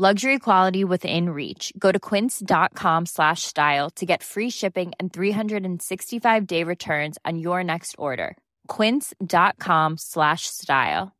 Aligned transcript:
Luxury 0.00 0.38
quality 0.38 0.82
within 0.82 1.28
reach. 1.28 1.74
Go 1.78 1.92
to 1.92 2.00
quince.com 2.00 3.04
slash 3.04 3.42
style 3.42 3.90
to 3.96 4.06
get 4.06 4.22
free 4.22 4.48
shipping 4.48 4.92
and 4.98 5.12
365 5.12 6.46
day 6.46 6.64
returns 6.64 7.18
on 7.26 7.38
your 7.38 7.62
next 7.62 7.96
order. 7.98 8.38
Quince.com 8.66 9.98
slash 9.98 10.46
style. 10.46 11.12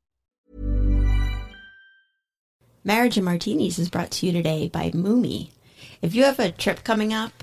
Marriage 2.83 3.19
and 3.19 3.27
Martinis 3.27 3.79
is 3.79 3.91
brought 3.91 4.13
to 4.13 4.25
you 4.25 4.33
today 4.33 4.69
by 4.69 4.91
Mumi. 4.95 5.51
If 6.01 6.15
you 6.15 6.25
have 6.25 6.39
a 6.39 6.51
trip 6.51 6.83
coming 6.83 7.13
up, 7.13 7.35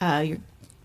uh, 0.00 0.24
you're 0.26 0.38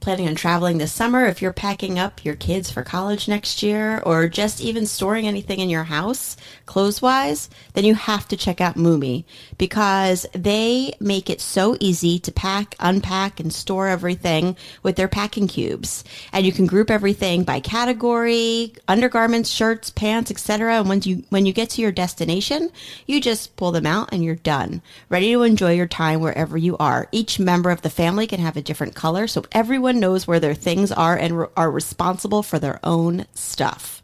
planning 0.06 0.28
on 0.28 0.36
traveling 0.36 0.78
this 0.78 0.92
summer, 0.92 1.26
if 1.26 1.42
you're 1.42 1.52
packing 1.52 1.98
up 1.98 2.24
your 2.24 2.36
kids 2.36 2.70
for 2.70 2.84
college 2.84 3.28
next 3.28 3.64
year, 3.64 4.00
or 4.06 4.28
just 4.28 4.62
even 4.62 4.86
storing 4.86 5.28
anything 5.28 5.60
in 5.60 5.68
your 5.68 5.86
house, 5.86 6.38
clothes 6.68 7.02
wise, 7.02 7.50
then 7.74 7.84
you 7.84 7.96
have 7.96 8.28
to 8.28 8.38
check 8.38 8.62
out 8.62 8.76
Mumi 8.76 9.26
because 9.58 10.28
they 10.34 10.94
make 11.00 11.28
it 11.28 11.42
so 11.42 11.76
easy 11.80 12.20
to 12.20 12.32
pack, 12.32 12.76
unpack, 12.80 13.40
and 13.40 13.52
store 13.52 13.88
everything 13.88 14.56
with 14.84 14.96
their 14.96 15.08
packing 15.08 15.48
cubes. 15.48 16.04
And 16.32 16.46
you 16.46 16.52
can 16.52 16.68
group 16.68 16.92
everything 16.92 17.44
by 17.44 17.60
category, 17.60 18.74
undergarments, 18.88 19.50
shirts, 19.50 19.90
pants, 19.90 20.30
etc. 20.30 20.82
And 20.82 20.88
when 20.88 21.02
you 21.02 21.24
when 21.30 21.48
you 21.48 21.52
get 21.52 21.72
to 21.72 21.82
your 21.82 21.92
destination, 21.92 22.70
you 23.08 23.20
just 23.20 23.56
pull 23.56 23.72
them 23.72 23.88
out 23.88 24.10
and 24.12 24.24
you're 24.24 24.36
done, 24.36 24.84
ready 25.10 25.32
to 25.32 25.42
enjoy 25.42 25.74
your 25.74 25.88
time 25.88 26.20
wherever 26.20 26.60
you 26.60 26.78
are. 26.78 27.08
Each 27.12 27.40
member 27.40 27.72
of 27.72 27.82
the 27.82 27.90
family 27.90 28.28
can 28.28 28.40
have 28.40 28.56
a 28.56 28.62
different 28.62 28.94
color, 28.94 29.26
so 29.26 29.44
everyone 29.52 29.95
knows 29.96 30.28
where 30.28 30.40
their 30.40 30.54
things 30.54 30.92
are 30.92 31.18
and 31.18 31.40
re- 31.40 31.48
are 31.58 31.72
responsible 31.72 32.44
for 32.44 32.60
their 32.60 32.80
own 32.84 33.26
stuff. 33.34 34.02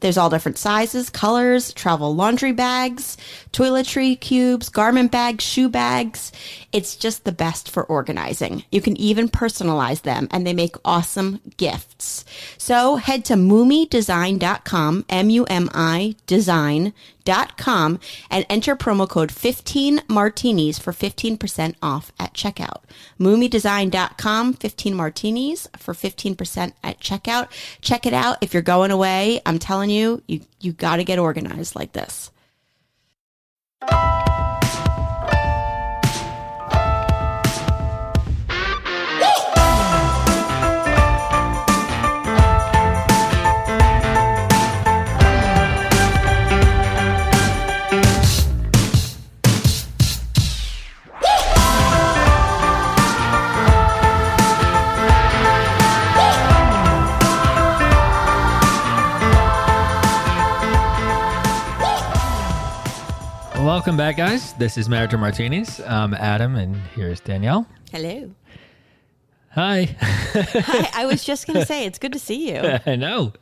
There's 0.00 0.18
all 0.18 0.28
different 0.28 0.58
sizes, 0.58 1.08
colors, 1.08 1.72
travel 1.72 2.14
laundry 2.14 2.52
bags, 2.52 3.16
toiletry 3.52 4.20
cubes, 4.20 4.68
garment 4.68 5.10
bags, 5.10 5.42
shoe 5.42 5.70
bags. 5.70 6.32
It's 6.70 6.96
just 6.96 7.24
the 7.24 7.32
best 7.32 7.70
for 7.70 7.82
organizing. 7.84 8.64
You 8.70 8.82
can 8.82 8.96
even 8.98 9.28
personalize 9.28 10.02
them 10.02 10.28
and 10.30 10.46
they 10.46 10.52
make 10.52 10.76
awesome 10.84 11.40
gifts. 11.56 12.26
So 12.58 12.96
head 12.96 13.24
to 13.26 13.34
mumidesign.com, 13.34 15.06
M-U-M-I 15.08 16.14
design.com 16.26 16.94
and 18.30 18.46
enter 18.48 18.76
promo 18.76 19.08
code 19.08 19.32
15 19.32 20.02
martinis 20.08 20.78
for 20.78 20.92
15% 20.92 21.74
off 21.82 22.12
at 22.18 22.32
checkout. 22.32 22.82
mumidesign.com, 23.20 24.54
15 24.54 24.94
martinis 24.94 25.68
for 25.76 25.94
15% 25.94 26.72
at 26.82 27.00
checkout. 27.00 27.48
Check 27.80 28.06
it 28.06 28.12
out. 28.12 28.38
If 28.40 28.54
you're 28.54 28.62
going 28.62 28.90
away, 28.90 29.40
I'm 29.44 29.58
telling 29.58 29.90
you, 29.90 30.22
you, 30.26 30.40
you 30.60 30.72
got 30.72 30.96
to 30.96 31.04
get 31.04 31.18
organized 31.18 31.76
like 31.76 31.92
this. 31.92 32.30
Welcome 63.96 64.14
back, 64.14 64.30
guys. 64.30 64.52
This 64.52 64.76
is 64.76 64.90
Marriage 64.90 65.14
and 65.14 65.22
Martinis. 65.22 65.80
I'm 65.80 66.12
Adam, 66.12 66.54
and 66.56 66.76
here's 66.94 67.18
Danielle. 67.18 67.66
Hello. 67.90 68.30
Hi. 69.52 69.96
Hi, 70.02 70.90
I 70.92 71.06
was 71.06 71.24
just 71.24 71.46
going 71.46 71.58
to 71.60 71.64
say, 71.64 71.86
it's 71.86 71.98
good 71.98 72.12
to 72.12 72.18
see 72.18 72.50
you. 72.52 72.78
I 72.84 72.94
know. 72.96 73.32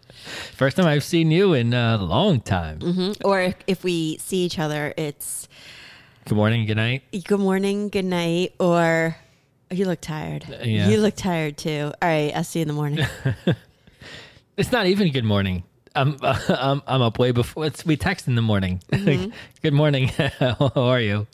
First 0.53 0.77
time 0.77 0.87
I've 0.87 1.03
seen 1.03 1.33
you 1.33 1.55
in 1.55 1.75
a 1.75 1.97
long 1.97 2.41
time. 2.41 2.79
Mm-hmm. 2.79 3.27
Or 3.27 3.53
if 3.67 3.83
we 3.83 4.19
see 4.19 4.45
each 4.45 4.61
other, 4.61 4.95
it's 4.97 5.49
Good 6.27 6.37
morning, 6.37 6.67
good 6.67 6.77
night. 6.77 7.03
good 7.25 7.41
morning, 7.41 7.89
good 7.89 8.05
night, 8.05 8.55
or 8.61 9.17
you 9.73 9.87
look 9.87 10.03
tired. 10.03 10.47
yeah. 10.63 10.89
You 10.89 10.99
look 10.99 11.17
tired 11.17 11.59
too. 11.59 11.93
All 12.01 12.09
right, 12.09 12.31
I'll 12.33 12.45
see 12.45 12.61
you 12.61 12.63
in 12.63 12.69
the 12.69 12.75
morning. 12.75 13.05
It's 14.57 14.71
not 14.71 14.87
even 14.87 15.11
good 15.11 15.25
morning. 15.25 15.65
I'm 15.95 16.17
I'm, 16.23 16.83
I'm 16.87 17.03
up 17.03 17.19
way 17.19 17.31
before. 17.31 17.67
It's, 17.67 17.85
we 17.87 17.97
text 17.97 18.27
in 18.29 18.35
the 18.35 18.43
morning. 18.43 18.83
good 19.63 19.73
morning. 19.73 20.09
How 20.39 20.73
are 20.77 21.01
you? 21.01 21.27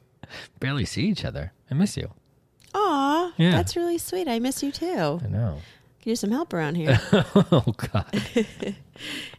Barely 0.61 0.85
see 0.85 1.03
each 1.07 1.25
other. 1.25 1.53
I 1.71 1.75
miss 1.75 1.97
you. 1.97 2.11
Aw, 2.75 3.33
Yeah. 3.37 3.53
that's 3.53 3.75
really 3.77 3.99
sweet. 3.99 4.29
I 4.29 4.39
miss 4.39 4.63
you 4.63 4.71
too. 4.71 5.21
I 5.25 5.29
know. 5.29 5.59
Could 6.03 6.11
use 6.11 6.21
some 6.21 6.31
help 6.31 6.53
around 6.55 6.77
here. 6.77 7.01
oh 7.13 7.75
God. 7.77 8.23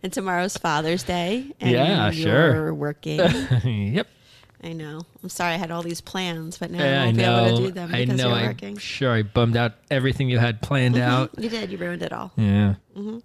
and 0.04 0.12
tomorrow's 0.14 0.58
Father's 0.58 1.04
Day. 1.04 1.46
And 1.59 1.72
Yeah, 1.72 2.12
sure. 2.12 2.53
You're 2.53 2.74
working. 2.74 3.20
yep. 3.94 4.08
I 4.64 4.74
know. 4.74 5.02
I'm 5.24 5.30
sorry 5.30 5.53
I 5.53 5.58
had 5.58 5.72
all 5.72 5.82
these 5.82 6.02
plans, 6.02 6.58
but 6.59 6.70
now 6.70 6.84
I 6.84 6.88
I 7.02 7.06
won't 7.06 7.18
be 7.18 7.24
able 7.24 7.58
to 7.58 7.64
do 7.64 7.72
them 7.72 7.90
I 7.96 8.06
because 8.06 8.18
know. 8.18 8.28
you're 8.30 8.38
I'm 8.38 8.46
working. 8.48 8.78
sure 8.78 9.12
I 9.12 9.24
bummed 9.24 9.58
out 9.58 9.74
everything 9.90 10.30
you 10.30 10.38
had 10.38 10.62
planned 10.62 10.98
out. 10.98 11.32
You 11.40 11.50
did. 11.50 11.72
You 11.72 11.78
ruined 11.80 12.03
it 12.03 12.14
all. 12.14 12.32
Yeah. 12.36 12.76
Mm-hmm. 12.96 13.20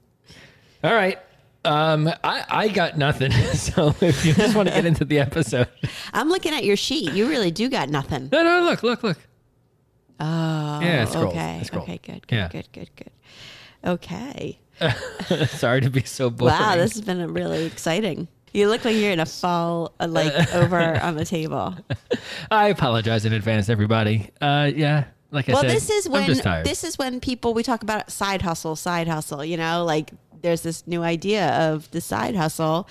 All 0.84 0.94
right. 0.94 1.18
Um, 1.66 2.08
I, 2.24 2.44
I 2.48 2.68
got 2.68 2.96
nothing. 2.96 3.32
So 3.54 3.94
if 4.00 4.24
you 4.24 4.32
just 4.34 4.54
want 4.54 4.68
to 4.68 4.74
get 4.74 4.86
into 4.86 5.04
the 5.04 5.18
episode, 5.18 5.68
I'm 6.12 6.28
looking 6.28 6.52
at 6.54 6.64
your 6.64 6.76
sheet. 6.76 7.12
You 7.12 7.28
really 7.28 7.50
do 7.50 7.68
got 7.68 7.88
nothing. 7.88 8.28
no, 8.32 8.42
no, 8.42 8.62
look, 8.62 8.82
look, 8.82 9.02
look. 9.02 9.18
Oh, 10.20 10.80
Yeah, 10.80 11.06
okay. 11.14 11.62
Okay, 11.72 12.00
good, 12.02 12.26
good, 12.26 12.36
Yeah. 12.36 12.48
good, 12.48 12.68
good, 12.72 12.90
good. 12.96 13.10
Okay. 13.84 14.58
Sorry 15.48 15.80
to 15.80 15.90
be 15.90 16.02
so 16.04 16.30
boring. 16.30 16.54
Wow, 16.54 16.76
this 16.76 16.92
has 16.94 17.02
been 17.02 17.32
really 17.34 17.64
exciting. 17.64 18.28
You 18.52 18.68
look 18.68 18.84
like 18.84 18.96
you're 18.96 19.12
gonna 19.12 19.26
fall 19.26 19.92
uh, 20.00 20.06
like 20.08 20.32
over 20.54 20.78
on 21.00 21.16
the 21.16 21.24
table. 21.24 21.74
I 22.50 22.68
apologize 22.68 23.24
in 23.26 23.32
advance, 23.32 23.68
everybody. 23.68 24.30
Uh, 24.40 24.70
yeah, 24.74 25.04
like 25.30 25.48
I 25.48 25.52
Well, 25.52 25.62
said, 25.62 25.70
this 25.70 25.90
is 25.90 26.08
when 26.08 26.26
this 26.64 26.84
is 26.84 26.96
when 26.98 27.20
people 27.20 27.52
we 27.52 27.62
talk 27.62 27.82
about 27.82 28.10
side 28.10 28.42
hustle, 28.42 28.76
side 28.76 29.08
hustle. 29.08 29.44
You 29.44 29.56
know, 29.58 29.84
like 29.84 30.10
there's 30.46 30.62
this 30.62 30.86
new 30.86 31.02
idea 31.02 31.48
of 31.72 31.90
the 31.90 32.00
side 32.00 32.36
hustle, 32.36 32.88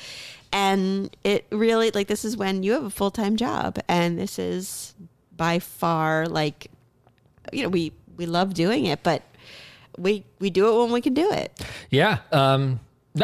and 0.51 1.15
it 1.23 1.45
really 1.51 1.89
like 1.91 2.07
this 2.07 2.25
is 2.25 2.35
when 2.35 2.63
you 2.63 2.73
have 2.73 2.83
a 2.83 2.89
full 2.89 3.11
time 3.11 3.37
job, 3.37 3.79
and 3.87 4.19
this 4.19 4.37
is 4.37 4.93
by 5.35 5.59
far 5.59 6.27
like 6.27 6.69
you 7.53 7.63
know 7.63 7.69
we 7.69 7.93
we 8.17 8.25
love 8.25 8.53
doing 8.53 8.85
it, 8.85 9.03
but 9.03 9.21
we 9.97 10.25
we 10.39 10.49
do 10.49 10.67
it 10.69 10.83
when 10.83 10.91
we 10.91 10.99
can 11.01 11.13
do 11.13 11.31
it. 11.31 11.65
yeah. 11.89 12.17
Um, 12.31 12.79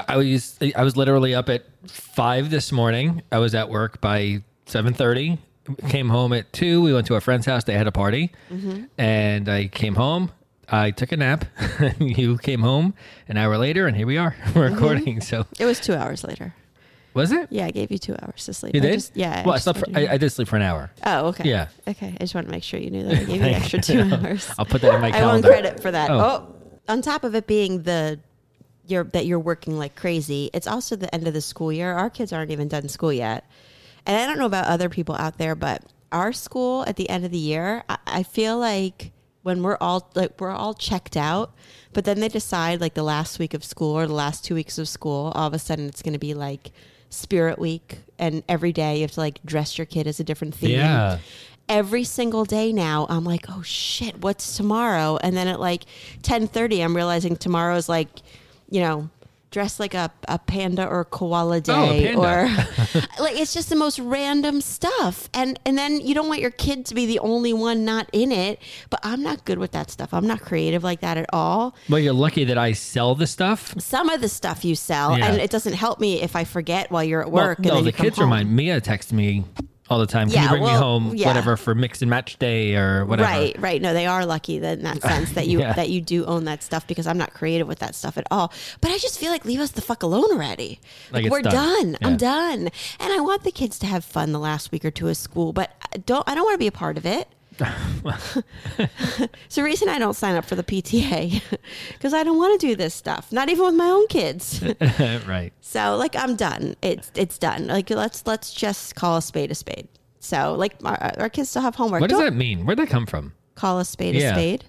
I 0.08 0.16
was 0.16 0.58
I 0.76 0.84
was 0.84 0.96
literally 0.96 1.36
up 1.36 1.50
at 1.50 1.66
five 1.88 2.50
this 2.50 2.72
morning. 2.72 3.22
I 3.32 3.40
was 3.40 3.54
at 3.54 3.70
work 3.70 4.00
by 4.00 4.44
seven 4.66 4.94
thirty. 4.94 5.38
Came 5.90 6.08
home 6.10 6.32
at 6.34 6.52
two. 6.54 6.82
We 6.82 6.94
went 6.94 7.06
to 7.08 7.16
a 7.16 7.22
friend's 7.22 7.46
house. 7.46 7.66
They 7.66 7.74
had 7.74 7.88
a 7.88 7.92
party, 7.92 8.32
Mm-hmm. 8.50 8.86
and 8.98 9.50
I 9.50 9.68
came 9.68 9.96
home. 9.96 10.32
I 10.72 10.92
took 10.92 11.12
a 11.12 11.18
nap. 11.18 11.46
you 12.00 12.38
came 12.38 12.62
home 12.62 12.94
an 13.28 13.38
hour 13.38 13.58
later, 13.58 13.88
and 13.88 13.96
here 13.98 14.08
we 14.08 14.18
are. 14.18 14.36
We're 14.56 14.70
Mm-hmm. 14.70 14.74
recording. 14.76 15.22
So 15.22 15.46
It 15.60 15.66
was 15.66 15.80
two 15.80 15.94
hours 15.94 16.24
later. 16.24 16.54
was 17.14 17.32
it? 17.34 17.48
Yeah, 17.52 17.66
I 17.66 17.72
gave 17.72 17.92
you 17.92 17.98
two 17.98 18.16
hours 18.22 18.46
to 18.46 18.54
sleep. 18.54 18.74
You 18.74 18.80
I 18.82 18.84
did? 18.86 18.94
just- 18.94 19.16
yeah. 19.18 19.44
Well, 19.44 19.54
I 19.54 19.58
just 19.58 19.66
slept. 19.66 19.80
For, 19.80 19.86
wanted 19.92 20.10
I, 20.10 20.14
I 20.14 20.18
did 20.18 20.30
sleep 20.32 20.48
for 20.48 20.56
an 20.56 20.62
hour. 20.62 20.90
Oh, 21.06 21.28
okay. 21.28 21.50
Yeah. 21.50 21.68
Okay. 21.88 22.14
I 22.16 22.18
just 22.20 22.34
want 22.36 22.48
to 22.48 22.52
make 22.52 22.64
sure 22.64 22.80
you 22.80 22.90
knew 22.90 23.04
that 23.04 23.12
I 23.14 23.24
gave 23.26 23.30
you 23.30 23.40
the 23.40 23.50
extra 23.52 23.82
two 23.82 24.00
hours. 24.14 24.50
I'll 24.58 24.66
put 24.66 24.82
that 24.82 24.94
in 24.96 25.02
my 25.02 25.08
I 25.08 25.26
want 25.26 25.44
calendar. 25.44 25.48
credit 25.50 25.80
for 25.82 25.92
that. 25.92 26.10
Oh. 26.10 26.20
Oh. 26.20 26.56
on 26.88 27.02
top 27.02 27.24
of 27.26 27.36
it 27.36 27.48
being 27.48 27.84
the 27.84 28.20
you're 28.88 29.04
that 29.06 29.26
you're 29.26 29.40
working 29.40 29.78
like 29.78 29.96
crazy, 29.96 30.50
it's 30.54 30.68
also 30.68 30.96
the 30.96 31.14
end 31.14 31.28
of 31.28 31.34
the 31.34 31.42
school 31.42 31.72
year. 31.72 31.92
Our 31.94 32.10
kids 32.10 32.32
aren't 32.34 32.52
even 32.52 32.68
done 32.68 32.88
school 32.90 33.12
yet, 33.14 33.46
and 34.06 34.16
I 34.18 34.26
don't 34.26 34.38
know 34.40 34.46
about 34.48 34.66
other 34.66 34.90
people 34.90 35.16
out 35.16 35.38
there, 35.38 35.54
but 35.56 35.84
our 36.12 36.34
school 36.34 36.84
at 36.88 36.96
the 36.96 37.10
end 37.10 37.24
of 37.24 37.32
the 37.32 37.38
year, 37.38 37.84
I, 37.90 37.98
I 38.08 38.24
feel 38.24 38.58
like 38.58 39.12
when 39.44 39.64
we're 39.64 39.78
all 39.82 40.10
like 40.16 40.40
we're 40.40 40.52
all 40.52 40.74
checked 40.74 41.18
out, 41.18 41.54
but 41.94 42.06
then 42.06 42.20
they 42.20 42.28
decide 42.28 42.80
like 42.82 42.94
the 42.94 43.04
last 43.04 43.40
week 43.40 43.54
of 43.54 43.64
school 43.64 43.98
or 43.98 44.08
the 44.08 44.14
last 44.14 44.46
two 44.46 44.56
weeks 44.56 44.78
of 44.78 44.88
school, 44.88 45.32
all 45.36 45.48
of 45.48 45.54
a 45.54 45.60
sudden 45.60 45.88
it's 45.88 46.02
going 46.02 46.14
to 46.14 46.20
be 46.20 46.34
like 46.34 46.72
Spirit 47.10 47.60
Week, 47.60 48.00
and 48.20 48.44
every 48.48 48.72
day 48.72 48.96
you 48.98 49.02
have 49.02 49.12
to 49.12 49.20
like 49.20 49.44
dress 49.46 49.78
your 49.78 49.86
kid 49.86 50.08
as 50.08 50.20
a 50.20 50.24
different 50.24 50.56
theme. 50.56 50.72
Yeah. 50.72 51.20
every 51.70 52.04
single 52.04 52.44
day 52.46 52.74
now, 52.74 53.06
I'm 53.10 53.24
like, 53.24 53.46
oh 53.50 53.62
shit, 53.62 54.22
what's 54.22 54.58
tomorrow? 54.58 55.18
And 55.24 55.36
then 55.36 55.48
at 55.48 55.60
like 55.60 55.84
10:30, 56.22 56.84
I'm 56.84 56.96
realizing 56.96 57.36
tomorrow 57.36 57.76
is 57.76 57.88
like, 57.90 58.10
you 58.70 58.82
know, 58.82 59.10
dress 59.52 59.80
like 59.80 59.94
a, 59.94 60.10
a 60.30 60.40
panda 60.40 60.88
or 60.88 61.04
koala 61.06 61.58
oh, 61.58 61.60
day 61.60 62.14
Oh, 62.16 62.20
or 62.22 62.48
panda. 62.48 63.08
like 63.20 63.36
it's 63.38 63.54
just 63.54 63.70
the 63.70 63.76
most 63.76 64.00
random 64.00 64.62
stuff 64.62 65.30
and 65.34 65.60
and 65.66 65.78
then 65.78 66.00
you 66.00 66.16
don't 66.16 66.28
want 66.30 66.40
your 66.40 66.52
kid 66.52 66.86
to 66.88 66.96
be 66.96 67.06
the 67.06 67.20
only 67.20 67.52
one 67.54 67.84
not 67.86 68.10
in 68.14 68.32
it 68.32 68.60
but 68.90 69.00
i'm 69.04 69.22
not 69.22 69.44
good 69.46 69.60
with 69.60 69.72
that 69.72 69.92
stuff 69.92 70.14
i'm 70.14 70.26
not 70.26 70.40
creative 70.42 70.84
like 70.86 71.02
that 71.02 71.18
at 71.18 71.26
all 71.34 71.76
Well, 71.90 72.00
you're 72.00 72.14
lucky 72.14 72.46
that 72.46 72.58
I 72.58 72.72
sell 72.72 73.14
the 73.14 73.28
stuff. 73.28 73.76
some 73.80 74.10
of 74.10 74.22
the 74.22 74.30
stuff 74.30 74.64
you 74.64 74.74
sell 74.76 75.18
Yeah. 75.18 75.26
and 75.28 75.42
it 75.42 75.52
doesn't 75.52 75.74
help 75.74 76.00
me 76.00 76.22
if 76.22 76.36
i 76.36 76.44
forget 76.46 76.90
while 76.90 77.04
you're 77.04 77.22
at 77.22 77.30
Well, 77.32 77.46
work 77.48 77.58
and 77.60 77.68
no, 77.68 77.76
then 77.76 77.84
the 77.86 77.92
come 77.92 78.06
kids 78.06 78.18
home. 78.18 78.26
remind 78.26 78.56
Mia 78.56 78.80
texts 78.80 79.12
me 79.12 79.44
all 79.92 80.00
the 80.00 80.08
time. 80.08 80.28
Can 80.30 80.36
Yeah, 80.36 80.44
you 80.44 80.50
bring 80.50 80.64
me 80.64 80.70
home 80.70 81.14
yeah. 81.16 81.28
whatever 81.28 81.58
for 81.58 81.76
mix 81.76 82.02
and 82.02 82.10
match 82.10 82.40
day 82.40 82.76
or 82.76 83.06
whatever? 83.06 83.30
Right, 83.30 83.56
right. 83.60 83.82
No, 83.82 83.94
they 83.94 84.06
are 84.08 84.26
lucky 84.26 84.58
that 84.60 84.78
in 84.80 84.84
that 84.86 85.02
sense 85.12 85.34
that 85.34 85.48
you 85.48 85.60
Yeah. 85.60 85.74
that 85.74 85.90
you 85.90 86.02
do 86.02 86.26
own 86.26 86.46
that 86.46 86.64
stuff 86.64 86.88
because 86.88 87.06
I'm 87.08 87.18
not 87.18 87.34
creative 87.34 87.68
with 87.68 87.80
that 87.80 87.94
stuff 87.94 88.18
at 88.18 88.26
all. 88.32 88.52
But 88.80 88.92
I 88.92 88.98
just 88.98 89.20
feel 89.20 89.32
like 89.32 89.46
leave 89.46 89.60
us 89.60 89.72
the 89.72 89.82
fuck 89.82 90.02
alone 90.04 90.32
already. 90.32 90.80
Like 91.12 91.24
Like, 91.24 91.32
we're 91.32 91.42
done. 91.42 91.92
done. 91.94 91.98
I'm 92.02 92.18
done. 92.18 92.70
And 93.00 93.14
I 93.14 93.20
want 93.20 93.44
the 93.44 93.52
kids 93.52 93.78
to 93.80 93.86
have 93.86 94.04
fun 94.06 94.32
the 94.32 94.40
last 94.40 94.72
week 94.72 94.86
or 94.86 94.92
two 94.92 95.10
of 95.10 95.18
school, 95.18 95.52
but 95.54 95.72
I 95.94 95.98
don't 95.98 96.24
I 96.28 96.36
don't 96.36 96.46
want 96.46 96.56
to 96.56 96.60
be 96.60 96.68
a 96.68 96.72
part 96.72 96.98
of 96.98 97.06
it. 97.06 97.28
It's 97.62 99.56
the 99.56 99.64
reason 99.64 99.90
I 99.90 100.00
don't 100.00 100.16
sign 100.16 100.36
up 100.36 100.46
for 100.46 100.56
the 100.56 100.64
PTA 100.64 101.42
because 101.94 102.14
I 102.20 102.24
don't 102.24 102.38
want 102.38 102.60
to 102.60 102.68
do 102.68 102.76
this 102.76 102.94
stuff. 102.94 103.32
Not 103.32 103.50
even 103.50 103.66
with 103.66 103.76
my 103.76 103.88
own 103.88 104.08
kids. 104.08 104.62
right. 105.28 105.52
So 105.62 105.96
like 105.98 106.16
I'm 106.16 106.36
done. 106.36 106.76
It's 106.82 107.12
it's 107.16 107.38
done. 107.38 107.68
Like 107.68 107.90
let's 107.90 108.26
let's 108.26 108.54
just 108.54 108.96
call 108.96 109.18
a 109.18 109.22
spade 109.22 109.52
a 109.52 109.56
spade. 109.56 109.88
So 110.20 110.54
like 110.56 110.76
our, 110.84 111.14
our 111.18 111.30
kids 111.30 111.50
still 111.50 111.62
have 111.62 111.76
homework. 111.76 112.02
What 112.02 112.10
does 112.10 112.20
Don't 112.20 112.26
that 112.32 112.36
mean? 112.38 112.66
Where'd 112.66 112.80
that 112.80 112.90
come 112.90 113.06
from? 113.06 113.34
call 113.56 113.80
a 113.80 113.86
spade 113.86 114.16
Yeah. 114.16 114.32
a 114.32 114.34
spade. 114.34 114.66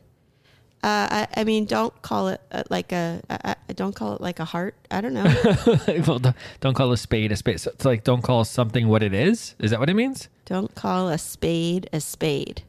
Uh, 0.85 1.27
I, 1.29 1.29
I 1.37 1.45
mean, 1.45 1.65
don't 1.67 2.03
call 2.03 2.27
it 2.29 2.41
uh, 2.50 2.65
like 2.69 2.91
a. 2.91 3.23
Uh, 3.31 3.55
don't 3.77 3.95
call 3.95 4.17
it 4.17 4.21
like 4.21 4.41
a 4.41 4.45
heart. 4.45 4.75
I 4.91 5.00
don't 5.00 5.15
know. 5.15 5.23
well, 6.09 6.19
don't- 6.19 6.37
don't 6.61 6.75
call 6.75 6.91
a 6.91 6.97
spade 6.97 7.31
a 7.31 7.37
spade. 7.37 7.61
So 7.61 7.71
it's 7.71 7.85
like 7.85 8.03
don't 8.03 8.23
call 8.23 8.45
something 8.45 8.88
what 8.88 9.03
it 9.05 9.15
is. 9.15 9.55
Is 9.61 9.71
that 9.71 9.79
what 9.79 9.88
it 9.88 9.95
means? 9.95 10.29
don't 10.45 10.75
call 10.75 11.09
a 11.09 11.17
spade 11.19 11.88
a 11.93 12.00
spade. 12.00 12.62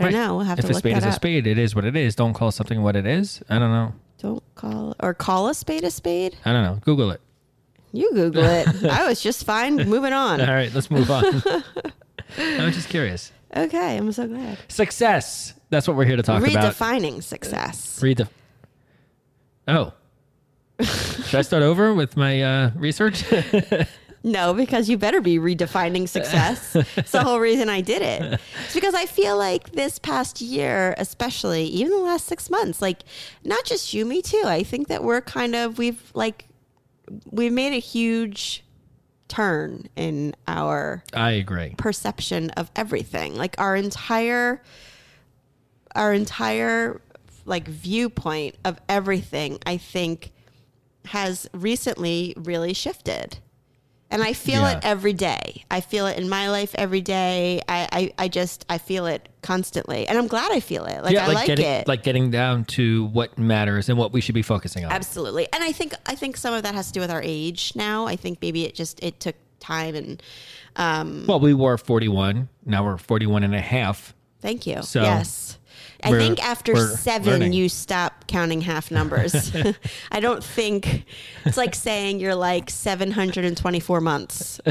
I 0.00 0.04
Right. 0.04 0.12
don't 0.12 0.20
know. 0.26 0.36
We'll 0.36 0.46
have 0.46 0.58
if 0.58 0.64
to 0.64 0.70
a 0.70 0.74
look 0.74 0.80
spade 0.80 0.96
that 0.96 1.02
is 1.06 1.08
a 1.08 1.12
spade, 1.12 1.46
it 1.46 1.58
is 1.58 1.74
what 1.74 1.84
it 1.84 1.94
is. 1.94 2.14
Don't 2.14 2.32
call 2.34 2.50
something 2.50 2.82
what 2.82 2.96
it 2.96 3.06
is. 3.06 3.42
I 3.48 3.58
don't 3.58 3.70
know. 3.70 3.92
Don't 4.18 4.42
call 4.54 4.96
or 5.00 5.14
call 5.14 5.48
a 5.48 5.54
spade 5.54 5.84
a 5.84 5.90
spade. 5.90 6.36
I 6.44 6.52
don't 6.52 6.62
know. 6.62 6.78
Google 6.82 7.10
it. 7.10 7.20
You 7.92 8.10
Google 8.12 8.44
it. 8.44 8.84
I 8.90 9.06
was 9.06 9.20
just 9.22 9.44
fine. 9.44 9.76
Moving 9.76 10.12
on. 10.12 10.40
All 10.40 10.46
right, 10.46 10.72
let's 10.74 10.90
move 10.90 11.10
on. 11.10 11.24
I'm 12.38 12.72
just 12.72 12.88
curious. 12.88 13.32
Okay, 13.56 13.96
I'm 13.96 14.12
so 14.12 14.26
glad. 14.28 14.58
Success. 14.68 15.54
That's 15.70 15.86
what 15.88 15.96
we're 15.96 16.04
here 16.04 16.16
to 16.16 16.22
talk 16.22 16.42
about. 16.42 16.74
Redefining 16.74 17.22
success. 17.22 18.00
Read 18.02 18.18
the. 18.18 18.28
Oh. 19.68 19.92
Should 20.80 21.34
I 21.34 21.42
start 21.42 21.62
over 21.62 21.92
with 21.94 22.16
my 22.16 22.42
uh, 22.42 22.70
research? 22.74 23.24
No, 24.22 24.52
because 24.52 24.88
you 24.90 24.98
better 24.98 25.20
be 25.20 25.38
redefining 25.38 26.08
success. 26.08 26.76
It's 26.96 27.12
the 27.12 27.22
whole 27.22 27.40
reason 27.40 27.68
I 27.68 27.80
did 27.80 28.02
it. 28.02 28.40
It's 28.64 28.74
because 28.74 28.94
I 28.94 29.06
feel 29.06 29.36
like 29.36 29.72
this 29.72 29.98
past 29.98 30.40
year, 30.40 30.94
especially 30.98 31.64
even 31.64 31.92
the 31.92 32.04
last 32.04 32.26
six 32.26 32.50
months, 32.50 32.82
like 32.82 33.00
not 33.44 33.64
just 33.64 33.94
you, 33.94 34.04
me 34.04 34.20
too. 34.20 34.42
I 34.44 34.62
think 34.62 34.88
that 34.88 35.02
we're 35.02 35.22
kind 35.22 35.54
of 35.54 35.78
we've 35.78 36.10
like 36.14 36.46
we've 37.30 37.52
made 37.52 37.72
a 37.72 37.80
huge 37.80 38.62
turn 39.28 39.88
in 39.96 40.34
our 40.46 41.02
I 41.14 41.32
agree. 41.32 41.74
perception 41.78 42.50
of 42.50 42.70
everything. 42.76 43.36
Like 43.36 43.54
our 43.58 43.74
entire 43.74 44.62
our 45.94 46.12
entire 46.12 47.00
like 47.46 47.66
viewpoint 47.66 48.56
of 48.64 48.78
everything, 48.88 49.58
I 49.64 49.78
think 49.78 50.32
has 51.06 51.48
recently 51.54 52.34
really 52.36 52.74
shifted. 52.74 53.38
And 54.12 54.22
I 54.22 54.32
feel 54.32 54.62
Yeah. 54.62 54.78
it 54.78 54.80
every 54.82 55.12
day. 55.12 55.64
I 55.70 55.80
feel 55.80 56.06
it 56.06 56.18
in 56.18 56.28
my 56.28 56.50
life 56.50 56.74
every 56.74 57.00
day. 57.00 57.60
I, 57.68 57.88
I, 57.92 58.12
I 58.24 58.28
just 58.28 58.66
I 58.68 58.78
feel 58.78 59.06
it 59.06 59.28
constantly. 59.42 60.06
And 60.08 60.18
I'm 60.18 60.26
glad 60.26 60.50
I 60.50 60.58
feel 60.60 60.84
it. 60.84 61.02
Like 61.04 61.16
I 61.16 61.28
like, 61.28 61.46
getting 61.46 61.64
it. 61.66 61.86
like 61.86 62.02
getting 62.02 62.30
down 62.30 62.64
to 62.76 63.04
what 63.06 63.38
matters 63.38 63.88
and 63.88 63.96
what 63.96 64.12
we 64.12 64.20
should 64.20 64.34
be 64.34 64.42
focusing 64.42 64.84
on. 64.84 64.90
Absolutely. 64.90 65.46
And 65.52 65.62
I 65.62 65.70
think 65.72 65.94
I 66.06 66.16
think 66.16 66.36
some 66.36 66.54
of 66.54 66.64
that 66.64 66.74
has 66.74 66.88
to 66.88 66.92
do 66.92 67.00
with 67.00 67.10
our 67.10 67.22
age 67.22 67.72
now. 67.76 68.06
I 68.06 68.16
think 68.16 68.38
maybe 68.42 68.64
it 68.64 68.74
just 68.74 69.02
it 69.02 69.20
took 69.20 69.36
time 69.60 69.94
and 69.94 70.22
um 70.76 71.24
Well, 71.28 71.38
we 71.38 71.54
were 71.54 71.78
41. 71.78 72.48
Now 72.66 72.84
we're 72.84 72.96
41 72.96 73.44
and 73.44 73.54
a 73.54 73.60
half. 73.60 74.14
Thank 74.40 74.66
you. 74.66 74.82
So, 74.82 75.02
yes. 75.02 75.58
I 76.02 76.10
we're- 76.10 76.22
think 76.22 76.42
after 76.44 76.76
seven, 76.76 77.32
learning. 77.32 77.52
you 77.52 77.68
stop 77.68 78.26
counting 78.26 78.60
half 78.62 78.90
numbers. 78.90 79.50
I 80.12 80.20
don't 80.20 80.42
think 80.42 81.04
it's 81.44 81.56
like 81.56 81.74
saying 81.74 82.20
you're 82.20 82.34
like 82.34 82.70
724 82.70 84.00
months. 84.00 84.60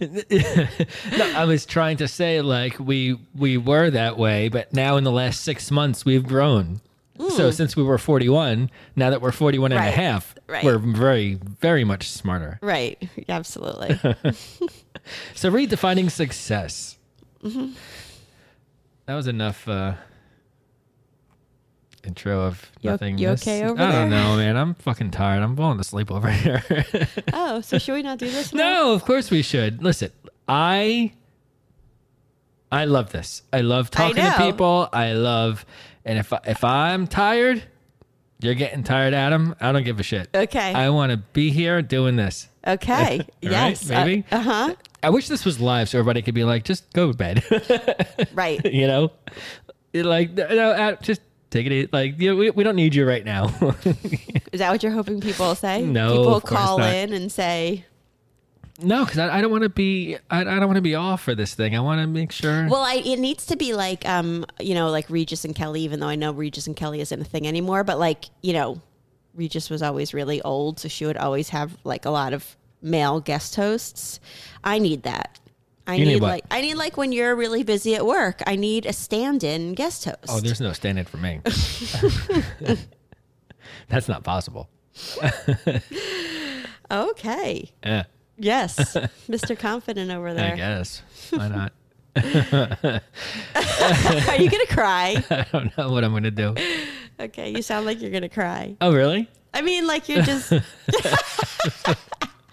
No, 0.00 1.32
I 1.36 1.44
was 1.44 1.66
trying 1.66 1.98
to 1.98 2.08
say 2.08 2.40
like 2.40 2.78
we 2.80 3.18
we 3.34 3.58
were 3.58 3.90
that 3.90 4.16
way, 4.16 4.48
but 4.48 4.72
now 4.72 4.96
in 4.96 5.04
the 5.04 5.12
last 5.12 5.42
6 5.42 5.70
months 5.70 6.04
we've 6.04 6.26
grown. 6.26 6.80
So 7.36 7.50
since 7.50 7.76
we 7.76 7.82
were 7.82 7.98
41, 7.98 8.70
now 8.96 9.10
that 9.10 9.20
we're 9.20 9.30
41 9.32 9.72
and 9.72 9.78
a 9.78 9.90
Hmm. 9.90 10.00
Half, 10.00 10.34
right. 10.46 10.64
we're 10.64 10.78
very 10.78 11.34
very 11.34 11.84
much 11.84 12.08
smarter. 12.08 12.58
Right. 12.62 13.06
Absolutely. 13.28 13.98
So 15.34 15.50
redefining 15.50 16.10
success. 16.10 16.96
Mm-hmm. 17.44 17.72
That 19.10 19.16
was 19.16 19.26
enough 19.26 19.66
uh, 19.66 19.94
intro 22.04 22.42
of 22.42 22.70
You 22.80 22.90
nothing. 22.90 23.18
you 23.18 23.30
okay 23.30 23.64
over 23.64 23.82
I 23.82 23.90
don't 23.90 24.08
there? 24.08 24.22
know, 24.22 24.36
man. 24.36 24.56
I'm 24.56 24.74
fucking 24.86 25.10
tired. 25.10 25.42
I'm 25.42 25.56
falling 25.56 25.80
asleep 25.80 26.12
over 26.12 26.30
here. 26.30 26.62
oh, 27.32 27.60
so 27.60 27.78
should 27.78 27.94
we 27.94 28.02
not 28.02 28.18
do 28.18 28.30
this 28.30 28.52
now? 28.54 28.62
no, 28.62 28.92
of 28.94 29.04
course 29.04 29.28
we 29.28 29.42
should. 29.42 29.82
Listen, 29.82 30.12
I 30.46 31.12
I 32.70 32.84
love 32.84 33.10
this. 33.10 33.42
I 33.52 33.62
love 33.62 33.90
talking 33.90 34.14
to 34.14 34.34
people. 34.38 34.88
I 34.92 35.14
love, 35.14 35.66
and 36.04 36.16
if 36.16 36.32
I, 36.32 36.38
if 36.46 36.62
I'm 36.62 37.08
tired, 37.08 37.64
you're 38.40 38.54
getting 38.54 38.84
tired, 38.84 39.12
Adam. 39.12 39.56
I 39.60 39.72
don't 39.72 39.82
give 39.82 39.98
a 39.98 40.04
shit. 40.04 40.28
Okay. 40.32 40.72
I 40.72 40.90
want 40.90 41.10
to 41.10 41.16
be 41.16 41.50
here 41.50 41.82
doing 41.82 42.14
this. 42.14 42.48
Okay. 42.64 43.26
Yes. 43.42 43.90
right, 43.90 44.06
maybe. 44.06 44.24
Uh 44.30 44.40
huh. 44.40 44.74
I 45.02 45.10
wish 45.10 45.28
this 45.28 45.44
was 45.44 45.60
live 45.60 45.88
so 45.88 45.98
everybody 45.98 46.22
could 46.22 46.34
be 46.34 46.44
like, 46.44 46.64
just 46.64 46.92
go 46.92 47.10
to 47.10 47.16
bed. 47.16 47.42
right. 48.34 48.64
you 48.64 48.86
know, 48.86 49.12
like 49.94 50.32
no, 50.32 50.70
uh, 50.70 50.96
just 50.96 51.22
take 51.50 51.66
it. 51.66 51.92
Like 51.92 52.20
you 52.20 52.30
know, 52.30 52.36
we, 52.36 52.50
we 52.50 52.64
don't 52.64 52.76
need 52.76 52.94
you 52.94 53.06
right 53.06 53.24
now. 53.24 53.46
Is 54.52 54.58
that 54.60 54.70
what 54.70 54.82
you're 54.82 54.92
hoping 54.92 55.20
people 55.20 55.46
will 55.46 55.54
say? 55.54 55.82
No, 55.82 56.16
People 56.16 56.40
call 56.40 56.78
not. 56.78 56.94
in 56.94 57.12
and 57.12 57.30
say, 57.30 57.84
no, 58.82 59.04
because 59.04 59.18
I, 59.18 59.38
I 59.38 59.40
don't 59.40 59.50
want 59.50 59.64
to 59.64 59.68
be. 59.68 60.16
I, 60.30 60.40
I 60.40 60.44
don't 60.44 60.66
want 60.66 60.76
to 60.76 60.82
be 60.82 60.94
off 60.94 61.22
for 61.22 61.34
this 61.34 61.54
thing. 61.54 61.76
I 61.76 61.80
want 61.80 62.00
to 62.00 62.06
make 62.06 62.32
sure. 62.32 62.68
Well, 62.68 62.82
I, 62.82 62.94
it 62.94 63.18
needs 63.18 63.46
to 63.46 63.56
be 63.56 63.74
like, 63.74 64.06
um, 64.08 64.46
you 64.58 64.74
know, 64.74 64.90
like 64.90 65.08
Regis 65.10 65.44
and 65.44 65.54
Kelly. 65.54 65.82
Even 65.82 66.00
though 66.00 66.08
I 66.08 66.16
know 66.16 66.32
Regis 66.32 66.66
and 66.66 66.76
Kelly 66.76 67.00
isn't 67.00 67.20
a 67.20 67.24
thing 67.24 67.46
anymore, 67.46 67.84
but 67.84 67.98
like, 67.98 68.26
you 68.42 68.52
know, 68.52 68.80
Regis 69.34 69.70
was 69.70 69.82
always 69.82 70.14
really 70.14 70.40
old, 70.42 70.80
so 70.80 70.88
she 70.88 71.04
would 71.06 71.16
always 71.16 71.50
have 71.50 71.76
like 71.84 72.04
a 72.04 72.10
lot 72.10 72.32
of 72.32 72.56
male 72.82 73.20
guest 73.20 73.56
hosts. 73.56 74.20
I 74.64 74.78
need 74.78 75.02
that. 75.04 75.38
I 75.86 75.94
You 75.94 76.04
need, 76.04 76.14
need 76.14 76.22
like 76.22 76.44
I 76.50 76.60
need 76.60 76.74
like 76.74 76.96
when 76.96 77.12
you're 77.12 77.34
really 77.34 77.62
busy 77.64 77.94
at 77.96 78.06
work. 78.06 78.42
I 78.46 78.56
need 78.56 78.86
a 78.86 78.92
stand-in 78.92 79.74
guest 79.74 80.04
host. 80.04 80.18
oh, 80.28 80.40
there's 80.40 80.60
no 80.60 80.72
stand-in 80.72 81.04
for 81.04 81.16
me. 81.16 81.40
That's 83.88 84.08
not 84.08 84.22
possible. 84.22 84.68
okay. 86.90 87.70
Yeah, 87.84 88.04
Yes, 88.38 88.76
Mr. 89.28 89.58
Confident 89.58 90.10
over 90.10 90.28
I 90.28 90.34
there. 90.34 90.56
guess. 90.56 91.02
Why 91.30 91.48
not? 91.48 91.72
Are 92.16 93.00
you 94.36 94.50
gonna 94.50 94.66
cry? 94.66 95.22
I 95.30 95.46
don't 95.52 95.76
know 95.78 95.90
what 95.90 96.04
I'm 96.04 96.12
gonna 96.12 96.30
do. 96.30 96.54
Okay, 97.18 97.50
you 97.50 97.62
sound 97.62 97.86
like 97.86 98.00
you're 98.00 98.10
gonna 98.10 98.28
cry. 98.28 98.76
Oh, 98.80 98.92
really? 98.92 99.28
I 99.54 99.62
mean, 99.62 99.86
like 99.86 100.08
you're 100.08 100.22
just. 100.22 100.52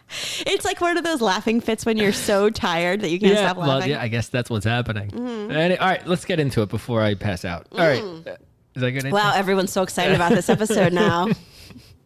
it's 0.46 0.66
like 0.66 0.80
one 0.82 0.98
of 0.98 1.04
those 1.04 1.22
laughing 1.22 1.62
fits 1.62 1.86
when 1.86 1.98
you're 1.98 2.14
so 2.14 2.50
tired 2.50 3.02
that 3.02 3.10
you 3.10 3.20
can't 3.20 3.38
stop 3.38 3.58
well, 3.58 3.68
laughing. 3.68 3.92
yeah. 3.92 4.02
I 4.02 4.08
guess 4.08 4.30
that's 4.30 4.50
what's 4.50 4.66
happening. 4.66 5.10
Mm-hmm. 5.12 5.52
Any- 5.52 5.78
all 5.78 5.88
right, 5.88 6.06
let's 6.08 6.26
get 6.26 6.40
into 6.40 6.62
it 6.62 6.70
before 6.70 7.02
I 7.02 7.16
pass 7.16 7.44
out. 7.46 7.68
All 7.72 7.80
right, 7.80 8.04
is 8.04 8.82
that 8.82 8.92
good? 8.92 9.04
Mm. 9.04 9.12
Wow, 9.12 9.34
everyone's 9.36 9.72
so 9.72 9.84
excited 9.84 10.16
about 10.16 10.32
this 10.32 10.50
episode 10.50 10.94
now. 10.94 11.28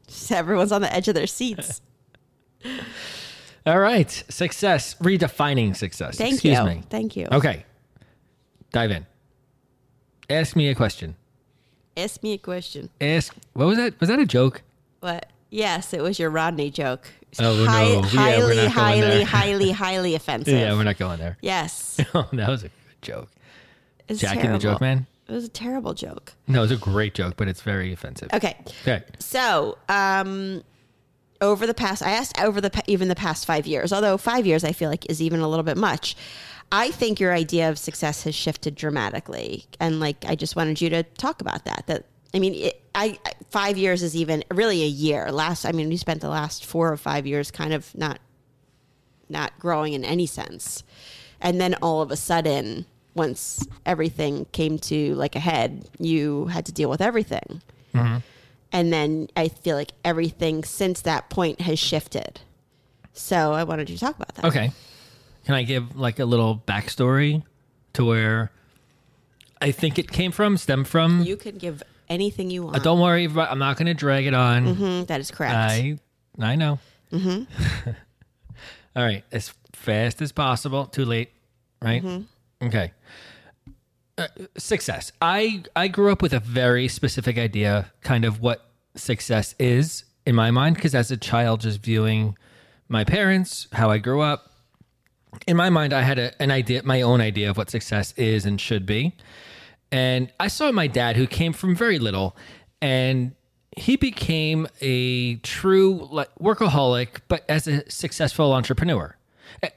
Just 0.07 0.31
everyone's 0.31 0.71
on 0.71 0.81
the 0.81 0.93
edge 0.93 1.07
of 1.07 1.15
their 1.15 1.27
seats. 1.27 1.81
All 3.65 3.79
right, 3.79 4.09
success, 4.27 4.95
redefining 4.95 5.75
success. 5.75 6.17
Thank 6.17 6.33
Excuse 6.33 6.57
you. 6.57 6.65
me. 6.65 6.83
Thank 6.89 7.15
you. 7.15 7.27
Okay, 7.31 7.65
dive 8.71 8.91
in. 8.91 9.05
Ask 10.29 10.55
me 10.55 10.69
a 10.69 10.75
question. 10.75 11.15
Ask 11.95 12.23
me 12.23 12.33
a 12.33 12.37
question. 12.37 12.89
Ask. 12.99 13.35
What 13.53 13.65
was 13.67 13.77
that? 13.77 13.99
Was 13.99 14.09
that 14.09 14.19
a 14.19 14.25
joke? 14.25 14.63
What? 15.01 15.27
Yes, 15.51 15.93
it 15.93 16.01
was 16.01 16.17
your 16.17 16.29
Rodney 16.29 16.71
joke. 16.71 17.07
Oh, 17.39 17.55
no. 17.55 17.65
Hi- 17.65 17.83
Yeah, 18.31 18.37
we're 18.39 18.67
highly, 18.67 18.67
highly, 18.67 19.23
highly, 19.23 19.71
highly 19.71 20.15
offensive. 20.15 20.53
Yeah, 20.53 20.73
we're 20.73 20.83
not 20.83 20.97
going 20.97 21.19
there. 21.19 21.37
yes, 21.41 21.99
Oh, 22.13 22.27
that 22.33 22.49
was 22.49 22.63
a 22.63 22.67
good 22.67 23.01
joke. 23.01 23.29
it's 24.07 24.19
Jackie 24.19 24.41
terrible. 24.41 24.59
the 24.59 24.63
joke 24.63 24.81
man? 24.81 25.07
It 25.27 25.31
was 25.33 25.45
a 25.45 25.49
terrible 25.49 25.93
joke. 25.93 26.33
No, 26.47 26.59
it 26.59 26.63
was 26.63 26.71
a 26.71 26.77
great 26.77 27.13
joke, 27.13 27.35
but 27.37 27.47
it's 27.47 27.61
very 27.61 27.93
offensive. 27.93 28.29
Okay, 28.33 28.57
Okay. 28.81 29.01
so 29.19 29.77
um, 29.87 30.61
over 31.39 31.65
the 31.65 31.73
past, 31.73 32.03
I 32.03 32.11
asked 32.11 32.39
over 32.41 32.59
the 32.59 32.69
even 32.87 33.07
the 33.07 33.15
past 33.15 33.45
five 33.45 33.65
years. 33.65 33.93
Although 33.93 34.17
five 34.17 34.45
years, 34.45 34.63
I 34.65 34.73
feel 34.73 34.89
like 34.89 35.09
is 35.09 35.21
even 35.21 35.39
a 35.39 35.47
little 35.47 35.63
bit 35.63 35.77
much. 35.77 36.17
I 36.73 36.91
think 36.91 37.19
your 37.21 37.33
idea 37.33 37.69
of 37.69 37.77
success 37.79 38.23
has 38.23 38.35
shifted 38.35 38.75
dramatically, 38.75 39.65
and 39.79 39.99
like 40.01 40.25
I 40.27 40.35
just 40.35 40.55
wanted 40.57 40.81
you 40.81 40.89
to 40.89 41.03
talk 41.03 41.39
about 41.39 41.63
that. 41.65 41.83
That 41.87 42.05
I 42.33 42.39
mean, 42.39 42.53
it, 42.55 42.80
I 42.93 43.19
I- 43.25 43.33
five 43.49 43.77
years 43.77 44.03
is 44.03 44.15
even 44.15 44.43
really 44.51 44.83
a 44.83 44.87
year. 44.87 45.31
Last, 45.31 45.65
I 45.65 45.71
mean, 45.71 45.89
we 45.89 45.97
spent 45.97 46.21
the 46.21 46.29
last 46.29 46.65
four 46.65 46.91
or 46.91 46.97
five 46.97 47.25
years 47.25 47.51
kind 47.51 47.73
of 47.73 47.93
not 47.95 48.19
not 49.29 49.57
growing 49.59 49.93
in 49.93 50.03
any 50.03 50.25
sense, 50.25 50.83
and 51.39 51.59
then 51.59 51.75
all 51.81 52.01
of 52.01 52.11
a 52.11 52.17
sudden, 52.17 52.85
once 53.13 53.65
everything 53.85 54.45
came 54.51 54.77
to 54.79 55.15
like 55.15 55.35
a 55.35 55.39
head, 55.39 55.89
you 55.99 56.47
had 56.47 56.65
to 56.65 56.71
deal 56.71 56.89
with 56.89 57.01
everything, 57.01 57.61
mm-hmm. 57.93 58.17
and 58.71 58.93
then 58.93 59.29
I 59.35 59.47
feel 59.47 59.75
like 59.75 59.93
everything 60.03 60.63
since 60.63 61.01
that 61.01 61.29
point 61.29 61.61
has 61.61 61.79
shifted. 61.79 62.41
So 63.13 63.53
I 63.53 63.63
wanted 63.63 63.89
you 63.89 63.97
to 63.97 63.99
talk 63.99 64.15
about 64.15 64.35
that. 64.35 64.45
Okay. 64.45 64.71
Can 65.45 65.55
I 65.55 65.63
give 65.63 65.95
like 65.95 66.19
a 66.19 66.25
little 66.25 66.61
backstory 66.67 67.43
to 67.93 68.05
where 68.05 68.51
I 69.61 69.71
think 69.71 69.97
it 69.99 70.11
came 70.11 70.31
from, 70.31 70.57
stemmed 70.57 70.87
from? 70.87 71.23
You 71.23 71.35
can 71.35 71.57
give 71.57 71.83
anything 72.11 72.49
you 72.51 72.63
want. 72.63 72.75
Uh, 72.75 72.79
don't 72.79 72.99
worry, 72.99 73.25
about- 73.25 73.49
I'm 73.51 73.59
not 73.59 73.77
going 73.77 73.87
to 73.87 73.93
drag 73.93 74.25
it 74.27 74.33
on. 74.33 74.75
Mhm, 74.75 75.07
that 75.07 75.19
is 75.19 75.31
correct. 75.31 75.55
I 75.55 75.97
I 76.39 76.55
know. 76.55 76.77
Mm-hmm. 77.11 77.43
All 78.95 79.03
right, 79.03 79.23
as 79.31 79.53
fast 79.73 80.21
as 80.21 80.31
possible. 80.31 80.85
Too 80.85 81.05
late, 81.05 81.29
right? 81.81 82.03
Okay. 82.61 82.91
Uh, 84.17 84.27
success. 84.57 85.11
I 85.21 85.63
I 85.75 85.87
grew 85.87 86.11
up 86.11 86.21
with 86.21 86.33
a 86.33 86.39
very 86.39 86.87
specific 86.87 87.37
idea, 87.37 87.91
kind 88.01 88.25
of 88.25 88.41
what 88.41 88.69
success 88.95 89.55
is 89.57 90.03
in 90.25 90.35
my 90.35 90.51
mind, 90.51 90.75
because 90.75 90.93
as 90.93 91.09
a 91.11 91.17
child, 91.17 91.61
just 91.61 91.81
viewing 91.81 92.37
my 92.89 93.03
parents, 93.05 93.67
how 93.71 93.89
I 93.89 93.97
grew 93.97 94.21
up, 94.21 94.51
in 95.47 95.55
my 95.55 95.69
mind, 95.69 95.93
I 95.93 96.01
had 96.01 96.19
a, 96.19 96.39
an 96.41 96.51
idea, 96.51 96.83
my 96.83 97.01
own 97.01 97.21
idea 97.21 97.49
of 97.49 97.55
what 97.57 97.69
success 97.69 98.13
is 98.17 98.45
and 98.45 98.59
should 98.59 98.85
be. 98.85 99.15
And 99.91 100.31
I 100.39 100.47
saw 100.47 100.71
my 100.71 100.87
dad, 100.87 101.15
who 101.17 101.27
came 101.27 101.53
from 101.53 101.75
very 101.75 101.99
little, 101.99 102.35
and 102.81 103.33
he 103.77 103.95
became 103.95 104.67
a 104.81 105.35
true 105.37 106.07
workaholic, 106.41 107.21
but 107.27 107.43
as 107.49 107.67
a 107.67 107.89
successful 107.89 108.53
entrepreneur. 108.53 109.15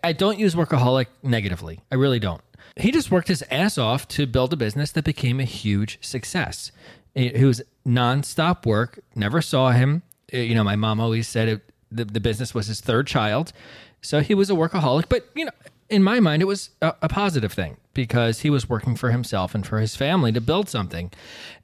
I- 0.02 0.12
don't 0.12 0.38
use 0.38 0.54
workaholic 0.54 1.06
negatively. 1.22 1.80
I 1.90 1.96
really 1.96 2.18
don't. 2.20 2.40
He 2.76 2.90
just 2.90 3.10
worked 3.10 3.28
his 3.28 3.42
ass 3.50 3.76
off 3.76 4.06
to 4.08 4.26
build 4.26 4.52
a 4.52 4.56
business 4.56 4.90
that 4.92 5.04
became 5.04 5.40
a 5.40 5.44
huge 5.44 5.98
success. 6.00 6.72
It 7.14 7.44
was 7.44 7.62
nonstop 7.86 8.66
work. 8.66 9.00
Never 9.14 9.40
saw 9.42 9.70
him. 9.70 10.02
Uh, 10.32 10.38
You 10.38 10.54
know, 10.54 10.64
my 10.64 10.74
mom 10.76 11.00
always 11.00 11.28
said 11.28 11.48
it, 11.48 11.62
the, 11.90 12.04
the 12.04 12.20
business 12.20 12.54
was 12.54 12.66
his 12.66 12.80
third 12.80 13.06
child. 13.06 13.52
So 14.00 14.20
he 14.20 14.34
was 14.34 14.50
a 14.50 14.54
workaholic. 14.54 15.08
But, 15.08 15.28
you 15.34 15.44
know, 15.44 15.52
in 15.94 16.02
my 16.02 16.20
mind, 16.20 16.42
it 16.42 16.46
was 16.46 16.70
a, 16.82 16.94
a 17.02 17.08
positive 17.08 17.52
thing 17.52 17.76
because 17.94 18.40
he 18.40 18.50
was 18.50 18.68
working 18.68 18.96
for 18.96 19.10
himself 19.10 19.54
and 19.54 19.66
for 19.66 19.78
his 19.78 19.96
family 19.96 20.32
to 20.32 20.40
build 20.40 20.68
something. 20.68 21.12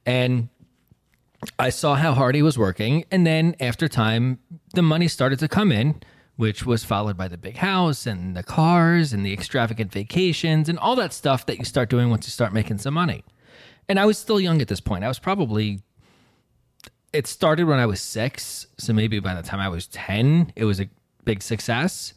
And 0.06 0.48
I 1.58 1.70
saw 1.70 1.94
how 1.96 2.12
hard 2.12 2.34
he 2.34 2.42
was 2.42 2.58
working. 2.58 3.04
And 3.10 3.26
then 3.26 3.56
after 3.60 3.88
time, 3.88 4.38
the 4.74 4.82
money 4.82 5.08
started 5.08 5.38
to 5.40 5.48
come 5.48 5.72
in, 5.72 6.00
which 6.36 6.64
was 6.64 6.84
followed 6.84 7.16
by 7.16 7.28
the 7.28 7.38
big 7.38 7.56
house 7.56 8.06
and 8.06 8.36
the 8.36 8.42
cars 8.42 9.12
and 9.12 9.24
the 9.24 9.32
extravagant 9.32 9.92
vacations 9.92 10.68
and 10.68 10.78
all 10.78 10.96
that 10.96 11.12
stuff 11.12 11.46
that 11.46 11.58
you 11.58 11.64
start 11.64 11.90
doing 11.90 12.10
once 12.10 12.26
you 12.26 12.30
start 12.30 12.52
making 12.52 12.78
some 12.78 12.94
money. 12.94 13.24
And 13.88 13.98
I 13.98 14.06
was 14.06 14.18
still 14.18 14.40
young 14.40 14.60
at 14.62 14.68
this 14.68 14.80
point. 14.80 15.02
I 15.02 15.08
was 15.08 15.18
probably, 15.18 15.82
it 17.12 17.26
started 17.26 17.64
when 17.64 17.80
I 17.80 17.86
was 17.86 18.00
six. 18.00 18.66
So 18.78 18.92
maybe 18.92 19.18
by 19.18 19.34
the 19.34 19.42
time 19.42 19.60
I 19.60 19.68
was 19.68 19.88
10, 19.88 20.52
it 20.54 20.64
was 20.64 20.80
a 20.80 20.88
big 21.24 21.42
success. 21.42 22.14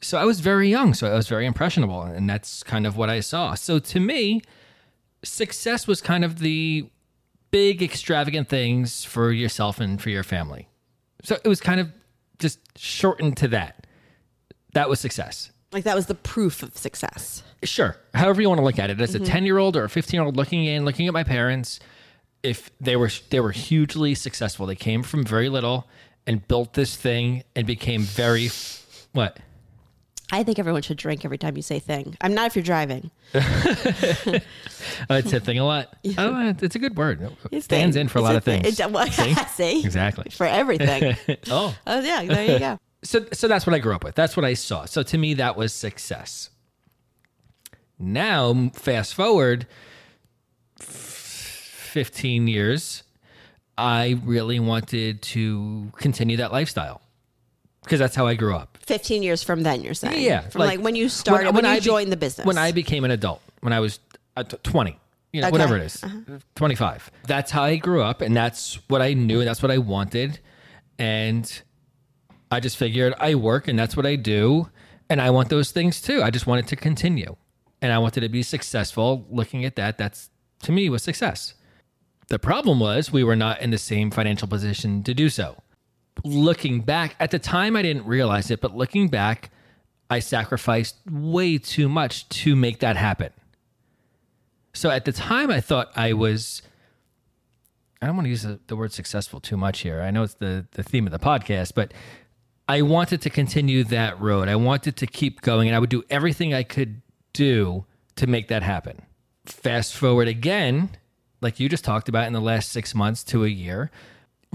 So 0.00 0.18
I 0.18 0.24
was 0.24 0.40
very 0.40 0.68
young. 0.68 0.94
So 0.94 1.10
I 1.10 1.14
was 1.14 1.28
very 1.28 1.46
impressionable. 1.46 2.02
And 2.02 2.28
that's 2.28 2.62
kind 2.62 2.86
of 2.86 2.96
what 2.96 3.10
I 3.10 3.20
saw. 3.20 3.54
So 3.54 3.78
to 3.78 4.00
me, 4.00 4.42
success 5.24 5.86
was 5.86 6.00
kind 6.00 6.24
of 6.24 6.38
the 6.38 6.88
big 7.50 7.82
extravagant 7.82 8.48
things 8.48 9.04
for 9.04 9.32
yourself 9.32 9.80
and 9.80 10.00
for 10.00 10.10
your 10.10 10.22
family. 10.22 10.68
So 11.22 11.38
it 11.42 11.48
was 11.48 11.60
kind 11.60 11.80
of 11.80 11.90
just 12.38 12.58
shortened 12.78 13.36
to 13.38 13.48
that. 13.48 13.86
That 14.74 14.88
was 14.88 15.00
success. 15.00 15.50
like 15.72 15.84
that 15.84 15.96
was 15.96 16.06
the 16.06 16.14
proof 16.14 16.62
of 16.62 16.76
success. 16.76 17.42
Sure. 17.62 17.96
However 18.14 18.42
you 18.42 18.48
want 18.48 18.58
to 18.58 18.64
look 18.64 18.78
at 18.78 18.90
it, 18.90 19.00
as 19.00 19.14
a 19.14 19.18
mm-hmm. 19.18 19.36
10-year-old 19.36 19.76
or 19.76 19.84
a 19.84 19.88
15-year-old 19.88 20.36
looking 20.36 20.64
in, 20.64 20.84
looking 20.84 21.06
at 21.06 21.14
my 21.14 21.24
parents, 21.24 21.80
if 22.42 22.70
they 22.80 22.94
were 22.96 23.10
they 23.30 23.40
were 23.40 23.52
hugely 23.52 24.14
successful. 24.14 24.66
They 24.66 24.76
came 24.76 25.02
from 25.02 25.24
very 25.24 25.48
little 25.48 25.88
and 26.26 26.46
built 26.46 26.74
this 26.74 26.96
thing 26.96 27.42
and 27.54 27.66
became 27.66 28.02
very 28.02 28.50
what? 29.12 29.38
I 30.32 30.42
think 30.42 30.58
everyone 30.58 30.82
should 30.82 30.96
drink 30.96 31.24
every 31.24 31.38
time 31.38 31.56
you 31.56 31.62
say 31.62 31.78
thing. 31.78 32.16
I'm 32.20 32.34
not 32.34 32.48
if 32.48 32.56
you're 32.56 32.62
driving. 32.64 33.10
It's 35.10 35.32
a 35.32 35.40
thing 35.40 35.58
a 35.58 35.64
lot. 35.64 35.94
Oh, 36.16 36.54
it's 36.62 36.74
a 36.74 36.78
good 36.78 36.96
word. 36.96 37.20
It 37.50 37.62
stands 37.62 37.96
thing. 37.96 38.02
in 38.02 38.08
for 38.08 38.18
a 38.18 38.22
It's 38.22 38.26
lot 38.28 38.36
of 38.36 38.44
thing. 38.44 38.62
things. 38.62 38.80
It- 38.80 38.90
well, 38.90 39.06
see? 39.48 39.84
Exactly. 39.84 40.30
For 40.30 40.46
everything. 40.46 41.16
Oh, 41.50 41.74
oh 41.86 42.00
yeah, 42.00 42.24
there 42.24 42.44
you 42.52 42.58
go. 42.58 42.78
so 43.02 43.26
so 43.32 43.46
that's 43.48 43.66
what 43.66 43.74
I 43.74 43.78
grew 43.78 43.94
up 43.94 44.02
with. 44.04 44.14
That's 44.14 44.36
what 44.36 44.44
I 44.44 44.54
saw. 44.54 44.84
So 44.86 45.02
to 45.02 45.18
me, 45.18 45.34
that 45.34 45.56
was 45.56 45.72
success. 45.72 46.50
Now, 47.98 48.70
fast 48.74 49.14
forward 49.14 49.66
fifteen 50.78 52.46
years, 52.48 53.02
I 53.76 54.20
really 54.24 54.60
wanted 54.60 55.22
to 55.22 55.92
continue 55.96 56.36
that 56.38 56.52
lifestyle 56.52 57.00
because 57.82 57.98
that's 57.98 58.14
how 58.16 58.26
I 58.26 58.34
grew 58.34 58.54
up. 58.56 58.75
15 58.86 59.22
years 59.22 59.42
from 59.42 59.62
then, 59.62 59.82
you're 59.82 59.94
saying? 59.94 60.22
Yeah, 60.22 60.42
From 60.48 60.60
like, 60.60 60.80
when 60.80 60.94
you 60.94 61.08
started, 61.08 61.54
when, 61.54 61.64
you 61.64 61.70
I 61.70 61.74
be- 61.76 61.80
joined 61.84 62.12
the 62.12 62.16
business. 62.16 62.46
when 62.46 62.58
I 62.58 62.72
became 62.72 63.04
an 63.04 63.10
adult, 63.10 63.42
when 63.60 63.72
I 63.72 63.80
was 63.80 63.98
uh, 64.36 64.42
twenty, 64.62 64.98
you 65.32 65.40
know, 65.40 65.48
Okay. 65.48 65.56
Uh-huh. 65.56 65.64
whatever 65.72 65.76
it 65.76 65.86
is, 65.86 66.04
twenty-five. 66.54 67.10
That's 67.26 67.50
how 67.50 67.64
I 67.64 67.76
grew 67.76 68.02
up, 68.02 68.20
and 68.20 68.36
that's 68.36 68.78
what 68.88 69.02
I 69.02 69.12
knew, 69.14 69.40
and 69.40 69.48
that's 69.48 69.62
what 69.62 69.70
I 69.72 69.78
wanted, 69.78 70.38
and 70.98 71.62
I 72.50 72.60
just 72.60 72.76
figured 72.76 73.14
I 73.18 73.34
work, 73.34 73.66
and 73.68 73.78
that's 73.78 73.96
what 73.96 74.06
I 74.06 74.16
do, 74.16 74.68
and 75.10 75.20
I 75.20 75.30
want 75.30 75.48
those 75.48 75.72
things 75.72 76.00
too. 76.00 76.22
I 76.22 76.30
just 76.30 76.46
wanted 76.46 76.66
to 76.68 76.76
continue, 76.76 77.36
and 77.82 77.92
I 77.92 77.98
wanted 77.98 78.20
to 78.20 78.28
be 78.28 78.42
successful. 78.42 79.26
Looking 79.30 79.64
at 79.64 79.76
that, 79.76 79.98
that's 79.98 80.30
to 80.62 80.72
me 80.72 80.88
was 80.90 81.02
success. 81.02 81.54
The 82.28 82.38
problem 82.38 82.80
was 82.80 83.12
we 83.12 83.24
were 83.24 83.36
not 83.36 83.60
in 83.60 83.70
the 83.70 83.78
same 83.78 84.10
financial 84.10 84.48
position 84.48 85.02
to 85.04 85.14
do 85.14 85.28
so 85.28 85.56
looking 86.26 86.80
back 86.80 87.14
at 87.20 87.30
the 87.30 87.38
time 87.38 87.76
I 87.76 87.82
didn't 87.82 88.06
realize 88.06 88.50
it, 88.50 88.60
but 88.60 88.76
looking 88.76 89.08
back, 89.08 89.50
I 90.10 90.18
sacrificed 90.20 90.96
way 91.10 91.58
too 91.58 91.88
much 91.88 92.28
to 92.28 92.54
make 92.56 92.80
that 92.80 92.96
happen. 92.96 93.32
So 94.72 94.90
at 94.90 95.04
the 95.04 95.12
time 95.12 95.50
I 95.50 95.60
thought 95.60 95.90
I 95.96 96.12
was 96.12 96.62
I 98.02 98.06
don't 98.06 98.16
want 98.16 98.26
to 98.26 98.30
use 98.30 98.46
the, 98.66 98.76
word 98.76 98.92
successful 98.92 99.40
too 99.40 99.56
much 99.56 99.80
here. 99.80 100.02
I 100.02 100.10
know 100.10 100.22
it's 100.22 100.34
the 100.34 100.66
the 100.72 100.82
theme 100.82 101.06
of 101.06 101.12
the 101.12 101.18
podcast, 101.18 101.72
but 101.74 101.94
I 102.68 102.82
wanted 102.82 103.22
to 103.22 103.30
continue 103.30 103.84
that 103.84 104.20
road. 104.20 104.48
I 104.48 104.56
wanted 104.56 104.96
to 104.96 105.06
keep 105.06 105.40
going 105.40 105.68
and 105.68 105.74
I 105.74 105.78
would 105.78 105.90
do 105.90 106.04
everything 106.10 106.52
I 106.52 106.62
could 106.62 107.00
do 107.32 107.86
to 108.16 108.26
make 108.26 108.48
that 108.48 108.62
happen. 108.62 109.02
Fast 109.46 109.94
forward 109.94 110.28
again, 110.28 110.90
like 111.40 111.58
you 111.60 111.68
just 111.68 111.84
talked 111.84 112.08
about 112.08 112.26
in 112.26 112.32
the 112.32 112.40
last 112.40 112.72
6 112.72 112.94
months 112.94 113.22
to 113.24 113.44
a 113.44 113.48
year, 113.48 113.90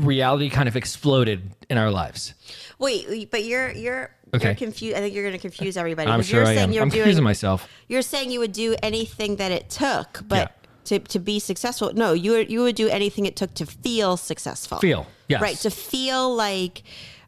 reality 0.05 0.49
kind 0.49 0.67
of 0.67 0.75
exploded 0.75 1.51
in 1.69 1.77
our 1.77 1.91
lives. 1.91 2.33
Wait, 2.79 3.29
but 3.31 3.43
you're 3.43 3.71
you're 3.71 4.11
Okay. 4.33 4.45
you're 4.47 4.55
confused. 4.55 4.95
I 4.95 4.99
think 5.01 5.13
you're 5.13 5.23
going 5.23 5.33
to 5.35 5.39
confuse 5.41 5.75
everybody. 5.77 6.09
I'm 6.09 6.21
sure 6.21 6.39
you're 6.41 6.47
I 6.49 6.55
saying 6.55 6.69
am. 6.69 6.71
You're 6.73 6.83
I'm 6.83 6.89
doing, 6.89 7.01
confusing 7.03 7.23
myself. 7.23 7.67
You're 7.89 8.01
saying 8.01 8.31
you 8.31 8.39
would 8.39 8.53
do 8.53 8.75
anything 8.81 9.35
that 9.37 9.51
it 9.51 9.69
took, 9.69 10.23
but 10.27 10.37
Yeah. 10.37 10.69
to, 10.85 10.99
to 10.99 11.19
be 11.19 11.39
successful, 11.39 11.91
no, 11.93 12.13
you 12.13 12.31
would, 12.31 12.49
you 12.49 12.61
would 12.61 12.75
do 12.75 12.87
anything 12.87 13.25
it 13.25 13.35
took 13.35 13.53
to 13.55 13.65
feel 13.65 14.15
successful. 14.15 14.79
Feel, 14.79 15.05
yes. 15.27 15.41
right? 15.41 15.57
To 15.57 15.69
feel 15.69 16.33
like 16.33 16.83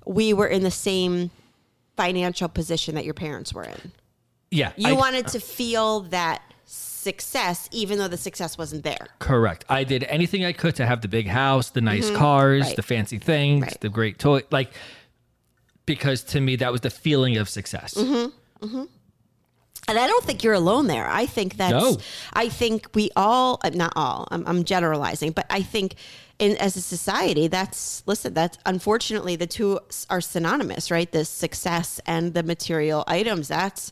we 0.05 0.33
were 0.33 0.47
in 0.47 0.63
the 0.63 0.71
same 0.71 1.29
financial 1.97 2.47
position 2.47 2.95
that 2.95 3.03
your 3.03 3.13
parents 3.13 3.53
were 3.53 3.63
in. 3.65 3.91
Yeah. 4.49 4.71
You 4.77 4.89
I- 4.89 4.93
wanted 4.93 5.27
to 5.27 5.39
feel 5.41 6.01
that 6.11 6.41
success, 7.03 7.67
even 7.71 7.97
though 7.99 8.07
the 8.07 8.17
success 8.17 8.57
wasn't 8.57 8.83
there. 8.83 9.07
Correct. 9.19 9.65
I 9.69 9.83
did 9.83 10.03
anything 10.05 10.43
I 10.45 10.53
could 10.53 10.75
to 10.75 10.85
have 10.85 11.01
the 11.01 11.07
big 11.07 11.27
house, 11.27 11.69
the 11.71 11.81
nice 11.81 12.09
cars, 12.11 12.61
Mm-hmm. 12.61 12.67
Right. 12.69 12.75
the 12.75 12.83
fancy 12.95 13.19
things, 13.19 13.61
Right. 13.63 13.81
the 13.81 13.89
great 13.89 14.17
toy. 14.19 14.41
Like, 14.51 14.71
because 15.85 16.23
to 16.33 16.39
me, 16.39 16.55
that 16.57 16.71
was 16.71 16.81
the 16.81 16.89
feeling 16.89 17.37
of 17.37 17.49
success. 17.49 17.93
Mm-hmm. 17.95 18.83
And 19.89 19.99
I 19.99 20.07
don't 20.07 20.23
think 20.23 20.43
you're 20.43 20.53
alone 20.53 20.87
there. 20.87 21.07
I 21.09 21.25
think 21.25 21.57
that's, 21.57 21.73
No. 21.73 21.97
I 22.31 22.47
think 22.47 22.87
we 22.95 23.09
all, 23.17 23.59
uh, 23.65 23.69
not 23.73 23.91
all, 23.97 24.27
I'm, 24.31 24.47
I'm 24.47 24.63
generalizing, 24.63 25.31
but 25.31 25.45
I 25.49 25.61
think 25.61 25.95
in, 26.39 26.55
as 26.57 26.77
a 26.77 26.81
society, 26.81 27.47
that's, 27.49 28.01
listen, 28.05 28.33
that's 28.33 28.57
unfortunately 28.65 29.35
the 29.35 29.45
two 29.47 29.79
are 30.09 30.21
synonymous, 30.21 30.89
right? 30.89 31.11
The 31.11 31.25
success 31.25 31.99
and 32.05 32.33
the 32.33 32.43
material 32.43 33.03
items. 33.07 33.49
That's, 33.49 33.91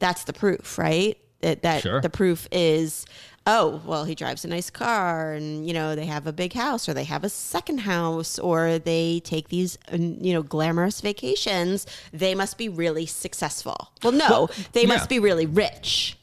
that's 0.00 0.24
the 0.24 0.32
proof, 0.32 0.76
right? 0.76 1.16
That, 1.40 1.62
that 1.62 1.82
Sure. 1.82 2.00
the 2.00 2.10
proof 2.10 2.48
is, 2.50 3.06
oh, 3.46 3.80
well, 3.86 4.04
he 4.04 4.14
drives 4.16 4.44
a 4.44 4.48
nice 4.48 4.70
car 4.70 5.32
and, 5.34 5.66
you 5.66 5.72
know, 5.72 5.94
they 5.94 6.06
have 6.06 6.26
a 6.26 6.32
big 6.32 6.52
house 6.52 6.88
or 6.88 6.94
they 6.94 7.04
have 7.04 7.22
a 7.22 7.28
second 7.28 7.78
house 7.78 8.38
or 8.40 8.78
they 8.80 9.20
take 9.20 9.48
these, 9.48 9.78
uh, 9.92 9.96
you 9.96 10.32
know, 10.32 10.42
glamorous 10.42 11.00
vacations. 11.00 11.86
They 12.12 12.34
must 12.34 12.58
be 12.58 12.68
really 12.68 13.06
successful. 13.06 13.92
Well, 14.02 14.12
no, 14.12 14.48
they 14.72 14.82
yeah. 14.82 14.88
must 14.88 15.08
be 15.08 15.20
really 15.20 15.46
rich. 15.46 16.18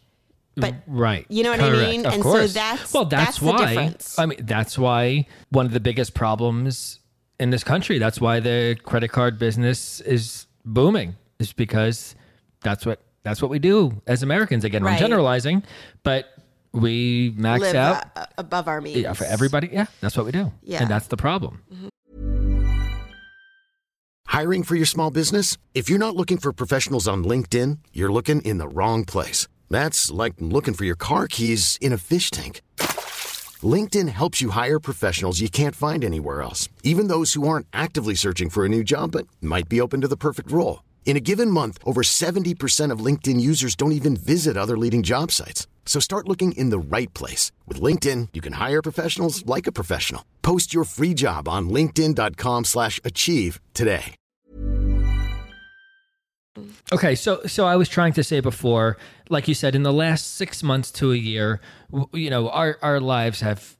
But 0.58 0.76
Right. 0.88 1.26
You 1.30 1.44
know 1.44 1.52
what 1.52 1.62
I 1.62 1.70
mean? 1.72 2.06
Of 2.06 2.14
And 2.14 2.24
so 2.24 2.48
that's- 2.48 2.94
well, 2.94 3.06
that's, 3.06 3.40
that's 3.40 3.42
why. 3.42 3.96
I 4.18 4.26
mean, 4.26 4.40
that's 4.46 4.78
why 4.78 5.28
one 5.50 5.66
of 5.66 5.72
the 5.74 5.80
biggest 5.82 6.14
problems 6.14 7.00
in 7.40 7.50
this 7.50 7.64
country. 7.64 8.00
That's 8.00 8.22
why 8.22 8.40
the 8.40 8.78
credit 8.84 9.10
card 9.10 9.38
business 9.40 10.00
is 10.02 10.48
booming. 10.64 11.16
Is 11.40 11.52
because 11.52 12.16
that's 12.62 12.86
what 12.86 13.02
that's 13.26 13.42
what 13.42 13.50
we 13.52 13.60
do 13.60 14.02
as 14.08 14.24
Americans. 14.24 14.64
Again, 14.64 14.86
I'm 14.86 15.00
generalizing, 15.00 15.64
but 16.04 16.28
we 16.72 17.34
max 17.36 17.62
live 17.62 17.76
out. 17.76 18.06
uh, 18.16 18.26
above 18.38 18.68
our 18.68 18.80
means. 18.80 18.98
yeah, 18.98 19.14
for 19.14 19.26
everybody. 19.26 19.68
Yeah, 19.74 19.88
that's 20.00 20.16
what 20.16 20.26
we 20.28 20.32
do. 20.32 20.52
Yeah. 20.64 20.82
and 20.82 20.90
that's 20.90 21.08
the 21.08 21.18
problem. 21.18 21.62
Hiring 24.28 24.64
for 24.64 24.76
your 24.76 24.86
small 24.86 25.12
business? 25.12 25.58
If 25.74 25.90
you're 25.90 26.00
not 26.00 26.16
looking 26.16 26.38
for 26.38 26.54
professionals 26.54 27.08
on 27.08 27.24
LinkedIn, 27.24 27.80
you're 27.94 28.12
looking 28.12 28.42
in 28.42 28.60
the 28.60 28.68
wrong 28.68 29.06
place. 29.06 29.48
That's 29.70 30.12
like 30.12 30.36
looking 30.40 30.74
for 30.76 30.86
your 30.86 30.98
car 30.98 31.28
keys 31.28 31.78
in 31.82 31.92
a 31.94 31.98
fish 31.98 32.30
tank. 32.30 32.62
LinkedIn 33.64 34.10
helps 34.10 34.42
you 34.42 34.52
hire 34.52 34.80
professionals 34.80 35.40
you 35.40 35.50
can't 35.50 35.76
find 35.76 36.04
anywhere 36.04 36.42
else, 36.44 36.70
even 36.84 37.08
those 37.08 37.34
who 37.34 37.48
aren't 37.48 37.68
actively 37.74 38.14
searching 38.14 38.50
for 38.52 38.66
a 38.66 38.70
new 38.70 38.84
job 38.84 39.12
but 39.14 39.26
might 39.42 39.68
be 39.70 39.82
open 39.82 40.02
to 40.02 40.08
the 40.08 40.18
perfect 40.18 40.52
role. 40.52 40.84
In 41.06 41.16
a 41.16 41.22
given 41.22 41.52
month, 41.52 41.78
over 41.86 42.02
70% 42.02 42.92
of 42.92 43.00
LinkedIn 43.00 43.40
users 43.40 43.76
don't 43.76 43.94
even 43.94 44.18
visit 44.18 44.58
other 44.58 44.78
leading 44.78 45.04
job 45.04 45.32
sites. 45.32 45.68
So 45.86 46.02
start 46.02 46.28
looking 46.28 46.52
in 46.54 46.72
the 46.72 46.80
right 46.80 47.14
place. 47.14 47.54
With 47.68 47.80
LinkedIn, 47.80 48.30
you 48.34 48.42
can 48.42 48.54
hire 48.54 48.82
professionals 48.82 49.46
like 49.46 49.68
a 49.68 49.72
professional. 49.72 50.26
Post 50.42 50.74
your 50.74 50.84
free 50.84 51.14
job 51.14 51.48
on 51.48 51.70
linkedin.com 51.70 52.66
slash 52.66 53.00
achieve 53.06 53.62
today. 53.74 54.16
Okay, 56.94 57.16
so 57.16 57.42
so 57.46 57.66
I 57.66 57.76
was 57.76 57.90
trying 57.90 58.14
to 58.14 58.24
say 58.24 58.40
before, 58.40 58.98
like 59.30 59.48
you 59.50 59.54
said, 59.54 59.76
in 59.76 59.84
the 59.84 59.92
last 59.92 60.36
six 60.36 60.64
months 60.64 60.90
to 60.92 61.12
a 61.12 61.16
year, 61.16 61.60
you 62.14 62.30
know, 62.30 62.50
our 62.50 62.78
our 62.82 63.02
lives 63.02 63.42
have 63.42 63.76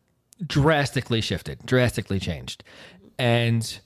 drastically 0.46 1.22
shifted, 1.22 1.66
drastically 1.66 2.20
changed, 2.20 2.66
and 3.18 3.80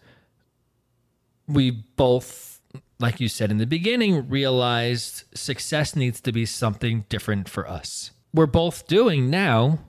we 1.48 1.70
both, 1.70 2.59
like 3.00 3.20
you 3.20 3.28
said 3.30 3.52
in 3.52 3.58
the 3.58 3.66
beginning, 3.66 4.28
realized 4.30 5.24
success 5.34 5.96
needs 5.96 6.20
to 6.22 6.32
be 6.32 6.46
something 6.46 7.06
different 7.10 7.48
for 7.50 7.68
us. 7.68 8.12
We're 8.34 8.46
both 8.46 8.88
doing 8.88 9.30
now 9.30 9.80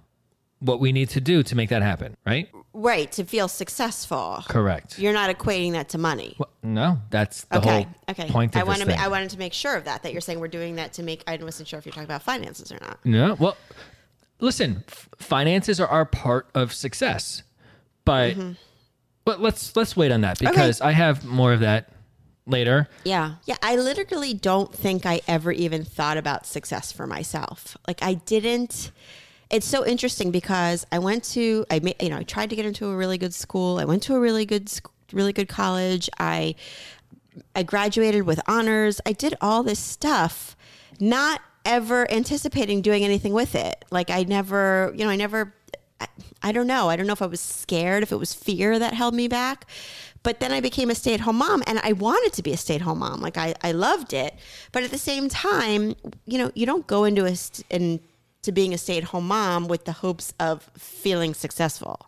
what 0.60 0.78
we 0.78 0.92
need 0.92 1.08
to 1.10 1.20
do 1.20 1.42
to 1.42 1.56
make 1.56 1.70
that 1.70 1.82
happen, 1.82 2.16
right? 2.26 2.48
Right, 2.72 3.10
to 3.12 3.24
feel 3.24 3.48
successful. 3.48 4.44
Correct. 4.48 4.98
You're 4.98 5.12
not 5.12 5.34
equating 5.36 5.72
that 5.72 5.88
to 5.90 5.98
money. 5.98 6.36
Well, 6.38 6.50
no, 6.62 6.98
that's 7.10 7.44
the 7.44 7.58
okay. 7.58 7.70
whole 7.82 7.86
Okay. 8.10 8.28
point 8.30 8.54
I 8.54 8.60
this 8.60 8.68
want 8.68 8.80
to. 8.82 8.86
Ma- 8.86 8.96
I 9.02 9.08
wanted 9.08 9.30
to 9.30 9.38
make 9.38 9.52
sure 9.54 9.74
of 9.74 9.84
that. 9.84 10.02
That 10.02 10.12
you're 10.12 10.20
saying 10.20 10.38
we're 10.38 10.48
doing 10.48 10.76
that 10.76 10.92
to 10.94 11.02
make. 11.02 11.24
I 11.26 11.36
wasn't 11.36 11.66
sure 11.68 11.78
if 11.78 11.86
you're 11.86 11.92
talking 11.92 12.04
about 12.04 12.22
finances 12.22 12.70
or 12.70 12.78
not. 12.80 12.98
No, 13.04 13.34
well, 13.40 13.56
listen, 14.38 14.84
f- 14.86 15.08
finances 15.18 15.80
are, 15.80 15.88
are 15.88 16.04
part 16.04 16.48
of 16.54 16.72
success, 16.72 17.42
but 18.04 18.36
Mm-hmm. 18.36 18.52
but 19.24 19.40
let's 19.40 19.74
let's 19.76 19.96
wait 19.96 20.12
on 20.12 20.20
that 20.20 20.38
because 20.38 20.80
I 20.80 20.92
have 20.92 21.24
more 21.24 21.52
of 21.52 21.60
that 21.60 21.88
later. 22.50 22.88
Yeah. 23.04 23.34
Yeah. 23.44 23.56
I 23.62 23.76
literally 23.76 24.34
don't 24.34 24.74
think 24.74 25.06
I 25.06 25.20
ever 25.26 25.52
even 25.52 25.84
thought 25.84 26.16
about 26.16 26.46
success 26.46 26.92
for 26.92 27.06
myself. 27.06 27.76
Like 27.86 28.02
I 28.02 28.14
didn't. 28.14 28.90
It's 29.50 29.66
so 29.66 29.84
interesting 29.84 30.30
because 30.30 30.86
I 30.92 31.00
went 31.00 31.24
to, 31.32 31.66
I 31.70 31.80
made, 31.80 32.00
you 32.00 32.08
know, 32.08 32.18
I 32.18 32.22
tried 32.22 32.50
to 32.50 32.56
get 32.56 32.66
into 32.66 32.88
a 32.88 32.96
really 32.96 33.18
good 33.18 33.34
school. 33.34 33.78
I 33.78 33.84
went 33.84 34.02
to 34.04 34.14
a 34.14 34.20
really 34.20 34.46
good, 34.46 34.70
really 35.12 35.32
good 35.32 35.48
college. 35.48 36.08
I, 36.20 36.54
I 37.56 37.64
graduated 37.64 38.22
with 38.24 38.40
honors. 38.46 39.00
I 39.04 39.12
did 39.12 39.34
all 39.40 39.64
this 39.64 39.80
stuff, 39.80 40.56
not 41.00 41.40
ever 41.64 42.10
anticipating 42.12 42.80
doing 42.80 43.04
anything 43.04 43.32
with 43.32 43.54
it. 43.54 43.84
Like 43.90 44.08
I 44.08 44.22
never, 44.22 44.92
you 44.96 45.04
know, 45.04 45.10
I 45.10 45.16
never, 45.16 45.52
I, 46.00 46.06
I 46.42 46.52
don't 46.52 46.66
know. 46.66 46.88
I 46.88 46.96
don't 46.96 47.06
know 47.06 47.12
if 47.12 47.22
I 47.22 47.26
was 47.26 47.40
scared, 47.40 48.02
if 48.02 48.12
it 48.12 48.16
was 48.16 48.32
fear 48.32 48.78
that 48.78 48.94
held 48.94 49.14
me 49.14 49.26
back. 49.26 49.66
But 50.22 50.40
then 50.40 50.52
I 50.52 50.60
became 50.60 50.90
a 50.90 50.94
stay 50.94 51.14
at 51.14 51.20
home 51.20 51.36
mom 51.36 51.62
and 51.66 51.78
I 51.82 51.92
wanted 51.92 52.34
to 52.34 52.42
be 52.42 52.52
a 52.52 52.56
stay 52.56 52.74
at 52.74 52.82
home 52.82 52.98
mom. 52.98 53.20
Like 53.20 53.38
I, 53.38 53.54
I 53.62 53.72
loved 53.72 54.12
it. 54.12 54.34
But 54.70 54.82
at 54.82 54.90
the 54.90 54.98
same 54.98 55.28
time, 55.28 55.94
you 56.26 56.36
know, 56.36 56.50
you 56.54 56.66
don't 56.66 56.86
go 56.86 57.04
into 57.04 57.24
a, 57.24 57.34
st- 57.34 57.66
in, 57.70 58.00
to 58.42 58.52
being 58.52 58.74
a 58.74 58.78
stay 58.78 58.98
at 58.98 59.04
home 59.04 59.28
mom 59.28 59.68
with 59.68 59.84
the 59.84 59.92
hopes 59.92 60.32
of 60.40 60.70
feeling 60.76 61.34
successful 61.34 62.06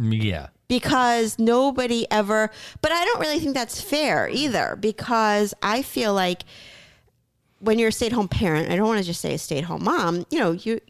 mm, 0.00 0.22
Yeah, 0.22 0.48
because 0.68 1.38
nobody 1.38 2.06
ever 2.10 2.50
but 2.82 2.92
i 2.92 3.04
don't 3.04 3.20
really 3.20 3.38
think 3.38 3.54
that's 3.54 3.80
fair 3.80 4.28
either 4.28 4.76
because 4.78 5.54
i 5.62 5.82
feel 5.82 6.12
like 6.12 6.42
when 7.60 7.78
you're 7.78 7.88
a 7.88 7.92
stay-at-home 7.92 8.28
parent 8.28 8.70
i 8.70 8.76
don't 8.76 8.86
want 8.86 8.98
to 9.00 9.06
just 9.06 9.20
say 9.20 9.34
a 9.34 9.38
stay-at-home 9.38 9.84
mom 9.84 10.26
you 10.30 10.38
know 10.38 10.52
you 10.52 10.80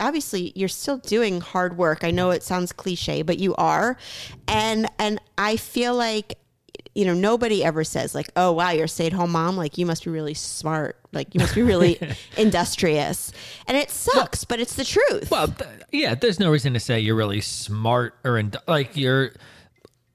obviously 0.00 0.52
you're 0.54 0.68
still 0.68 0.98
doing 0.98 1.40
hard 1.40 1.76
work 1.76 2.02
i 2.04 2.10
know 2.10 2.30
it 2.30 2.42
sounds 2.42 2.72
cliche 2.72 3.22
but 3.22 3.38
you 3.38 3.54
are 3.56 3.96
and 4.48 4.86
and 4.98 5.20
i 5.38 5.56
feel 5.56 5.94
like 5.94 6.38
you 6.96 7.04
know 7.04 7.14
nobody 7.14 7.64
ever 7.64 7.82
says 7.84 8.14
like 8.14 8.28
oh 8.36 8.52
wow 8.52 8.70
you're 8.70 8.84
a 8.84 8.88
stay-at-home 8.88 9.30
mom 9.32 9.56
like 9.56 9.78
you 9.78 9.86
must 9.86 10.04
be 10.04 10.10
really 10.10 10.34
smart 10.34 10.96
like 11.12 11.32
you 11.34 11.40
must 11.40 11.54
be 11.54 11.62
really 11.62 11.98
industrious 12.36 13.32
and 13.66 13.76
it 13.76 13.90
sucks 13.90 14.44
but 14.44 14.60
it's 14.60 14.74
the 14.76 14.84
truth 14.84 15.30
well, 15.30 15.48
th- 15.48 15.70
yeah. 15.92 16.14
There's 16.14 16.38
no 16.40 16.50
reason 16.50 16.72
to 16.74 16.80
say 16.80 16.98
you're 17.00 17.14
really 17.14 17.40
smart 17.40 18.14
or 18.24 18.36
in, 18.38 18.52
like 18.66 18.96
you're. 18.96 19.32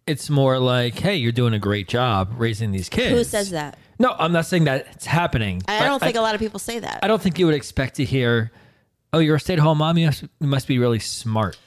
It's 0.05 0.29
more 0.29 0.57
like, 0.59 0.95
hey, 0.95 1.15
you're 1.17 1.31
doing 1.31 1.53
a 1.53 1.59
great 1.59 1.87
job 1.87 2.33
raising 2.37 2.71
these 2.71 2.89
kids. 2.89 3.15
who 3.15 3.23
says 3.23 3.51
that 3.51 3.77
No, 3.99 4.15
I'm 4.17 4.31
not 4.31 4.45
saying 4.45 4.63
that 4.65 4.87
it's 4.93 5.05
happening. 5.05 5.61
i 5.67 5.85
don't 5.85 5.99
think 5.99 6.15
a 6.15 6.21
lot 6.21 6.33
of 6.35 6.39
people 6.39 6.59
say 6.59 6.79
that 6.79 6.99
I 7.03 7.07
don't 7.07 7.21
think 7.21 7.37
you 7.39 7.45
would 7.45 7.55
expect 7.55 7.95
to 7.95 8.05
hear, 8.05 8.51
"Oh, 9.13 9.19
you're 9.19 9.35
a 9.35 9.39
stay-at-home 9.39 9.79
mom. 9.79 9.97
You 9.97 10.07
must, 10.07 10.23
you 10.23 10.47
must 10.47 10.67
be 10.67 10.79
really 10.79 10.99
smart." 10.99 11.57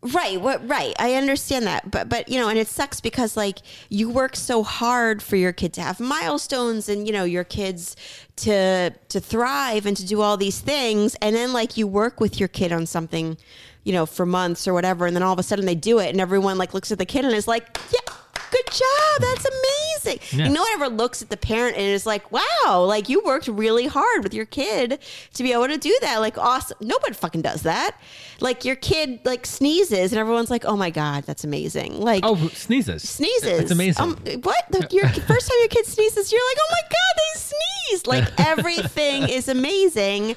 Right, 0.00 0.40
what 0.40 0.66
right. 0.68 0.94
I 1.00 1.14
understand 1.14 1.66
that. 1.66 1.90
But 1.90 2.08
but 2.08 2.28
you 2.28 2.38
know, 2.38 2.48
and 2.48 2.58
it 2.58 2.68
sucks 2.68 3.00
because 3.00 3.36
like 3.36 3.58
you 3.88 4.08
work 4.08 4.36
so 4.36 4.62
hard 4.62 5.22
for 5.22 5.34
your 5.34 5.52
kid 5.52 5.72
to 5.74 5.82
have 5.82 5.98
milestones 5.98 6.88
and 6.88 7.06
you 7.06 7.12
know, 7.12 7.24
your 7.24 7.42
kids 7.42 7.96
to 8.36 8.90
to 8.90 9.20
thrive 9.20 9.86
and 9.86 9.96
to 9.96 10.06
do 10.06 10.20
all 10.20 10.36
these 10.36 10.60
things 10.60 11.16
and 11.20 11.34
then 11.34 11.52
like 11.52 11.76
you 11.76 11.88
work 11.88 12.20
with 12.20 12.38
your 12.38 12.48
kid 12.48 12.70
on 12.72 12.86
something, 12.86 13.36
you 13.82 13.92
know, 13.92 14.06
for 14.06 14.24
months 14.24 14.68
or 14.68 14.72
whatever 14.72 15.04
and 15.06 15.16
then 15.16 15.22
all 15.24 15.32
of 15.32 15.38
a 15.40 15.42
sudden 15.42 15.66
they 15.66 15.74
do 15.74 15.98
it 15.98 16.10
and 16.10 16.20
everyone 16.20 16.58
like 16.58 16.74
looks 16.74 16.92
at 16.92 16.98
the 16.98 17.06
kid 17.06 17.24
and 17.24 17.34
is 17.34 17.48
like, 17.48 17.76
"Yeah, 17.92 18.14
good 18.50 18.66
job. 18.66 19.20
That's 19.20 19.44
amazing." 19.46 20.38
Yeah. 20.38 20.44
And 20.46 20.54
no 20.54 20.60
one 20.62 20.70
ever 20.74 20.88
looks 20.88 21.22
at 21.22 21.30
the 21.30 21.36
parent 21.36 21.76
and 21.76 21.84
is 21.86 22.06
like, 22.06 22.30
"Wow, 22.32 22.84
like 22.84 23.08
you 23.08 23.22
worked 23.24 23.48
really 23.48 23.86
hard 23.86 24.22
with 24.24 24.32
your 24.34 24.46
kid 24.46 24.98
to 25.34 25.42
be 25.42 25.52
able 25.52 25.68
to 25.68 25.76
do 25.78 25.96
that." 26.02 26.18
Like 26.20 26.38
awesome. 26.38 26.76
Nobody 26.80 27.14
fucking 27.14 27.42
does 27.42 27.62
that. 27.62 27.96
Like 28.40 28.64
your 28.64 28.76
kid 28.76 29.20
like 29.24 29.46
sneezes 29.46 30.12
and 30.12 30.18
everyone's 30.18 30.50
like, 30.50 30.64
"Oh 30.64 30.76
my 30.76 30.90
god, 30.90 31.24
that's 31.24 31.44
amazing." 31.44 32.00
Like 32.00 32.24
Oh, 32.24 32.36
sneezes. 32.48 33.08
sneezes. 33.08 33.60
It's 33.60 33.70
amazing. 33.70 34.02
Um, 34.02 34.16
what? 34.42 34.64
The, 34.70 34.86
your 34.90 35.08
first 35.08 35.48
time 35.48 35.56
your 35.60 35.68
kid 35.68 35.86
sneezes, 35.86 36.30
you're 36.32 36.40
like, 36.50 36.58
"Oh 36.60 36.68
my 36.72 36.82
god, 36.82 37.14
they 37.16 37.40
sneezed!" 37.40 38.06
Like 38.06 38.40
everything 38.46 39.28
is 39.28 39.48
amazing. 39.48 40.36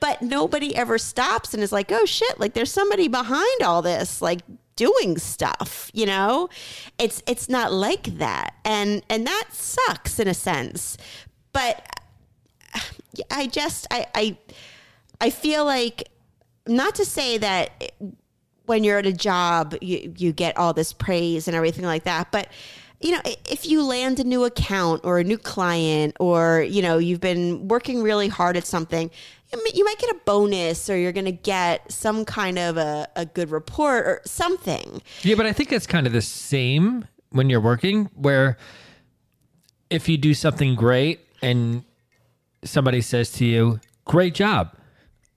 But 0.00 0.22
nobody 0.22 0.76
ever 0.76 0.96
stops 0.96 1.54
and 1.54 1.62
is 1.62 1.72
like, 1.72 1.90
"Oh 1.90 2.04
shit!" 2.04 2.38
Like 2.38 2.52
there's 2.54 2.70
somebody 2.70 3.08
behind 3.08 3.62
all 3.64 3.82
this, 3.82 4.22
like 4.22 4.40
doing 4.78 5.18
stuff. 5.18 5.90
You 5.92 6.06
know, 6.06 6.48
it's 6.98 7.22
it's 7.26 7.48
not 7.48 7.72
like 7.72 8.18
that, 8.18 8.54
and 8.64 9.02
and 9.10 9.26
that 9.26 9.48
sucks 9.50 10.18
in 10.18 10.28
a 10.28 10.34
sense. 10.34 10.96
But 11.52 11.86
I 13.30 13.48
just 13.48 13.86
I 13.90 14.06
I 14.14 14.38
I 15.20 15.30
feel 15.30 15.64
like 15.64 16.08
not 16.66 16.94
to 16.94 17.04
say 17.04 17.36
that 17.38 17.92
when 18.66 18.84
you're 18.84 18.98
at 18.98 19.06
a 19.06 19.12
job 19.12 19.74
you 19.82 20.14
you 20.16 20.32
get 20.32 20.56
all 20.56 20.72
this 20.72 20.92
praise 20.92 21.48
and 21.48 21.56
everything 21.56 21.84
like 21.84 22.04
that, 22.04 22.30
but 22.30 22.48
you 23.00 23.12
know, 23.12 23.20
if 23.24 23.64
you 23.66 23.84
land 23.84 24.18
a 24.18 24.24
new 24.24 24.44
account 24.44 25.02
or 25.04 25.20
a 25.20 25.24
new 25.24 25.38
client 25.38 26.16
or, 26.18 26.62
you 26.62 26.82
know, 26.82 26.98
you've 26.98 27.20
been 27.20 27.68
working 27.68 28.02
really 28.02 28.26
hard 28.26 28.56
at 28.56 28.66
something, 28.66 29.08
you 29.74 29.84
might 29.84 29.98
get 29.98 30.10
a 30.10 30.18
bonus 30.24 30.88
or 30.90 30.96
you're 30.96 31.12
going 31.12 31.24
to 31.26 31.32
get 31.32 31.90
some 31.90 32.24
kind 32.24 32.58
of 32.58 32.76
a, 32.76 33.08
a 33.16 33.24
good 33.26 33.50
report 33.50 34.06
or 34.06 34.20
something. 34.24 35.00
Yeah, 35.22 35.34
but 35.36 35.46
I 35.46 35.52
think 35.52 35.72
it's 35.72 35.86
kind 35.86 36.06
of 36.06 36.12
the 36.12 36.20
same 36.22 37.06
when 37.30 37.48
you're 37.50 37.60
working, 37.60 38.06
where 38.14 38.56
if 39.90 40.08
you 40.08 40.16
do 40.18 40.34
something 40.34 40.74
great 40.74 41.20
and 41.42 41.84
somebody 42.64 43.00
says 43.00 43.30
to 43.32 43.44
you, 43.44 43.80
Great 44.04 44.34
job. 44.34 44.74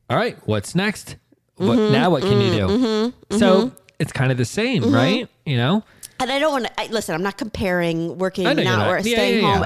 All 0.10 0.15
right, 0.17 0.38
what's 0.47 0.76
next? 0.76 1.17
What 1.58 1.78
Mm-hmm, 1.78 1.91
now? 1.93 2.10
What 2.10 2.21
can 2.24 2.39
you 2.41 3.12
do? 3.30 3.38
So 3.38 3.71
it's 4.00 4.12
kind 4.13 4.32
of 4.32 4.38
the 4.38 4.45
same, 4.45 4.84
Mm-hmm. 4.84 4.93
right? 4.95 5.28
You 5.45 5.58
know, 5.58 5.84
And 6.21 6.31
I 6.31 6.38
don't 6.38 6.51
want 6.51 6.67
to 6.77 6.93
listen. 6.93 7.15
I'm 7.15 7.23
not 7.23 7.38
comparing 7.38 8.19
working 8.19 8.43
now 8.43 8.77
not. 8.77 8.88
or 8.88 9.01
staying 9.01 9.43
yeah, 9.43 9.49
yeah, 9.49 9.53
home. 9.55 9.63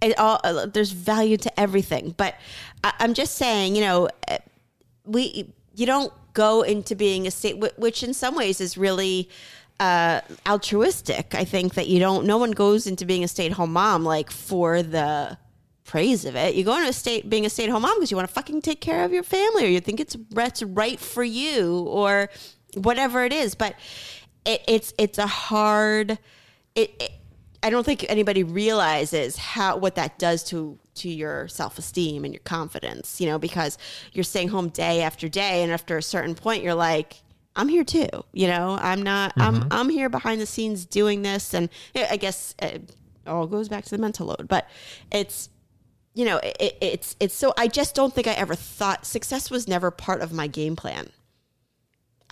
I. 0.00 0.08
Uh, 0.08 0.12
all, 0.16 0.40
uh, 0.44 0.66
there's 0.66 0.92
value 0.92 1.36
to 1.38 1.60
everything, 1.60 2.14
but 2.16 2.36
I, 2.84 2.92
I'm 3.00 3.14
just 3.14 3.34
saying, 3.34 3.74
you 3.74 3.82
know, 3.82 4.08
uh, 4.28 4.38
we 5.04 5.52
you 5.74 5.86
don't 5.86 6.12
go 6.34 6.62
into 6.62 6.94
being 6.94 7.26
a 7.26 7.30
state, 7.32 7.62
which 7.76 8.02
in 8.04 8.14
some 8.14 8.36
ways 8.36 8.60
is 8.60 8.78
really 8.78 9.28
uh, 9.80 10.20
altruistic. 10.46 11.34
I 11.34 11.44
think 11.44 11.74
that 11.74 11.88
you 11.88 11.98
don't. 11.98 12.26
No 12.26 12.38
one 12.38 12.52
goes 12.52 12.86
into 12.86 13.04
being 13.04 13.24
a 13.24 13.28
stay-at-home 13.28 13.72
mom 13.72 14.04
like 14.04 14.30
for 14.30 14.82
the 14.82 15.36
praise 15.84 16.24
of 16.24 16.36
it. 16.36 16.54
You 16.54 16.62
go 16.64 16.76
into 16.76 16.90
a 16.90 16.92
state 16.92 17.28
being 17.28 17.44
a 17.44 17.50
stay-at-home 17.50 17.82
mom 17.82 17.96
because 17.96 18.12
you 18.12 18.16
want 18.16 18.28
to 18.28 18.34
fucking 18.34 18.62
take 18.62 18.80
care 18.80 19.04
of 19.04 19.12
your 19.12 19.24
family, 19.24 19.64
or 19.64 19.68
you 19.68 19.80
think 19.80 19.98
it's 19.98 20.16
that's 20.30 20.62
right 20.62 21.00
for 21.00 21.24
you, 21.24 21.80
or 21.88 22.30
whatever 22.74 23.24
it 23.24 23.32
is. 23.32 23.56
But 23.56 23.74
it, 24.44 24.62
it's 24.66 24.94
it's 24.98 25.18
a 25.18 25.26
hard. 25.26 26.18
It, 26.74 26.94
it 27.00 27.12
I 27.62 27.70
don't 27.70 27.84
think 27.84 28.04
anybody 28.08 28.42
realizes 28.42 29.36
how 29.36 29.76
what 29.76 29.94
that 29.94 30.18
does 30.18 30.42
to 30.44 30.78
to 30.96 31.08
your 31.08 31.48
self 31.48 31.78
esteem 31.78 32.24
and 32.24 32.34
your 32.34 32.42
confidence. 32.42 33.20
You 33.20 33.28
know, 33.28 33.38
because 33.38 33.78
you're 34.12 34.24
staying 34.24 34.48
home 34.48 34.68
day 34.68 35.02
after 35.02 35.28
day, 35.28 35.62
and 35.62 35.72
after 35.72 35.96
a 35.96 36.02
certain 36.02 36.34
point, 36.34 36.62
you're 36.62 36.74
like. 36.74 37.22
I'm 37.54 37.68
here 37.68 37.84
too, 37.84 38.08
you 38.32 38.46
know. 38.46 38.78
I'm 38.80 39.02
not. 39.02 39.34
I'm. 39.36 39.56
Mm-hmm. 39.56 39.68
I'm 39.72 39.90
here 39.90 40.08
behind 40.08 40.40
the 40.40 40.46
scenes 40.46 40.86
doing 40.86 41.20
this, 41.20 41.52
and 41.52 41.68
I 41.94 42.16
guess 42.16 42.54
uh, 42.62 42.68
it 42.68 42.96
all 43.26 43.46
goes 43.46 43.68
back 43.68 43.84
to 43.84 43.90
the 43.90 43.98
mental 43.98 44.28
load. 44.28 44.48
But 44.48 44.66
it's 45.10 45.50
you 46.14 46.24
know, 46.24 46.38
it, 46.38 46.76
it's 46.80 47.16
it's 47.20 47.34
so 47.34 47.54
I 47.56 47.68
just 47.68 47.94
don't 47.94 48.12
think 48.12 48.26
I 48.26 48.32
ever 48.32 48.54
thought 48.54 49.06
success 49.06 49.50
was 49.50 49.66
never 49.66 49.90
part 49.90 50.20
of 50.20 50.32
my 50.32 50.46
game 50.46 50.76
plan. 50.76 51.10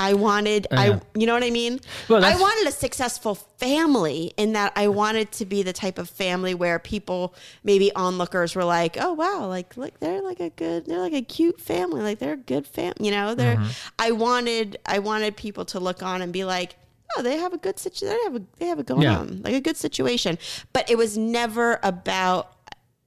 I 0.00 0.14
wanted 0.14 0.66
yeah. 0.72 0.80
I 0.80 1.00
you 1.14 1.26
know 1.26 1.34
what 1.34 1.44
I 1.44 1.50
mean? 1.50 1.78
Well, 2.08 2.24
I 2.24 2.34
wanted 2.34 2.66
a 2.68 2.72
successful 2.72 3.34
family 3.34 4.32
in 4.36 4.54
that 4.54 4.72
I 4.74 4.88
wanted 4.88 5.30
to 5.32 5.44
be 5.44 5.62
the 5.62 5.72
type 5.74 5.98
of 5.98 6.08
family 6.08 6.54
where 6.54 6.78
people 6.78 7.34
maybe 7.62 7.92
onlookers 7.94 8.54
were 8.56 8.64
like, 8.64 8.96
"Oh 8.98 9.12
wow, 9.12 9.46
like 9.46 9.76
look 9.76 9.98
they're 10.00 10.22
like 10.22 10.40
a 10.40 10.50
good 10.50 10.86
they're 10.86 10.98
like 11.00 11.12
a 11.12 11.22
cute 11.22 11.60
family, 11.60 12.00
like 12.00 12.18
they're 12.18 12.32
a 12.32 12.36
good 12.54 12.66
fam, 12.66 12.94
you 12.98 13.10
know, 13.10 13.34
they're 13.34 13.56
Mm-hmm. 13.56 13.70
I 13.98 14.10
wanted 14.12 14.78
I 14.86 15.00
wanted 15.00 15.36
people 15.36 15.64
to 15.66 15.80
look 15.80 16.02
on 16.02 16.22
and 16.22 16.32
be 16.32 16.44
like, 16.44 16.76
"Oh, 17.16 17.22
they 17.22 17.36
have 17.36 17.52
a 17.52 17.58
good 17.58 17.78
situation. 17.78 18.16
They 18.16 18.22
have 18.24 18.36
a 18.36 18.42
they 18.58 18.66
have 18.66 18.78
a 18.78 18.82
going 18.84 19.02
Yeah. 19.02 19.18
on. 19.18 19.42
Like 19.42 19.54
a 19.54 19.60
good 19.60 19.76
situation." 19.76 20.38
But 20.72 20.88
it 20.90 20.96
was 20.96 21.18
never 21.18 21.78
about 21.82 22.52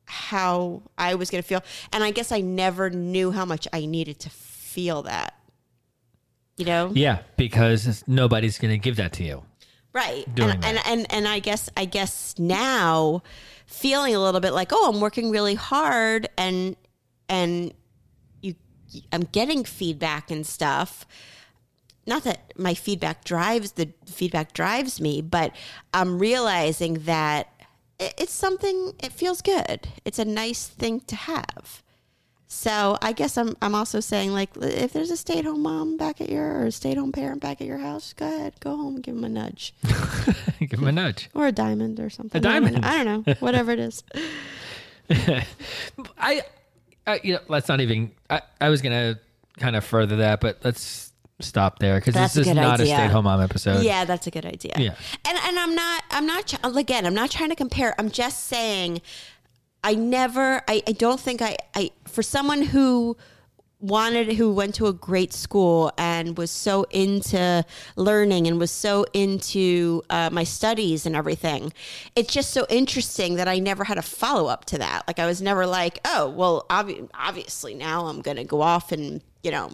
how 0.06 0.84
I 0.98 1.16
was 1.16 1.32
going 1.32 1.42
to 1.42 1.48
feel. 1.48 1.64
And 1.92 2.04
I 2.04 2.12
guess 2.12 2.32
I 2.32 2.42
never 2.42 2.90
knew 2.92 3.32
how 3.32 3.46
much 3.46 3.68
I 3.74 3.86
needed 3.86 4.20
to 4.20 4.30
feel 4.30 5.02
that. 5.04 5.34
You 6.58 6.66
know? 6.66 6.92
yeah, 6.94 7.20
because 7.36 8.04
nobody's 8.08 8.60
going 8.60 8.72
to 8.72 8.78
give 8.78 8.98
that 8.98 9.14
to 9.14 9.24
you. 9.24 9.44
Right. 9.94 10.26
And, 10.40 10.66
and 10.66 10.80
and 10.86 11.14
and 11.14 11.28
I 11.28 11.38
guess 11.38 11.70
I 11.78 11.86
guess 11.86 12.36
now 12.40 13.22
feeling 13.68 14.16
a 14.16 14.20
little 14.20 14.42
bit 14.42 14.52
like, 14.52 14.72
"Oh, 14.72 14.90
I'm 14.92 15.00
working 15.00 15.30
really 15.30 15.54
hard 15.54 16.28
and 16.36 16.76
and 17.30 17.74
you 18.42 18.56
I'm 19.12 19.22
getting 19.22 19.64
feedback 19.64 20.32
and 20.32 20.46
stuff." 20.46 21.06
Not 22.08 22.24
that 22.24 22.54
my 22.58 22.74
feedback 22.74 23.24
drives 23.24 23.74
the 23.74 23.94
feedback 24.08 24.54
drives 24.54 25.00
me, 25.00 25.22
but 25.22 25.56
I'm 25.94 26.18
realizing 26.18 26.96
that 27.06 27.50
it's 28.00 28.34
something 28.34 28.94
it 29.02 29.12
feels 29.12 29.44
good. 29.44 29.90
It's 30.06 30.18
a 30.18 30.26
nice 30.26 30.68
thing 30.68 31.02
to 31.02 31.16
have. 31.16 31.83
So 32.54 32.98
I 33.02 33.14
guess 33.14 33.38
I'm 33.38 33.58
I'm 33.62 33.74
also 33.76 34.00
saying 34.00 34.32
like 34.32 34.52
if 34.62 34.94
there's 34.94 35.10
a 35.12 35.18
stay 35.18 35.40
at 35.40 35.46
home 35.46 35.64
mom 35.64 35.98
back 35.98 36.22
at 36.22 36.30
your 36.30 36.46
or 36.46 36.66
a 36.68 36.72
stay 36.72 36.92
at 36.92 36.98
home 36.98 37.12
parent 37.12 37.42
back 37.42 37.60
at 37.60 37.68
your 37.68 37.80
house, 37.80 38.14
go 38.14 38.26
ahead, 38.26 38.54
go 38.60 38.78
home 38.78 38.96
and 38.96 39.04
give 39.04 39.16
them 39.16 39.24
a 39.26 39.30
nudge 39.30 39.74
give 40.60 40.70
them 40.80 40.88
a 40.88 40.92
nudge. 40.92 41.30
or 41.34 41.48
a 41.48 41.52
diamond 41.52 42.00
or 42.00 42.10
something. 42.10 42.38
A 42.40 42.42
diamond. 42.42 42.86
I 42.86 43.04
don't 43.04 43.06
know, 43.06 43.12
I 43.12 43.14
don't 43.14 43.28
know. 43.28 43.34
whatever 43.40 43.72
it 43.72 43.80
is. 43.80 44.04
I, 46.18 46.44
I, 47.06 47.20
you 47.24 47.34
know, 47.34 47.40
let's 47.48 47.68
not 47.68 47.82
even. 47.82 48.12
I, 48.30 48.42
I 48.62 48.70
was 48.70 48.82
going 48.82 48.94
to 48.94 49.20
kind 49.60 49.76
of 49.76 49.84
further 49.84 50.18
that, 50.18 50.40
but 50.40 50.60
let's 50.64 51.12
stop 51.40 51.80
there 51.80 52.00
because 52.00 52.14
this 52.14 52.38
is 52.38 52.48
not 52.48 52.80
idea. 52.80 52.94
a 52.94 52.98
stay-at-home 52.98 53.26
mom 53.26 53.42
episode. 53.42 53.84
yeah, 53.84 54.06
that's 54.06 54.28
a 54.28 54.32
good 54.32 54.46
idea. 54.46 54.74
Yeah. 54.78 54.96
and 55.26 55.38
and 55.46 55.60
I'm 55.60 55.76
not 55.76 56.04
I'm 56.12 56.26
not 56.26 56.78
again 56.78 57.06
I'm 57.06 57.16
not 57.16 57.32
trying 57.32 57.50
to 57.50 57.56
compare. 57.56 57.96
I'm 58.00 58.12
just 58.12 58.46
saying 58.46 59.02
I 59.84 59.96
never 59.96 60.62
I, 60.68 60.82
I 60.88 60.92
don't 60.94 61.20
think 61.20 61.42
I 61.42 61.58
I 61.76 61.92
for 62.08 62.24
someone 62.24 62.62
who 62.62 63.18
wanted 63.80 64.32
who 64.38 64.54
went 64.54 64.74
to 64.76 64.88
a 64.88 64.94
great 64.94 65.34
school 65.34 65.92
and 65.98 66.38
was 66.38 66.50
so 66.50 66.84
into 66.92 67.66
learning 67.98 68.48
and 68.48 68.58
was 68.58 68.72
so 68.72 69.06
into 69.12 70.02
uh, 70.10 70.30
my 70.32 70.46
studies 70.46 71.06
and 71.06 71.18
everything 71.18 71.74
it's 72.16 72.32
just 72.34 72.52
so 72.52 72.66
interesting 72.70 73.36
that 73.36 73.50
i 73.50 73.60
never 73.60 73.84
had 73.84 73.98
a 73.98 74.02
follow-up 74.02 74.64
to 74.64 74.78
that. 74.78 75.04
Like 75.06 75.20
i 75.20 75.26
was 75.26 75.42
never 75.42 75.66
like 75.68 76.00
oh 76.06 76.30
well 76.30 76.66
obvi- 76.70 77.10
obviously 77.14 77.74
now 77.74 78.06
i'm 78.06 78.22
gonna 78.22 78.46
go 78.46 78.62
off 78.62 78.94
and 78.94 79.22
you 79.44 79.52
know 79.52 79.72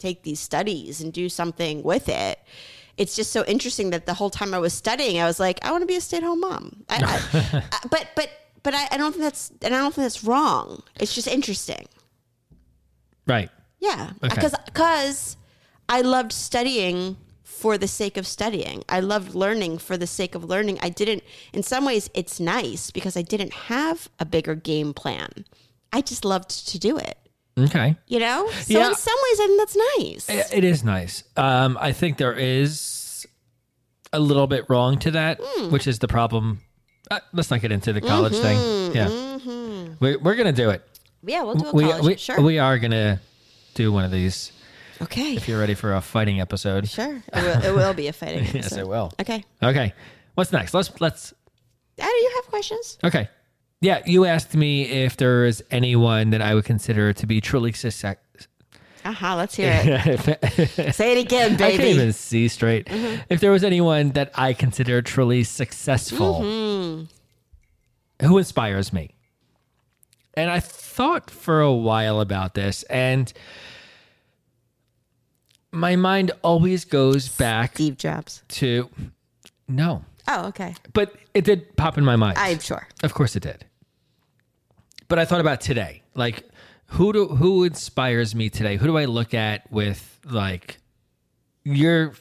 take 0.00 0.24
these 0.24 0.40
studies 0.40 1.00
and 1.00 1.12
do 1.12 1.28
something 1.28 1.82
with 1.84 2.08
it. 2.08 2.38
It's 2.96 3.14
just 3.16 3.30
so 3.32 3.44
interesting 3.46 3.90
that 3.90 4.06
the 4.06 4.14
whole 4.14 4.30
time 4.30 4.52
i 4.52 4.58
was 4.58 4.72
studying 4.72 5.20
i 5.20 5.26
was 5.26 5.38
like 5.38 5.64
i 5.64 5.70
want 5.70 5.82
to 5.82 5.86
be 5.86 5.94
a 5.94 6.00
stay-at-home 6.00 6.40
mom. 6.40 6.84
I, 6.88 6.96
I, 7.32 7.62
I- 7.72 7.88
but 7.90 8.08
but 8.16 8.30
but 8.62 8.74
I, 8.74 8.88
I 8.92 8.96
don't 8.96 9.12
think 9.12 9.22
that's 9.24 9.50
and 9.62 9.74
i 9.74 9.78
don't 9.78 9.94
think 9.94 10.04
that's 10.04 10.22
wrong 10.24 10.82
it's 11.00 11.14
just 11.14 11.26
interesting 11.28 11.86
Right. 13.26 13.50
yeah, 13.78 14.12
Okay. 14.24 14.34
because 14.34 14.54
because 14.64 15.36
I 15.88 16.00
loved 16.00 16.32
studying 16.32 17.16
for 17.42 17.76
the 17.76 17.88
sake 17.88 18.16
of 18.16 18.26
studying. 18.26 18.84
I 18.88 19.00
loved 19.00 19.34
learning 19.34 19.78
for 19.78 19.96
the 19.98 20.06
sake 20.06 20.34
of 20.34 20.44
learning. 20.44 20.78
I 20.80 20.88
didn't. 20.88 21.22
In 21.52 21.62
some 21.62 21.84
ways, 21.84 22.08
it's 22.14 22.40
nice 22.40 22.90
because 22.90 23.16
I 23.16 23.22
didn't 23.22 23.52
have 23.52 24.08
a 24.18 24.24
bigger 24.24 24.54
game 24.54 24.94
plan. 24.94 25.44
I 25.92 26.00
just 26.00 26.24
loved 26.24 26.68
to 26.68 26.78
do 26.78 26.96
it. 26.98 27.18
Okay. 27.58 27.96
You 28.06 28.18
know. 28.20 28.48
So 28.62 28.78
Yeah. 28.78 28.88
in 28.88 28.94
some 28.94 29.16
ways, 29.30 29.40
I 29.40 29.46
think 29.46 29.58
that's 29.60 29.76
nice. 29.98 30.52
It 30.52 30.64
is 30.64 30.84
nice. 30.84 31.24
Um, 31.36 31.76
I 31.80 31.92
think 31.92 32.16
there 32.16 32.32
is 32.34 33.26
a 34.12 34.20
little 34.20 34.46
bit 34.46 34.64
wrong 34.70 34.98
to 35.00 35.10
that, 35.10 35.38
Hmm. 35.42 35.70
which 35.70 35.86
is 35.86 35.98
the 35.98 36.08
problem. 36.08 36.60
Uh, 37.10 37.20
let's 37.32 37.50
not 37.50 37.60
get 37.60 37.72
into 37.72 37.92
the 37.92 38.00
college 38.00 38.34
Mm-hmm. 38.34 38.92
thing. 38.92 38.94
Yeah, 38.94 39.88
we, 40.00 40.16
we're 40.16 40.34
gonna 40.34 40.52
do 40.52 40.70
it. 40.70 40.82
yeah, 41.22 41.42
we'll 41.42 41.54
do 41.54 41.68
a 41.68 41.72
college. 41.72 42.04
we, 42.04 42.16
sure. 42.16 42.40
we 42.40 42.58
are 42.58 42.78
gonna 42.78 43.20
do 43.74 43.92
one 43.92 44.04
of 44.04 44.10
these. 44.10 44.52
okay. 45.02 45.34
If 45.34 45.48
you're 45.48 45.58
ready 45.60 45.74
for 45.74 45.94
a 45.94 46.00
fighting 46.00 46.40
episode, 46.40 46.88
Sure. 46.88 47.22
It 47.32 47.34
will, 47.34 47.62
it 47.64 47.74
will 47.74 47.94
be 47.94 48.08
a 48.08 48.12
fighting. 48.12 48.40
Episode. 48.40 48.54
yes, 48.62 48.72
it 48.76 48.86
will. 48.88 49.12
Okay. 49.20 49.44
Okay, 49.62 49.92
what's 50.34 50.52
next? 50.52 50.74
Let's 50.74 50.90
let's. 51.00 51.32
Do 51.96 52.04
you 52.04 52.32
have 52.36 52.46
questions? 52.50 52.98
Okay, 53.02 53.28
yeah. 53.80 54.02
You 54.06 54.24
asked 54.24 54.54
me 54.54 54.82
if 54.84 55.16
there 55.16 55.44
is 55.46 55.64
anyone 55.70 56.30
that 56.30 56.42
I 56.42 56.54
would 56.54 56.64
consider 56.64 57.12
to 57.12 57.26
be 57.26 57.40
truly 57.40 57.72
success. 57.72 58.16
Uh 59.08 59.12
huh. 59.12 59.36
Let's 59.36 59.54
hear 59.54 59.72
it. 59.72 60.94
Say 60.94 61.12
it 61.18 61.24
again, 61.24 61.56
baby. 61.56 61.64
I 61.74 61.76
can't 61.76 61.88
even 61.88 62.12
see 62.12 62.46
straight. 62.48 62.86
Mm-hmm. 62.86 63.22
If 63.30 63.40
there 63.40 63.50
was 63.50 63.64
anyone 63.64 64.10
that 64.10 64.30
I 64.34 64.52
consider 64.52 65.00
truly 65.02 65.44
successful, 65.44 66.40
Mm-hmm. 66.42 68.26
who 68.26 68.38
inspires 68.38 68.92
me? 68.92 69.14
And 70.34 70.50
I 70.50 70.60
thought 70.60 71.30
for 71.30 71.60
a 71.60 71.72
while 71.72 72.20
about 72.20 72.54
this, 72.54 72.82
and 72.84 73.32
my 75.72 75.96
mind 75.96 76.30
always 76.42 76.84
goes 76.84 77.28
back 77.28 77.74
Steve 77.74 77.96
Jobs. 77.96 78.42
to 78.48 78.88
no, 79.68 80.04
Oh, 80.28 80.46
okay. 80.48 80.74
but 80.92 81.14
it 81.34 81.44
did 81.44 81.76
pop 81.76 81.98
in 81.98 82.04
my 82.04 82.16
mind. 82.16 82.36
I'm 82.38 82.58
sure. 82.58 82.86
Of 83.02 83.14
course 83.14 83.36
it 83.36 83.42
did. 83.42 83.64
But 85.08 85.18
I 85.18 85.24
thought 85.24 85.40
about 85.40 85.60
today. 85.60 86.02
Like 86.14 86.48
who 86.88 87.12
do 87.12 87.28
who 87.28 87.64
inspires 87.64 88.34
me 88.34 88.50
today? 88.50 88.76
Who 88.76 88.86
do 88.86 88.98
I 88.98 89.04
look 89.04 89.34
at 89.34 89.70
with 89.70 90.20
like 90.24 90.78
you're 91.64 92.14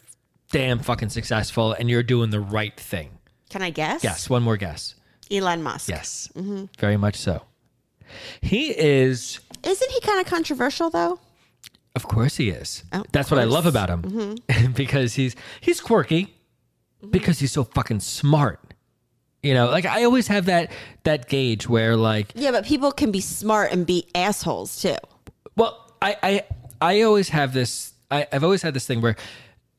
damn 0.51 0.79
fucking 0.79 1.09
successful 1.09 1.73
and 1.73 1.89
you're 1.89 2.03
doing 2.03 2.29
the 2.29 2.39
right 2.39 2.77
thing? 2.79 3.11
Can 3.49 3.61
I 3.61 3.69
guess? 3.69 4.03
Yes, 4.03 4.29
one 4.29 4.43
more 4.43 4.57
guess. 4.57 4.95
Elon 5.31 5.63
Musk. 5.63 5.89
Yes. 5.89 6.29
Mm-hmm. 6.35 6.65
Very 6.79 6.97
much 6.97 7.15
so. 7.15 7.43
He 8.41 8.77
is 8.77 9.39
Isn't 9.63 9.91
he 9.91 10.01
kind 10.01 10.19
of 10.19 10.27
controversial 10.27 10.89
though? 10.89 11.19
of 11.95 12.07
course 12.07 12.37
he 12.37 12.49
is. 12.49 12.83
Oh, 12.93 13.03
That's 13.11 13.31
what 13.31 13.39
I 13.39 13.45
love 13.45 13.65
about 13.65 13.89
him. 13.89 14.01
Mm-hmm. 14.03 14.71
because 14.81 15.15
he's 15.15 15.35
he's 15.59 15.81
quirky 15.81 16.25
mm-hmm. 16.25 17.09
because 17.09 17.39
he's 17.39 17.51
so 17.51 17.63
fucking 17.63 18.01
smart. 18.01 18.66
You 19.43 19.53
know, 19.53 19.69
like 19.69 19.85
I 19.85 20.03
always 20.03 20.27
have 20.27 20.45
that 20.45 20.71
that 21.03 21.29
gauge 21.29 21.67
where 21.69 21.95
like 21.95 22.31
Yeah, 22.35 22.51
but 22.51 22.65
people 22.65 22.91
can 22.91 23.11
be 23.11 23.21
smart 23.21 23.71
and 23.71 23.85
be 23.85 24.07
assholes 24.15 24.81
too. 24.81 24.95
Well, 25.55 25.91
I 26.01 26.17
I, 26.23 26.43
I 26.81 27.01
always 27.01 27.29
have 27.29 27.53
this. 27.53 27.93
I, 28.09 28.27
I've 28.31 28.43
always 28.43 28.61
had 28.61 28.73
this 28.73 28.85
thing 28.87 29.01
where 29.01 29.15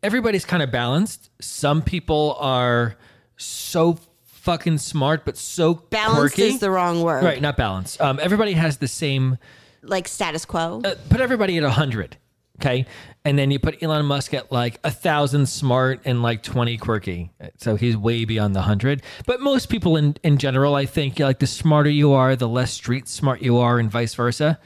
everybody's 0.03 0.45
kind 0.45 0.63
of 0.63 0.71
balanced. 0.71 1.31
Some 1.41 1.83
people 1.83 2.37
are 2.39 2.97
so 3.37 3.99
fucking 4.25 4.79
smart, 4.79 5.25
but 5.25 5.37
so 5.37 5.75
Balanced 5.75 6.35
quirky. 6.37 6.55
is 6.55 6.61
the 6.61 6.71
wrong 6.71 7.03
word. 7.03 7.25
Right, 7.25 7.41
not 7.41 7.57
balanced. 7.57 8.01
Um, 8.01 8.19
everybody 8.23 8.53
has 8.53 8.79
the 8.79 8.89
same 8.89 9.39
like 9.83 10.09
status 10.09 10.45
quo. 10.45 10.81
uh, 10.85 10.95
put 11.11 11.21
everybody 11.21 11.57
at 11.59 11.63
100 11.65 12.17
okay 12.61 12.87
and 13.25 13.39
then 13.39 13.51
you 13.51 13.59
put 13.59 13.83
elon 13.83 14.05
musk 14.07 14.35
at 14.35 14.51
like 14.53 14.79
a 14.85 14.91
thousand 14.91 15.47
smart 15.47 16.01
and 16.05 16.23
like 16.23 16.43
20 16.43 16.77
quirky 16.79 17.31
so 17.57 17.77
he's 17.77 17.97
way 17.97 18.25
beyond 18.25 18.55
the 18.55 18.61
100 18.61 19.03
but 19.27 19.41
most 19.41 19.69
people 19.69 19.97
in, 19.97 20.17
in 20.23 20.39
general 20.39 20.75
i 20.75 20.85
think 20.87 21.19
like 21.19 21.39
the 21.39 21.47
smarter 21.47 21.91
you 21.91 22.13
are 22.13 22.37
the 22.37 22.49
less 22.49 22.73
street 22.73 23.09
smart 23.09 23.43
you 23.43 23.59
are 23.59 23.79
and 23.79 23.91
vice 23.91 24.15
versa 24.15 24.59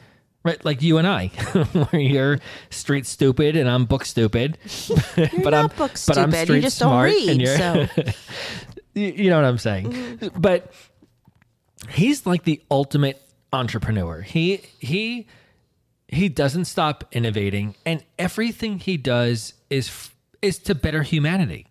right 0.45 0.65
like 0.65 0.83
you 0.83 0.99
and 0.99 1.07
i 1.07 1.27
where 1.91 2.01
you're 2.03 2.39
street 2.71 3.07
stupid 3.07 3.57
and 3.57 3.69
i'm 3.69 3.85
book 3.85 4.05
stupid 4.05 4.59
You're 5.17 5.29
but 5.43 5.51
not 5.51 5.55
i'm 5.55 5.67
book 5.69 5.93
but 5.93 5.99
stupid. 5.99 6.19
i'm 6.19 6.33
street 6.33 6.57
you 6.57 6.63
just 6.63 6.79
don't 6.79 6.89
smart 6.89 7.11
read. 7.11 7.29
and 7.29 7.41
you're 7.41 7.57
So 7.57 7.87
you 8.95 9.07
you 9.07 9.31
know 9.31 9.37
what 9.37 9.45
I'm 9.47 9.59
saying. 9.59 9.91
Mm-hmm. 9.93 10.41
But 10.41 10.73
he's 11.89 12.27
like 12.27 12.45
the 12.45 12.61
ultimate 12.71 13.23
entrepreneur. 13.53 14.21
He 14.21 14.61
he 14.81 15.27
he 16.13 16.29
doesn't 16.29 16.67
stop 16.67 17.05
innovating, 17.11 17.75
and 17.87 18.05
everything 18.19 18.79
he 18.79 18.97
does 18.99 19.55
is 19.71 20.11
is 20.43 20.59
to 20.59 20.75
better 20.75 21.03
humanity. 21.03 21.67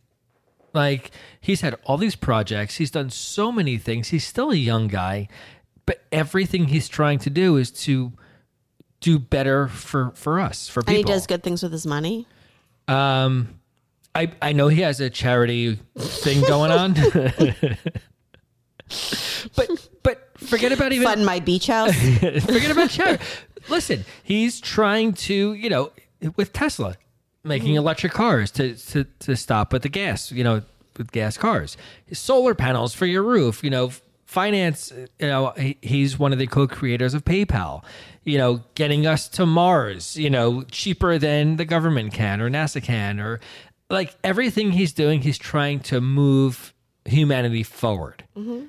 Like 0.73 1.11
he's 1.39 1.61
had 1.61 1.75
all 1.85 1.97
these 1.97 2.15
projects, 2.15 2.75
he's 2.77 2.89
done 2.91 3.11
so 3.11 3.51
many 3.51 3.77
things. 3.77 4.07
He's 4.09 4.25
still 4.25 4.49
a 4.51 4.55
young 4.55 4.87
guy, 4.87 5.27
but 5.85 6.01
everything 6.11 6.65
he's 6.65 6.89
trying 6.89 7.19
to 7.19 7.29
do 7.29 7.57
is 7.57 7.69
to 7.83 8.13
do 8.99 9.19
better 9.19 9.67
for 9.67 10.11
for 10.15 10.39
us 10.39 10.67
for 10.67 10.81
people. 10.81 10.95
and 10.95 10.97
he 10.97 11.03
does 11.03 11.27
good 11.27 11.43
things 11.43 11.61
with 11.61 11.71
his 11.71 11.85
money. 11.85 12.25
Um, 12.87 13.59
I 14.15 14.31
I 14.41 14.53
know 14.53 14.69
he 14.69 14.81
has 14.81 14.99
a 14.99 15.11
charity 15.11 15.77
thing 15.97 16.41
going 16.41 16.71
on, 16.71 16.93
but 19.55 19.89
but 20.01 20.29
forget 20.37 20.71
about 20.71 20.93
even 20.93 21.05
Fund 21.05 21.25
my 21.25 21.39
beach 21.39 21.67
house. 21.67 21.93
forget 22.19 22.71
about 22.71 22.89
charity. 22.89 23.23
Listen, 23.69 24.05
he's 24.23 24.59
trying 24.59 25.13
to 25.13 25.53
you 25.53 25.69
know 25.69 25.91
with 26.35 26.53
Tesla 26.53 26.95
making 27.43 27.69
mm-hmm. 27.69 27.77
electric 27.77 28.13
cars 28.13 28.51
to 28.51 28.75
to 28.75 29.05
to 29.19 29.35
stop 29.35 29.73
with 29.73 29.81
the 29.81 29.89
gas 29.89 30.31
you 30.31 30.43
know 30.43 30.61
with 30.97 31.11
gas 31.11 31.37
cars, 31.37 31.77
solar 32.13 32.53
panels 32.55 32.93
for 32.93 33.05
your 33.05 33.23
roof, 33.23 33.63
you 33.63 33.69
know. 33.69 33.91
Finance, 34.25 34.93
you 35.19 35.27
know, 35.27 35.51
he, 35.57 35.75
he's 35.81 36.17
one 36.17 36.31
of 36.31 36.39
the 36.39 36.47
co-creators 36.47 37.13
of 37.13 37.25
PayPal. 37.25 37.83
You 38.23 38.37
know, 38.37 38.63
getting 38.75 39.05
us 39.05 39.27
to 39.27 39.45
Mars, 39.45 40.15
you 40.15 40.29
know, 40.29 40.61
cheaper 40.71 41.17
than 41.17 41.57
the 41.57 41.65
government 41.65 42.13
can 42.13 42.39
or 42.39 42.49
NASA 42.49 42.81
can, 42.81 43.19
or 43.19 43.41
like 43.89 44.15
everything 44.23 44.71
he's 44.71 44.93
doing, 44.93 45.21
he's 45.21 45.37
trying 45.37 45.81
to 45.81 45.99
move 45.99 46.73
humanity 47.05 47.63
forward 47.63 48.23
mm-hmm. 48.35 48.67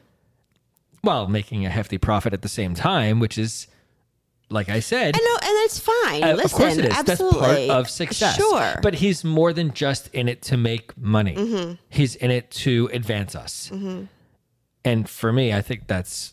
while 1.03 1.29
making 1.29 1.65
a 1.65 1.71
hefty 1.71 1.97
profit 1.97 2.33
at 2.33 2.43
the 2.43 2.49
same 2.49 2.75
time, 2.75 3.21
which 3.21 3.39
is, 3.39 3.69
like 4.53 4.69
I 4.69 4.81
said, 4.81 5.17
And 5.17 5.25
no, 5.25 5.35
and 5.49 5.57
that's 5.63 5.79
fine. 5.79 6.23
uh, 6.23 6.33
Listen, 6.35 6.45
of 6.45 6.53
course 6.53 6.77
it 6.77 6.85
is. 6.87 6.93
absolutely. 6.97 7.41
That's 7.41 7.67
part 7.69 7.81
of 7.81 7.91
success. 7.91 8.37
Sure. 8.37 8.75
But 8.83 8.95
he's 8.95 9.25
more 9.25 9.53
than 9.53 9.73
just 9.73 10.09
in 10.15 10.29
it 10.29 10.43
to 10.43 10.57
make 10.57 10.97
money. 10.99 11.35
Mm-hmm. 11.35 11.73
He's 11.89 12.15
in 12.17 12.31
it 12.31 12.51
to 12.53 12.89
advance 12.93 13.35
us. 13.35 13.71
And 14.85 15.09
for 15.09 15.33
me, 15.33 15.53
I 15.53 15.63
think 15.63 15.87
that's 15.87 16.33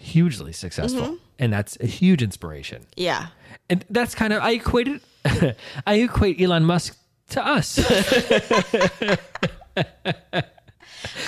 hugely 0.00 0.52
successful. 0.52 1.02
Mm-hmm. 1.02 1.14
And 1.38 1.52
that's 1.52 1.76
a 1.80 1.86
huge 1.86 2.22
inspiration. 2.22 2.86
yeah. 2.96 3.28
And 3.68 3.84
that's 3.90 4.14
kind 4.14 4.32
of, 4.32 4.42
I 4.42 4.52
equate 4.52 4.88
it, 4.88 5.56
I 5.86 5.94
equate 5.94 6.40
Elon 6.40 6.64
Musk 6.64 6.96
to 7.30 7.46
us. 7.46 7.78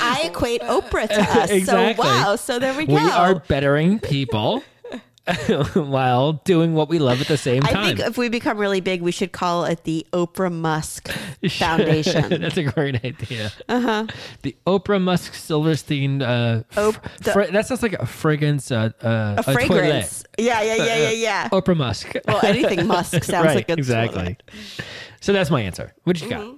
I 0.00 0.22
equate 0.24 0.60
Oprah 0.62 1.08
to 1.08 1.20
us. 1.40 1.50
Exactly. 1.50 2.04
So 2.04 2.10
wow. 2.10 2.36
So 2.36 2.58
there 2.58 2.74
we 2.74 2.84
go. 2.86 2.94
we 2.94 3.00
are 3.00 3.36
bettering 3.36 3.98
people 4.00 4.62
while 5.74 6.32
doing 6.44 6.74
what 6.74 6.88
we 6.88 6.98
love 6.98 7.20
at 7.20 7.28
the 7.28 7.36
same 7.36 7.62
time. 7.62 7.76
I 7.76 7.86
think 7.86 8.00
if 8.00 8.18
we 8.18 8.28
become 8.28 8.58
really 8.58 8.80
big, 8.80 9.02
we 9.02 9.12
should 9.12 9.30
call 9.30 9.64
it 9.64 9.84
the 9.84 10.04
Oprah 10.12 10.50
Musk 10.52 11.08
Foundation. 11.50 12.28
That's 12.42 12.56
a 12.56 12.64
great 12.64 13.04
idea. 13.04 13.52
Uh-huh. 13.68 14.06
The 14.42 14.56
Oprah 14.66 15.00
Musk 15.00 15.34
Silverstein. 15.34 16.22
Uh, 16.22 16.64
Op- 16.76 16.96
f- 17.06 17.18
the- 17.18 17.48
that 17.52 17.66
sounds 17.68 17.82
like 17.82 17.92
a 17.92 18.06
fragrance. 18.06 18.70
Uh, 18.72 18.90
uh, 19.00 19.36
a 19.38 19.42
fragrance. 19.44 20.24
Yeah, 20.38 20.60
yeah, 20.62 20.74
yeah, 20.74 20.96
yeah, 20.96 21.10
yeah. 21.10 21.48
Oprah 21.50 21.76
Musk. 21.76 22.14
Well, 22.26 22.40
anything 22.44 22.86
Musk 22.88 23.22
sounds 23.22 23.46
right, 23.46 23.54
like 23.56 23.68
it's 23.70 23.78
exactly. 23.78 24.36
So 25.20 25.32
that's 25.32 25.50
my 25.50 25.60
answer. 25.60 25.94
What 26.02 26.16
did 26.16 26.28
you 26.30 26.56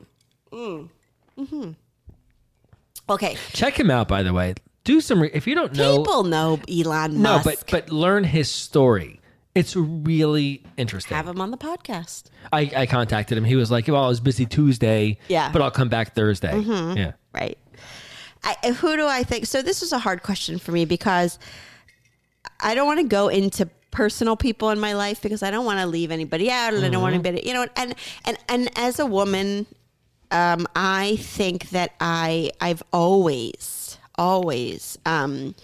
Mm-hmm. 0.53 1.63
got? 1.63 1.75
Okay. 3.11 3.37
Check 3.53 3.79
him 3.79 3.91
out, 3.91 4.09
by 4.09 4.23
the 4.23 4.33
way. 4.33 4.55
Do 4.85 5.01
some. 5.01 5.23
Re- 5.23 5.31
if 5.33 5.47
you 5.47 5.55
don't 5.55 5.75
know, 5.75 5.99
People 5.99 6.25
know 6.25 6.61
Elon 6.69 7.13
Musk. 7.21 7.47
no, 7.47 7.51
Musk. 7.51 7.67
but 7.71 7.71
but 7.71 7.91
learn 7.91 8.25
his 8.25 8.51
story. 8.51 9.21
It's 9.55 9.77
really 9.77 10.63
interesting. 10.77 11.17
have 11.17 11.29
him 11.29 11.41
on 11.41 11.51
the 11.53 11.57
podcast. 11.57 12.25
I, 12.53 12.71
I 12.77 12.87
contacted 12.87 13.39
him. 13.39 13.45
He 13.45 13.55
was 13.57 13.71
like, 13.71 13.87
"Well, 13.89 14.03
I 14.05 14.09
was 14.09 14.21
busy 14.21 14.47
Tuesday. 14.47 15.19
Yeah. 15.29 15.45
Mm-hmm. 15.45 15.53
but 15.53 15.63
I'll 15.63 15.71
come 15.71 15.89
back 15.89 16.15
Thursday." 16.15 16.59
Yeah. 16.61 17.13
Right. 17.33 17.57
I, 18.43 18.73
who 18.73 18.97
do 18.97 19.07
I 19.07 19.23
think? 19.23 19.47
So 19.47 19.63
this 19.63 19.83
is 19.83 19.93
a 19.93 19.99
hard 19.99 20.23
question 20.23 20.59
for 20.59 20.71
me 20.73 20.85
because 20.85 21.39
I 22.61 22.75
don't 22.75 22.87
want 22.87 23.01
to 23.01 23.07
go 23.07 23.29
into 23.29 23.71
personal 23.91 24.37
people 24.37 24.71
in 24.71 24.79
my 24.81 24.93
life 24.93 25.23
because 25.23 25.43
I 25.43 25.51
don't 25.51 25.65
want 25.65 25.81
to 25.81 25.87
leave 25.87 26.11
anybody 26.11 26.51
out 26.51 26.75
and 26.75 26.85
I 26.85 26.89
don't 26.91 27.01
want 27.01 27.15
Mm-hmm. 27.15 27.27
anybody, 27.27 27.49
you 27.49 27.55
know, 27.55 27.67
and, 27.77 27.95
and, 28.27 28.37
and 28.49 28.71
as 28.77 28.99
a 28.99 29.07
woman, 29.07 29.67
um, 30.31 30.67
I 30.75 31.17
think 31.21 31.71
that 31.71 31.93
I, 32.01 32.51
I've 32.61 32.83
always, 32.93 33.84
always, 34.17 34.99
um, 35.07 35.55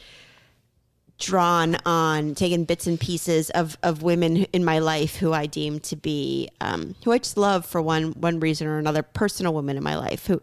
drawn 1.20 1.76
on 1.84 2.34
taking 2.34 2.64
bits 2.64 2.86
and 2.86 2.98
pieces 2.98 3.50
of, 3.50 3.76
of 3.82 4.02
women 4.02 4.36
in 4.52 4.64
my 4.64 4.78
life 4.78 5.16
who 5.16 5.32
I 5.32 5.46
deem 5.46 5.78
to 5.80 5.96
be 5.96 6.48
um, 6.60 6.94
who 7.04 7.12
I 7.12 7.18
just 7.18 7.36
love 7.36 7.66
for 7.66 7.80
one 7.80 8.12
one 8.12 8.40
reason 8.40 8.66
or 8.66 8.78
another 8.78 9.02
personal 9.02 9.52
women 9.54 9.76
in 9.76 9.82
my 9.82 9.96
life 9.96 10.26
who 10.26 10.40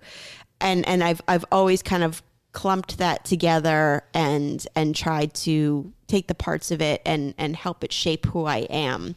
and 0.62 0.88
and 0.88 1.04
I've 1.04 1.22
I've 1.28 1.46
always 1.52 1.82
kind 1.82 2.04
of 2.04 2.22
clumped 2.54 3.00
that 3.00 3.26
together 3.26 4.04
and 4.14 4.66
and 4.76 4.96
tried 4.96 5.34
to 5.34 5.92
take 6.08 6.28
the 6.28 6.36
parts 6.36 6.72
of 6.72 6.82
it 6.82 7.02
and 7.06 7.34
and 7.38 7.56
help 7.56 7.84
it 7.84 7.92
shape 7.92 8.26
who 8.28 8.46
I 8.46 8.60
am. 8.70 9.16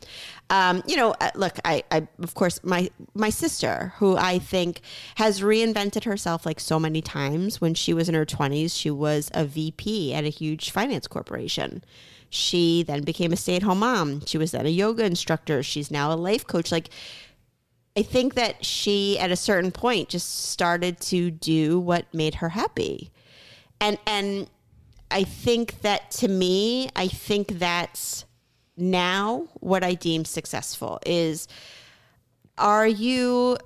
Um, 0.51 0.83
you 0.85 0.97
know, 0.97 1.15
uh, 1.21 1.31
look, 1.37 1.59
I, 1.65 1.85
I 1.91 2.09
of 2.23 2.35
course 2.35 2.63
my 2.65 2.91
my 3.15 3.31
sister, 3.31 3.95
who 3.99 4.17
I 4.17 4.39
think 4.39 4.81
has 5.15 5.41
reinvented 5.41 6.05
herself 6.05 6.45
like 6.45 6.61
so 6.61 6.79
many 6.79 7.01
times. 7.01 7.61
When 7.61 7.75
she 7.75 7.95
was 7.95 8.09
in 8.09 8.15
her 8.17 8.27
twenties, 8.27 8.77
she 8.77 8.91
was 8.91 9.31
a 9.33 9.45
VP 9.45 10.13
at 10.13 10.25
a 10.25 10.29
huge 10.29 10.71
finance 10.71 11.07
corporation. 11.07 11.85
She 12.31 12.83
then 12.83 13.03
became 13.03 13.33
a 13.33 13.37
stay 13.37 13.57
at 13.57 13.63
home 13.63 13.81
mom. 13.81 14.27
She 14.27 14.39
was 14.39 14.51
then 14.51 14.67
a 14.67 14.71
yoga 14.71 15.05
instructor. 15.05 15.63
She's 15.63 15.91
now 15.91 16.13
a 16.13 16.15
life 16.15 16.47
coach. 16.47 16.73
Like 16.73 16.91
I 17.97 18.03
think 18.03 18.35
that 18.35 18.65
she 18.65 19.19
at 19.19 19.31
a 19.31 19.37
certain 19.37 19.71
point 19.71 20.09
just 20.09 20.51
started 20.51 21.01
to 21.03 21.31
do 21.31 21.79
what 21.79 22.13
made 22.13 22.37
her 22.37 22.51
happy. 22.51 23.11
And 23.81 23.99
and 24.07 24.49
I 25.11 25.25
think 25.25 25.81
that 25.83 26.11
to 26.13 26.29
me, 26.29 26.89
I 26.95 27.09
think 27.09 27.59
that's 27.59 28.25
now 28.81 29.49
what 29.61 29.85
I 29.85 29.95
deem 29.95 30.25
successful 30.25 30.99
is 31.05 31.49
are 32.59 32.87
you 32.87 33.59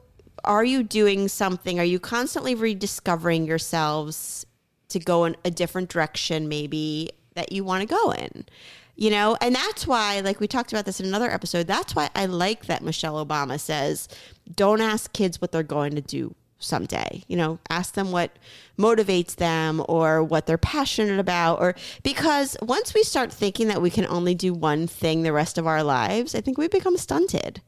are 0.45 0.65
you 0.65 0.83
doing 0.83 1.29
something? 1.29 1.79
Are 1.81 1.85
you 1.85 1.99
constantly 1.99 2.55
rediscovering 2.55 3.47
yourselves 3.47 4.45
to 4.89 4.99
go 4.99 5.25
in 5.25 5.37
a 5.45 5.51
different 5.51 5.89
direction 5.89 6.49
maybe 6.49 7.11
that 7.35 7.51
you 7.51 7.65
want 7.65 7.81
to 7.81 7.87
go 7.87 8.11
in? 8.11 8.45
You 8.97 9.11
know, 9.11 9.37
and 9.41 9.55
that's 9.55 9.87
why, 9.87 10.21
like 10.21 10.39
we 10.39 10.47
talked 10.47 10.73
about 10.73 10.85
this 10.85 11.01
in 11.01 11.07
another 11.07 11.31
episode, 11.31 11.67
that's 11.67 11.97
why 11.97 12.11
I 12.15 12.27
like 12.27 12.67
that 12.67 12.83
Michelle 12.83 13.25
Obama 13.25 13.59
says, 13.59 14.07
don't 14.55 14.81
ask 14.81 15.13
kids 15.13 15.41
what 15.41 15.51
they're 15.51 15.63
going 15.63 15.95
to 15.95 16.01
do 16.01 16.35
someday. 16.65 17.23
You 17.29 17.37
know, 17.37 17.59
ask 17.71 17.95
them 17.95 18.11
what 18.11 18.31
motivates 18.79 19.37
them 19.37 19.83
or 19.89 20.23
what 20.23 20.47
they're 20.47 20.59
passionate 20.59 21.21
about. 21.21 21.61
Or 21.61 21.75
because 22.03 22.57
once 22.63 22.95
we 22.95 23.03
start 23.05 23.33
thinking 23.33 23.69
that 23.69 23.81
we 23.83 23.91
can 23.91 24.07
only 24.07 24.35
do 24.35 24.53
one 24.53 24.87
thing 24.87 25.23
the 25.23 25.33
rest 25.33 25.59
of 25.59 25.67
our 25.67 25.83
lives, 25.83 26.35
I 26.35 26.41
think 26.41 26.59
we 26.59 26.69
become 26.69 26.97
stunted. 26.97 27.61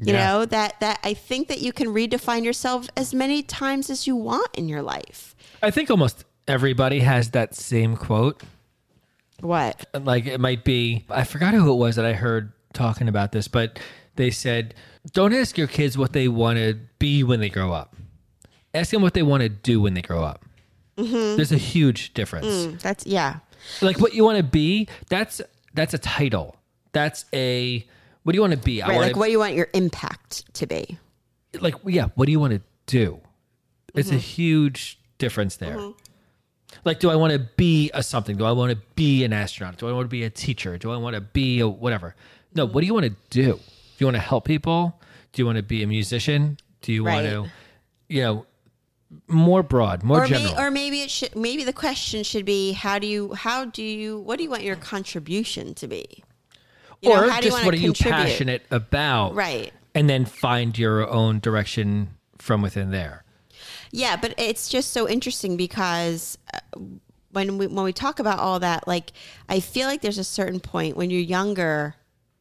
You 0.00 0.14
Yeah. 0.14 0.26
know, 0.26 0.44
that 0.46 0.78
that 0.80 1.00
I 1.02 1.12
think 1.14 1.48
that 1.48 1.60
you 1.60 1.72
can 1.72 1.88
redefine 1.88 2.44
yourself 2.44 2.88
as 2.96 3.12
many 3.12 3.42
times 3.42 3.90
as 3.90 4.06
you 4.06 4.14
want 4.14 4.48
in 4.54 4.68
your 4.68 4.82
life. 4.82 5.34
I 5.62 5.70
think 5.72 5.90
almost 5.90 6.24
everybody 6.46 7.00
has 7.00 7.30
that 7.30 7.54
same 7.54 7.96
quote. 7.96 8.42
What? 9.40 9.86
Like 9.94 10.26
it 10.26 10.40
might 10.40 10.64
be, 10.64 11.04
I 11.10 11.24
forgot 11.24 11.54
who 11.54 11.72
it 11.72 11.76
was 11.76 11.96
that 11.96 12.04
I 12.04 12.12
heard 12.12 12.52
talking 12.72 13.08
about 13.08 13.32
this, 13.32 13.48
but 13.48 13.78
they 14.16 14.30
said, 14.30 14.74
don't 15.12 15.32
ask 15.32 15.56
your 15.56 15.66
kids 15.68 15.96
what 15.96 16.12
they 16.12 16.28
want 16.28 16.58
to 16.58 16.74
be 16.98 17.22
when 17.22 17.40
they 17.40 17.48
grow 17.48 17.72
up. 17.72 17.94
Ask 18.74 18.90
them 18.90 19.02
what 19.02 19.14
they 19.14 19.22
want 19.22 19.42
to 19.42 19.48
do 19.48 19.80
when 19.80 19.94
they 19.94 20.02
grow 20.02 20.22
up. 20.22 20.44
Mm-hmm. 20.96 21.36
There's 21.36 21.52
a 21.52 21.56
huge 21.56 22.12
difference. 22.14 22.82
That's 22.82 23.06
yeah. 23.06 23.38
Like 23.80 23.98
what 24.00 24.14
you 24.14 24.24
want 24.24 24.36
to 24.38 24.42
be, 24.44 24.88
that's 25.08 25.40
that's 25.74 25.94
a 25.94 25.98
title. 25.98 26.56
That's 26.92 27.24
a 27.32 27.86
what 28.22 28.32
do 28.32 28.36
you 28.36 28.40
want 28.42 28.52
to 28.54 28.58
be? 28.58 28.82
I 28.82 28.88
Right. 28.88 28.94
want 28.96 29.06
Like 29.08 29.16
what 29.16 29.26
do 29.26 29.32
you 29.32 29.38
want 29.38 29.54
your 29.54 29.68
impact 29.74 30.52
to 30.54 30.66
be? 30.66 30.98
like 31.60 31.74
yeah, 31.86 32.08
what 32.14 32.26
do 32.26 32.32
you 32.32 32.40
want 32.40 32.52
to 32.54 32.60
do? 32.86 33.20
It's 33.94 34.08
Mm-hmm. 34.08 34.16
a 34.16 34.20
huge 34.20 34.98
difference 35.18 35.56
there. 35.56 35.78
Like, 36.84 37.00
do 37.00 37.10
I 37.10 37.16
want 37.16 37.32
to 37.32 37.38
be 37.56 37.90
a 37.94 38.02
something? 38.02 38.36
Do 38.36 38.44
I 38.44 38.52
want 38.52 38.70
to 38.72 38.78
be 38.94 39.24
an 39.24 39.32
astronaut? 39.32 39.78
Do 39.78 39.88
I 39.88 39.92
want 39.92 40.04
to 40.04 40.08
be 40.10 40.24
a 40.24 40.30
teacher? 40.30 40.76
Do 40.76 40.92
I 40.92 40.96
want 40.98 41.14
to 41.14 41.20
be 41.20 41.60
a 41.60 41.68
whatever? 41.68 42.14
No, 42.54 42.66
what 42.66 42.82
do 42.82 42.86
you 42.86 42.92
want 42.94 43.06
to 43.06 43.14
do? 43.30 43.54
Do 43.54 43.60
you 43.98 44.06
want 44.06 44.16
to 44.16 44.20
help 44.20 44.44
people? 44.44 45.00
Do 45.32 45.40
you 45.42 45.46
want 45.46 45.56
to 45.56 45.62
be 45.62 45.82
a 45.82 45.86
musician? 45.86 46.58
Do 46.82 46.92
you 46.92 47.04
want 47.04 47.24
to, 47.26 47.50
you 48.08 48.22
know, 48.22 48.46
more 49.26 49.62
broad, 49.62 50.02
more 50.02 50.24
or, 50.24 50.26
general? 50.26 50.54
may, 50.54 50.62
or 50.62 50.70
maybe 50.70 51.00
it 51.00 51.10
should 51.10 51.34
maybe 51.34 51.64
the 51.64 51.72
question 51.72 52.22
should 52.22 52.44
be 52.44 52.72
how 52.72 52.98
do 52.98 53.06
you 53.06 53.32
how 53.34 53.64
do 53.64 53.82
you 53.82 54.18
what 54.20 54.36
do 54.36 54.44
you 54.44 54.50
want 54.50 54.62
your 54.62 54.76
contribution 54.76 55.74
to 55.74 55.88
be 55.88 56.22
You 57.00 57.10
know, 57.10 57.24
or 57.24 57.30
how 57.30 57.40
just 57.40 57.64
what 57.64 57.74
are 57.74 57.78
you 57.78 57.92
passionate 57.92 58.64
about? 58.70 59.34
Right. 59.34 59.72
And 59.94 60.08
then 60.08 60.26
find 60.26 60.76
your 60.78 61.08
own 61.08 61.40
direction 61.40 62.10
from 62.38 62.62
within 62.62 62.90
there. 62.90 63.24
Yeah, 63.90 64.16
but 64.16 64.34
it's 64.36 64.68
just 64.68 64.92
so 64.92 65.08
interesting 65.08 65.56
because 65.56 66.36
uh, 66.52 66.78
when 67.32 67.58
we 67.58 67.66
when 67.66 67.84
we 67.84 67.92
talk 67.92 68.20
about 68.20 68.38
all 68.38 68.60
that, 68.60 68.86
like 68.86 69.12
I 69.48 69.60
feel 69.60 69.88
like 69.88 70.02
there's 70.02 70.18
a 70.18 70.24
certain 70.24 70.60
point 70.60 70.96
when 70.96 71.10
you're 71.10 71.20
younger, 71.20 71.94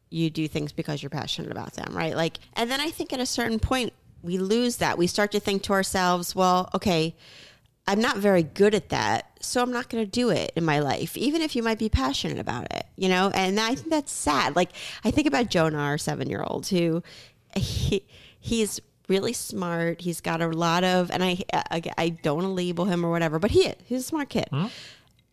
you 0.09 0.29
do 0.29 0.47
things 0.47 0.71
because 0.71 1.01
you're 1.01 1.09
passionate 1.09 1.51
about 1.51 1.73
them, 1.73 1.95
right? 1.95 2.15
Like, 2.15 2.39
and 2.53 2.69
then 2.69 2.81
I 2.81 2.89
think 2.89 3.13
at 3.13 3.19
a 3.19 3.25
certain 3.25 3.59
point 3.59 3.93
we 4.27 4.37
lose 4.37 4.77
that. 4.77 4.97
We 4.97 5.07
start 5.07 5.31
to 5.31 5.39
think 5.39 5.63
to 5.63 5.73
ourselves, 5.73 6.35
well, 6.35 6.69
okay. 6.75 7.15
I'm 7.87 8.01
not 8.01 8.17
very 8.17 8.43
good 8.43 8.75
at 8.75 8.89
that, 8.89 9.37
so 9.39 9.61
I'm 9.61 9.71
not 9.71 9.87
going 9.87 10.03
to 10.03 10.11
do 10.11 10.29
it 10.29 10.51
in 10.57 10.65
my 10.65 10.79
life, 10.79 11.15
even 11.15 11.41
if 11.41 11.55
you 11.55 11.63
might 11.63 11.79
be 11.79 11.87
passionate 11.87 12.37
about 12.37 12.65
it, 12.75 12.85
you 12.97 13.07
know? 13.07 13.31
And 13.33 13.57
I 13.57 13.75
think 13.75 13.89
that's 13.89 14.11
sad. 14.11 14.57
Like, 14.57 14.71
I 15.05 15.11
think 15.11 15.25
about 15.25 15.49
Jonah, 15.49 15.77
our 15.77 15.97
seven 15.97 16.29
year 16.29 16.43
old, 16.45 16.67
who 16.67 17.01
he, 17.55 18.05
he's 18.41 18.81
really 19.07 19.31
smart. 19.31 20.01
He's 20.01 20.19
got 20.19 20.41
a 20.41 20.47
lot 20.47 20.83
of, 20.83 21.09
and 21.11 21.23
I, 21.23 21.37
I, 21.53 21.81
I 21.97 22.09
don't 22.09 22.35
want 22.35 22.47
to 22.47 22.51
label 22.51 22.83
him 22.83 23.05
or 23.05 23.09
whatever, 23.09 23.39
but 23.39 23.51
he 23.51 23.61
is. 23.61 23.75
He's 23.85 24.01
a 24.01 24.03
smart 24.03 24.27
kid. 24.27 24.49
Hmm? 24.51 24.65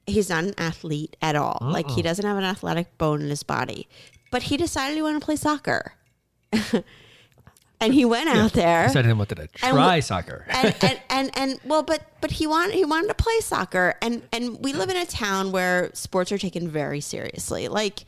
He's 0.06 0.30
not 0.30 0.44
an 0.44 0.54
athlete 0.56 1.16
at 1.20 1.34
all. 1.34 1.58
Hmm. 1.60 1.72
Like, 1.72 1.90
he 1.90 2.02
doesn't 2.02 2.24
have 2.24 2.36
an 2.36 2.44
athletic 2.44 2.96
bone 2.98 3.20
in 3.20 3.30
his 3.30 3.42
body, 3.42 3.88
but 4.30 4.44
he 4.44 4.56
decided 4.56 4.94
he 4.94 5.02
wanted 5.02 5.18
to 5.18 5.24
play 5.24 5.36
soccer. 5.36 5.94
and 7.84 7.94
he 7.94 8.04
went 8.04 8.28
out 8.28 8.52
there 8.52 8.86
Decided 8.86 9.06
he 9.08 9.12
wanted 9.12 9.34
to 9.36 9.42
And 9.42 9.50
try 9.74 9.96
we- 9.96 10.00
soccer. 10.00 10.44
and, 10.48 10.74
and 10.82 11.00
and 11.10 11.30
and 11.38 11.60
well, 11.64 11.82
but 11.82 12.02
but 12.20 12.30
he 12.32 12.46
wanted 12.46 12.74
he 12.74 12.84
wanted 12.84 13.08
to 13.08 13.14
play 13.14 13.38
soccer, 13.40 13.94
and 14.02 14.22
and 14.32 14.58
we 14.62 14.72
live 14.72 14.90
in 14.90 14.96
a 14.96 15.06
town 15.06 15.52
where 15.52 15.90
sports 15.94 16.32
are 16.32 16.38
taken 16.38 16.68
very 16.68 17.00
seriously. 17.00 17.68
Like, 17.68 18.04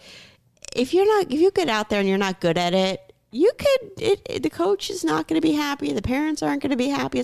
if 0.75 0.93
you're 0.95 1.07
not 1.07 1.33
if 1.33 1.41
you 1.41 1.51
get 1.51 1.69
out 1.69 1.91
there 1.91 2.01
and 2.01 2.09
you're 2.09 2.19
not 2.19 2.41
good 2.41 2.59
at 2.59 2.75
it, 2.75 3.13
you 3.31 3.51
could 3.59 3.91
it, 4.03 4.21
it- 4.29 4.43
the 4.43 4.51
coach 4.51 4.91
is 4.91 5.05
not 5.05 5.29
going 5.29 5.41
to 5.41 5.47
be 5.47 5.53
happy, 5.55 5.93
the 5.93 6.03
parents 6.03 6.43
aren't 6.43 6.63
going 6.63 6.71
to 6.71 6.77
be 6.77 6.89
happy. 6.89 7.23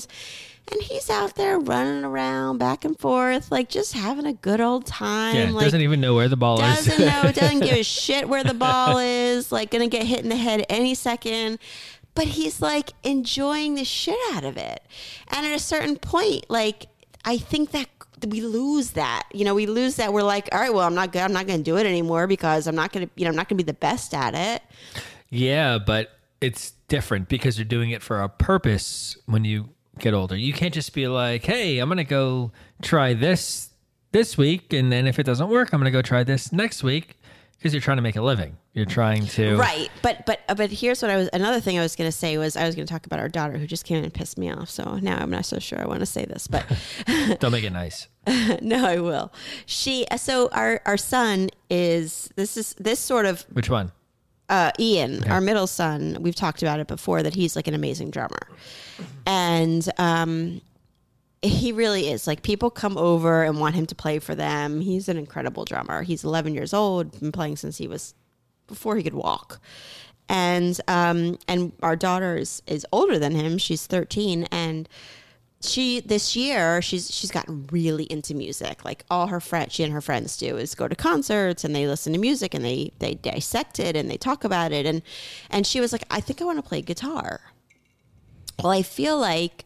And 0.71 0.81
he's 0.81 1.11
out 1.11 1.35
there 1.35 1.59
running 1.59 2.05
around 2.05 2.59
back 2.59 2.85
and 2.85 2.97
forth, 2.97 3.51
like 3.51 3.69
just 3.69 3.95
having 3.95 4.27
a 4.27 4.33
good 4.33 4.61
old 4.61 4.87
time. 4.87 5.35
yeah, 5.35 5.51
like, 5.51 5.65
doesn't 5.65 5.81
even 5.81 6.01
know 6.01 6.15
where 6.15 6.29
the 6.29 6.37
ball 6.37 6.59
doesn't 6.59 6.93
is. 6.93 6.99
know, 7.01 7.33
doesn't 7.33 7.61
give 7.61 7.73
a 7.79 7.83
shit 7.83 8.29
where 8.29 8.45
the 8.45 8.55
ball 8.55 8.99
is, 8.99 9.51
like 9.51 9.73
gonna 9.73 9.89
get 9.89 10.05
hit 10.07 10.21
in 10.21 10.29
the 10.29 10.37
head 10.37 10.65
any 10.69 10.95
second. 10.95 11.59
But 12.15 12.25
he's 12.25 12.61
like 12.61 12.93
enjoying 13.03 13.75
the 13.75 13.85
shit 13.85 14.19
out 14.33 14.45
of 14.45 14.57
it. 14.57 14.83
And 15.29 15.47
at 15.47 15.53
a 15.55 15.59
certain 15.59 15.97
point, 15.97 16.47
like 16.49 16.87
I 17.25 17.39
think 17.39 17.71
that 17.71 17.89
we 18.27 18.41
lose 18.41 18.91
that. 18.91 19.25
You 19.33 19.45
know, 19.45 19.55
we 19.55 19.67
lose 19.67 19.97
that. 19.97 20.13
We're 20.13 20.23
like, 20.23 20.49
all 20.53 20.61
right, 20.61 20.73
well, 20.73 20.87
I'm 20.87 20.95
not 20.95 21.13
good. 21.13 21.23
I'm 21.23 21.33
not 21.33 21.47
gonna 21.47 21.63
do 21.63 21.77
it 21.79 21.87
anymore 21.87 22.27
because 22.27 22.67
I'm 22.67 22.75
not 22.75 22.93
gonna, 22.93 23.09
you 23.17 23.25
know, 23.25 23.31
I'm 23.31 23.37
not 23.37 23.49
gonna 23.49 23.57
be 23.59 23.65
the 23.65 23.73
best 23.73 24.15
at 24.15 24.35
it. 24.35 24.63
Yeah, 25.31 25.79
but 25.79 26.11
it's 26.43 26.73
different 26.89 27.29
because 27.29 27.57
you're 27.57 27.65
doing 27.65 27.91
it 27.91 28.03
for 28.03 28.21
a 28.21 28.29
purpose 28.29 29.17
when 29.27 29.45
you 29.45 29.71
get 29.99 30.13
older. 30.13 30.37
You 30.37 30.53
can't 30.53 30.75
just 30.75 30.93
be 30.93 31.09
like, 31.09 31.45
"Hey, 31.45 31.79
I'm 31.79 31.89
going 31.89 31.99
to 31.99 32.05
go 32.05 32.53
try 32.83 33.15
this 33.15 33.71
this 34.11 34.37
week 34.37 34.73
and 34.73 34.93
then 34.93 35.07
if 35.07 35.19
it 35.19 35.23
doesn't 35.23 35.49
work, 35.49 35.73
I'm 35.73 35.81
going 35.81 35.91
to 35.91 35.97
go 35.97 36.03
try 36.03 36.25
this 36.25 36.53
next 36.53 36.83
week." 36.83 37.19
Because 37.63 37.73
you're 37.73 37.81
trying 37.81 37.99
to 37.99 38.03
make 38.03 38.17
a 38.17 38.23
living. 38.23 38.57
You're 38.73 38.87
trying 38.87 39.25
to 39.29 39.57
Right. 39.57 39.89
But 40.03 40.27
but 40.27 40.41
but 40.57 40.73
here's 40.73 41.01
what 41.01 41.13
I 41.13 41.17
was 41.17 41.29
another 41.33 41.61
thing 41.61 41.79
I 41.79 41.83
was 41.83 41.95
gonna 41.95 42.11
say 42.11 42.37
was 42.37 42.57
I 42.57 42.67
was 42.67 42.75
gonna 42.75 42.89
talk 42.89 43.07
about 43.07 43.21
our 43.21 43.29
daughter 43.29 43.57
who 43.57 43.69
just 43.69 43.85
came 43.85 43.99
in 43.99 44.05
and 44.05 44.13
pissed 44.13 44.37
me 44.37 44.51
off. 44.51 44.69
So 44.69 44.97
now 44.97 45.19
I'm 45.19 45.31
not 45.31 45.45
so 45.45 45.61
sure 45.61 45.81
I 45.81 45.87
want 45.87 46.01
to 46.01 46.07
say 46.07 46.25
this, 46.25 46.49
but 46.49 46.67
Don't 47.39 47.53
make 47.53 47.63
it 47.63 47.73
nice. 47.73 48.09
no, 48.61 48.85
I 48.85 48.99
will. 48.99 49.33
She 49.65 50.07
so 50.17 50.49
our 50.51 50.81
our 50.87 50.97
son 50.97 51.51
is 51.71 52.31
this 52.35 52.57
is 52.57 52.75
this 52.81 52.99
sort 52.99 53.27
of 53.27 53.43
Which 53.53 53.71
one? 53.71 53.93
uh, 54.49 54.71
Ian, 54.79 55.25
our 55.31 55.41
middle 55.41 55.67
son. 55.67 56.19
We've 56.21 56.35
talked 56.35 56.63
about 56.63 56.81
it 56.81 56.87
before 56.87 57.23
that 57.23 57.35
he's 57.35 57.57
like 57.57 57.69
an 57.69 57.75
amazing 57.75 58.11
drummer, 58.11 58.49
and 59.25 59.89
um, 59.99 60.61
he 61.43 61.73
really 61.73 62.09
is. 62.09 62.27
Like 62.27 62.43
people 62.43 62.71
come 62.71 62.97
over 62.97 63.43
and 63.43 63.59
want 63.59 63.75
him 63.75 63.87
to 63.87 63.95
play 63.95 64.19
for 64.19 64.35
them. 64.35 64.81
He's 64.81 65.09
an 65.09 65.17
incredible 65.17 65.65
drummer. 65.65 66.03
He's 66.03 66.25
11 66.25 66.55
years 66.55 66.73
old, 66.73 67.19
been 67.19 67.33
playing 67.33 67.57
since 67.57 67.79
he 67.79 67.89
was 67.89 68.15
before 68.69 68.97
he 68.97 69.03
could 69.03 69.15
walk. 69.15 69.61
And 70.29 70.81
um, 70.89 71.39
and 71.49 71.73
our 71.83 71.97
daughter 71.97 72.37
is, 72.37 72.63
is 72.67 72.87
older 72.93 73.19
than 73.19 73.35
him. 73.35 73.59
She's 73.59 73.87
13, 73.87 74.45
and 74.53 74.89
she 75.65 76.01
this 76.01 76.35
year 76.35 76.83
she's 76.83 77.13
she's 77.13 77.31
gotten 77.31 77.67
really 77.71 78.05
into 78.05 78.35
music. 78.35 78.85
Like 78.85 79.05
all 79.11 79.27
her 79.27 79.41
friends, 79.41 79.75
she 79.75 79.83
and 79.83 79.93
her 79.93 80.01
friends 80.01 80.37
do 80.37 80.57
is 80.57 80.75
go 80.75 80.89
to 80.89 80.95
concerts 80.95 81.65
and 81.65 81.75
they 81.75 81.87
listen 81.87 82.13
to 82.13 82.19
music 82.19 82.55
and 82.55 82.65
they 82.65 82.93
they 83.01 83.15
dissect 83.15 83.79
it 83.79 83.97
and 83.97 84.11
they 84.11 84.17
talk 84.17 84.45
about 84.45 84.73
it. 84.73 84.87
And 84.87 85.03
and 85.51 85.67
she 85.67 85.81
was 85.81 85.93
like, 85.93 86.05
I 86.11 86.21
think 86.21 86.41
I 86.41 86.45
want 86.45 86.59
to 86.59 86.69
play 86.69 86.83
guitar. 86.83 87.41
Well, 88.63 88.73
I 88.73 88.83
feel 88.83 89.19
like 89.19 89.65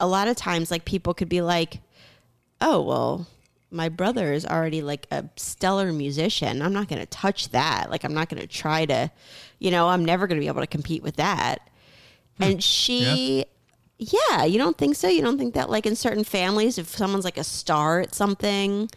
a 0.00 0.06
lot 0.06 0.26
of 0.28 0.36
times 0.36 0.70
like 0.70 0.84
people 0.84 1.14
could 1.14 1.28
be 1.28 1.42
like, 1.42 1.80
oh 2.60 2.80
well, 2.82 3.26
my 3.70 3.88
brother 3.88 4.32
is 4.32 4.44
already 4.44 4.82
like 4.82 5.06
a 5.10 5.24
stellar 5.36 5.92
musician. 5.92 6.60
I'm 6.62 6.72
not 6.72 6.88
going 6.88 7.00
to 7.00 7.06
touch 7.06 7.50
that. 7.50 7.90
Like 7.90 8.02
I'm 8.02 8.14
not 8.14 8.28
going 8.28 8.40
to 8.40 8.48
try 8.48 8.84
to, 8.86 9.10
you 9.60 9.70
know, 9.70 9.88
I'm 9.88 10.04
never 10.04 10.26
going 10.26 10.38
to 10.38 10.44
be 10.44 10.48
able 10.48 10.62
to 10.62 10.66
compete 10.66 11.02
with 11.02 11.16
that. 11.16 11.70
Hmm. 12.38 12.42
And 12.42 12.64
she 12.64 13.44
yeah, 13.98 14.44
you 14.44 14.56
don't 14.56 14.78
think 14.78 14.96
so? 14.96 15.08
You 15.08 15.20
don't 15.20 15.38
think 15.38 15.54
that 15.54 15.68
like 15.68 15.86
in 15.86 15.94
certain 15.94 16.24
families 16.24 16.78
if 16.78 16.88
someone's 16.88 17.24
like 17.24 17.36
a 17.36 17.44
star 17.44 18.00
at 18.00 18.14
something, 18.14 18.88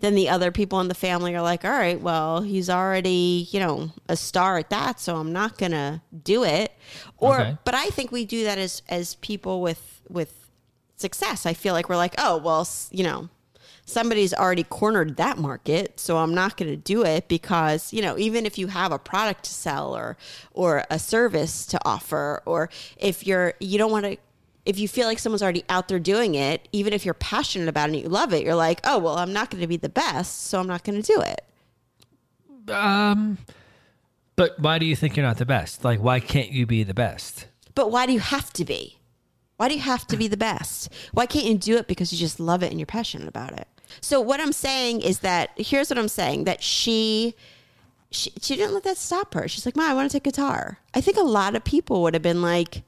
then 0.00 0.14
the 0.14 0.28
other 0.28 0.52
people 0.52 0.80
in 0.80 0.88
the 0.88 0.94
family 0.94 1.34
are 1.34 1.42
like, 1.42 1.64
"All 1.64 1.70
right, 1.72 2.00
well, 2.00 2.42
he's 2.42 2.70
already, 2.70 3.48
you 3.50 3.58
know, 3.58 3.90
a 4.08 4.16
star 4.16 4.58
at 4.58 4.70
that, 4.70 5.00
so 5.00 5.16
I'm 5.16 5.32
not 5.32 5.58
going 5.58 5.72
to 5.72 6.02
do 6.22 6.44
it." 6.44 6.72
Or 7.18 7.40
Okay. 7.40 7.58
but 7.64 7.74
I 7.74 7.86
think 7.86 8.12
we 8.12 8.24
do 8.24 8.44
that 8.44 8.58
as 8.58 8.82
as 8.88 9.16
people 9.16 9.60
with 9.60 10.02
with 10.08 10.43
success. 11.06 11.46
I 11.46 11.54
feel 11.54 11.74
like 11.76 11.88
we're 11.88 12.02
like, 12.06 12.14
"Oh, 12.18 12.34
well, 12.38 12.66
you 12.90 13.04
know, 13.04 13.28
somebody's 13.86 14.32
already 14.32 14.64
cornered 14.64 15.16
that 15.16 15.36
market 15.36 16.00
so 16.00 16.16
i'm 16.16 16.34
not 16.34 16.56
going 16.56 16.70
to 16.70 16.76
do 16.94 17.04
it 17.04 17.28
because 17.28 17.92
you 17.92 18.00
know 18.00 18.16
even 18.18 18.46
if 18.46 18.56
you 18.56 18.66
have 18.68 18.92
a 18.92 18.98
product 18.98 19.44
to 19.44 19.52
sell 19.52 19.94
or 19.94 20.16
or 20.52 20.84
a 20.90 20.98
service 20.98 21.66
to 21.66 21.78
offer 21.84 22.42
or 22.46 22.70
if 22.96 23.26
you're 23.26 23.52
you 23.60 23.76
don't 23.76 23.90
want 23.90 24.04
to 24.06 24.16
if 24.64 24.78
you 24.78 24.88
feel 24.88 25.06
like 25.06 25.18
someone's 25.18 25.42
already 25.42 25.64
out 25.68 25.88
there 25.88 25.98
doing 25.98 26.34
it 26.34 26.66
even 26.72 26.92
if 26.94 27.04
you're 27.04 27.12
passionate 27.34 27.68
about 27.68 27.90
it 27.90 27.92
and 27.92 28.02
you 28.02 28.08
love 28.08 28.32
it 28.32 28.42
you're 28.42 28.54
like 28.54 28.80
oh 28.84 28.98
well 28.98 29.18
i'm 29.18 29.32
not 29.34 29.50
going 29.50 29.60
to 29.60 29.66
be 29.66 29.76
the 29.76 29.90
best 29.90 30.46
so 30.46 30.58
i'm 30.58 30.66
not 30.66 30.82
going 30.82 31.00
to 31.00 31.06
do 31.14 31.20
it 31.20 31.44
Um 32.74 33.36
but 34.36 34.58
why 34.58 34.78
do 34.78 34.86
you 34.86 34.96
think 34.96 35.16
you're 35.16 35.26
not 35.26 35.36
the 35.38 35.46
best? 35.46 35.84
Like 35.84 36.00
why 36.00 36.18
can't 36.20 36.50
you 36.50 36.66
be 36.66 36.82
the 36.82 36.94
best? 36.94 37.46
but 37.74 37.90
why 37.90 38.06
do 38.06 38.12
you 38.12 38.20
have 38.20 38.52
to 38.54 38.64
be 38.64 38.98
why 39.56 39.68
do 39.68 39.74
you 39.74 39.80
have 39.80 40.06
to 40.06 40.16
be 40.16 40.28
the 40.28 40.36
best 40.36 40.92
why 41.12 41.26
can't 41.26 41.44
you 41.44 41.56
do 41.56 41.76
it 41.76 41.86
because 41.86 42.12
you 42.12 42.18
just 42.18 42.40
love 42.40 42.62
it 42.62 42.70
and 42.70 42.78
you're 42.78 42.86
passionate 42.86 43.28
about 43.28 43.52
it 43.52 43.68
so 44.00 44.20
what 44.20 44.40
i'm 44.40 44.52
saying 44.52 45.00
is 45.00 45.20
that 45.20 45.50
here's 45.56 45.90
what 45.90 45.98
i'm 45.98 46.08
saying 46.08 46.44
that 46.44 46.62
she 46.62 47.34
she, 48.10 48.32
she 48.40 48.56
didn't 48.56 48.74
let 48.74 48.84
that 48.84 48.96
stop 48.96 49.34
her. 49.34 49.48
She's 49.48 49.66
like, 49.66 49.76
"Mom, 49.76 49.90
I 49.90 49.94
want 49.94 50.10
to 50.10 50.16
take 50.16 50.22
guitar." 50.22 50.78
I 50.94 51.00
think 51.00 51.16
a 51.16 51.22
lot 51.22 51.56
of 51.56 51.64
people 51.64 52.02
would 52.02 52.14
have 52.14 52.22
been 52.22 52.42
like 52.42 52.82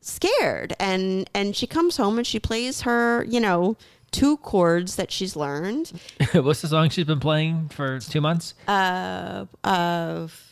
scared, 0.00 0.74
and 0.80 1.28
and 1.34 1.54
she 1.54 1.66
comes 1.66 1.96
home 1.98 2.16
and 2.16 2.26
she 2.26 2.40
plays 2.40 2.82
her, 2.82 3.24
you 3.24 3.40
know, 3.40 3.76
two 4.10 4.38
chords 4.38 4.96
that 4.96 5.10
she's 5.10 5.36
learned 5.36 5.92
What's 6.32 6.62
the 6.62 6.68
song 6.68 6.88
she's 6.88 7.04
been 7.04 7.20
playing 7.20 7.68
for 7.68 7.98
2 7.98 8.20
months? 8.20 8.54
Uh, 8.66 9.46
of 9.64 10.42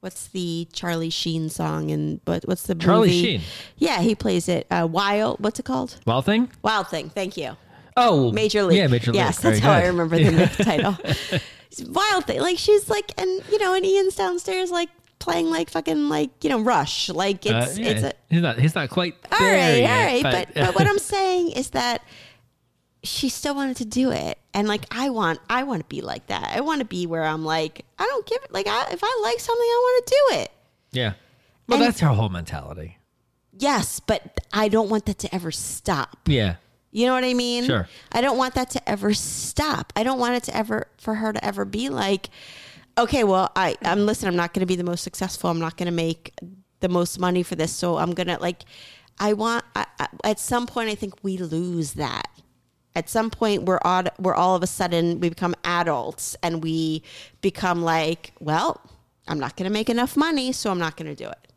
what's 0.00 0.28
the 0.28 0.68
Charlie 0.72 1.10
Sheen 1.10 1.48
song 1.48 1.90
and 1.90 2.20
what 2.24 2.44
what's 2.46 2.64
the 2.64 2.74
Charlie 2.74 3.08
movie? 3.08 3.22
Sheen. 3.22 3.40
Yeah, 3.76 4.00
he 4.00 4.14
plays 4.14 4.48
it. 4.48 4.66
Uh, 4.70 4.86
Wild. 4.90 5.40
What's 5.40 5.58
it 5.58 5.64
called? 5.64 5.98
Wild 6.06 6.24
Thing? 6.24 6.50
Wild 6.62 6.88
Thing. 6.88 7.10
Thank 7.10 7.36
you. 7.36 7.56
Oh, 7.96 8.30
Major 8.30 8.62
League. 8.62 8.78
Yeah, 8.78 8.86
Major 8.86 9.10
League. 9.10 9.16
Yes, 9.20 9.40
Very 9.40 9.54
that's 9.54 9.64
how 9.64 9.72
I 9.72 9.86
remember 9.86 10.18
the 10.18 10.46
title. 10.62 10.96
Wild 11.88 12.26
thing. 12.26 12.40
Like 12.40 12.58
she's 12.58 12.88
like, 12.88 13.12
and 13.20 13.42
you 13.50 13.58
know, 13.58 13.74
and 13.74 13.84
Ian's 13.84 14.14
downstairs 14.14 14.70
like 14.70 14.88
playing 15.18 15.50
like 15.50 15.68
fucking 15.70 16.08
like 16.08 16.30
you 16.42 16.50
know 16.50 16.60
Rush. 16.60 17.08
Like 17.08 17.44
Uh, 17.46 17.64
it's 17.66 17.78
yeah, 17.78 17.88
it's 17.88 18.02
a 18.04 18.12
he's 18.30 18.40
not 18.40 18.58
he's 18.58 18.74
not 18.74 18.88
quite 18.88 19.14
all 19.32 19.38
right, 19.40 19.78
yet, 19.78 19.90
all 19.90 20.06
right. 20.06 20.22
But 20.22 20.54
but 20.54 20.74
what 20.76 20.86
I'm 20.88 20.98
saying 20.98 21.50
is 21.52 21.70
that 21.70 22.02
she 23.02 23.28
still 23.28 23.54
wanted 23.54 23.76
to 23.78 23.84
do 23.84 24.10
it, 24.10 24.38
and 24.54 24.66
like 24.68 24.84
I 24.90 25.10
want 25.10 25.40
I 25.48 25.62
want 25.64 25.80
to 25.82 25.86
be 25.88 26.00
like 26.00 26.26
that. 26.28 26.50
I 26.54 26.60
want 26.60 26.80
to 26.80 26.84
be 26.84 27.06
where 27.06 27.24
I'm 27.24 27.44
like 27.44 27.84
I 27.98 28.04
don't 28.04 28.26
give 28.26 28.42
it. 28.42 28.52
Like 28.52 28.66
I, 28.66 28.86
if 28.92 29.00
I 29.02 29.20
like 29.22 29.40
something, 29.40 29.60
I 29.64 29.80
want 29.82 30.06
to 30.06 30.14
do 30.14 30.36
it. 30.40 30.50
yeah. 30.92 31.12
Well, 31.68 31.78
and- 31.78 31.86
that's 31.86 32.00
her 32.00 32.08
whole 32.08 32.28
mentality. 32.30 32.96
Yes, 33.60 33.98
but 34.00 34.38
I 34.52 34.68
don't 34.68 34.88
want 34.88 35.06
that 35.06 35.18
to 35.18 35.34
ever 35.34 35.50
stop. 35.50 36.16
Yeah. 36.26 36.56
You 36.92 37.06
know 37.06 37.12
what 37.14 37.24
I 37.24 37.34
mean? 37.34 37.64
Sure. 37.64 37.88
I 38.12 38.20
don't 38.20 38.38
want 38.38 38.54
that 38.54 38.70
to 38.70 38.88
ever 38.88 39.12
stop. 39.12 39.92
I 39.96 40.04
don't 40.04 40.18
want 40.18 40.36
it 40.36 40.44
to 40.44 40.56
ever 40.56 40.86
for 40.98 41.14
her 41.16 41.32
to 41.32 41.44
ever 41.44 41.64
be 41.64 41.88
like, 41.88 42.30
okay, 42.96 43.24
well, 43.24 43.50
I 43.56 43.76
I'm 43.82 44.06
listen. 44.06 44.28
I'm 44.28 44.36
not 44.36 44.54
going 44.54 44.60
to 44.60 44.66
be 44.66 44.76
the 44.76 44.84
most 44.84 45.02
successful. 45.02 45.50
I'm 45.50 45.58
not 45.58 45.76
going 45.76 45.86
to 45.86 45.92
make 45.92 46.32
the 46.80 46.88
most 46.88 47.18
money 47.18 47.42
for 47.42 47.56
this. 47.56 47.72
So 47.72 47.98
I'm 47.98 48.12
gonna 48.12 48.38
like, 48.40 48.62
I 49.18 49.32
want. 49.32 49.64
I, 49.74 49.86
I, 49.98 50.06
at 50.24 50.38
some 50.40 50.66
point, 50.66 50.88
I 50.88 50.94
think 50.94 51.14
we 51.22 51.36
lose 51.36 51.94
that. 51.94 52.28
At 52.98 53.08
some 53.08 53.30
point, 53.30 53.62
we're 53.62 53.78
odd. 53.84 54.10
We're 54.18 54.34
all 54.34 54.54
of 54.56 54.62
a 54.62 54.66
sudden 54.66 55.20
we 55.20 55.28
become 55.28 55.54
adults 55.64 56.36
and 56.42 56.62
we 56.62 57.02
become 57.40 57.82
like, 57.82 58.32
well, 58.40 58.80
I'm 59.28 59.38
not 59.38 59.56
going 59.56 59.68
to 59.70 59.72
make 59.72 59.88
enough 59.88 60.16
money, 60.16 60.50
so 60.52 60.70
I'm 60.72 60.80
not 60.80 60.96
going 60.96 61.06
to 61.14 61.14
do 61.24 61.28
it. 61.30 61.52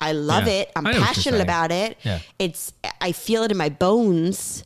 I 0.00 0.12
love 0.12 0.46
Yeah. 0.46 0.52
it. 0.60 0.72
I'm 0.76 0.86
I 0.86 0.92
know 0.92 0.98
what 0.98 1.06
you're 1.06 1.14
passionate 1.14 1.40
about 1.40 1.70
it. 1.72 1.98
Yeah. 2.04 2.20
It's 2.38 2.72
I 3.00 3.10
feel 3.12 3.42
it 3.42 3.50
in 3.50 3.56
my 3.56 3.68
bones, 3.68 4.64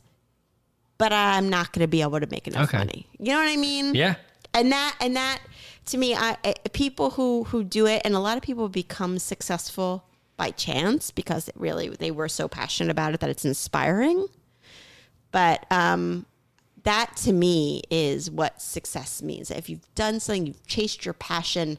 but 0.97 1.11
I'm 1.11 1.49
not 1.49 1.73
going 1.73 1.81
to 1.83 1.87
be 1.87 2.01
able 2.03 2.19
to 2.19 2.27
make 2.27 2.47
enough 2.47 2.69
Okay. 2.69 2.77
money. 2.77 3.07
You 3.19 3.31
know 3.33 3.39
what 3.39 3.49
I 3.49 3.57
mean? 3.57 3.95
Yeah. 3.95 4.15
and 4.53 4.71
that 4.71 4.95
and 5.01 5.15
that 5.15 5.39
to 5.87 5.97
me 5.97 6.15
I, 6.15 6.37
I 6.45 6.53
people 6.71 7.09
who 7.11 7.43
who 7.45 7.63
do 7.63 7.85
it 7.87 8.01
and 8.05 8.13
a 8.15 8.19
lot 8.19 8.37
of 8.37 8.43
people 8.43 8.69
become 8.69 9.17
successful 9.19 10.05
by 10.37 10.51
chance 10.51 11.11
because 11.11 11.47
it 11.49 11.55
really 11.57 11.89
they 11.89 12.11
were 12.11 12.29
so 12.29 12.47
passionate 12.47 12.91
about 12.91 13.13
it 13.13 13.19
that 13.21 13.29
it's 13.29 13.43
inspiring 13.45 14.27
but 15.35 15.65
um 15.69 16.25
that 16.83 17.17
to 17.17 17.33
me 17.33 17.81
is 17.89 18.31
what 18.31 18.61
success 18.61 19.21
means. 19.21 19.51
If 19.51 19.69
you've 19.69 19.93
done 19.95 20.19
something 20.21 20.47
you've 20.47 20.65
chased 20.65 21.03
your 21.03 21.13
passion 21.13 21.77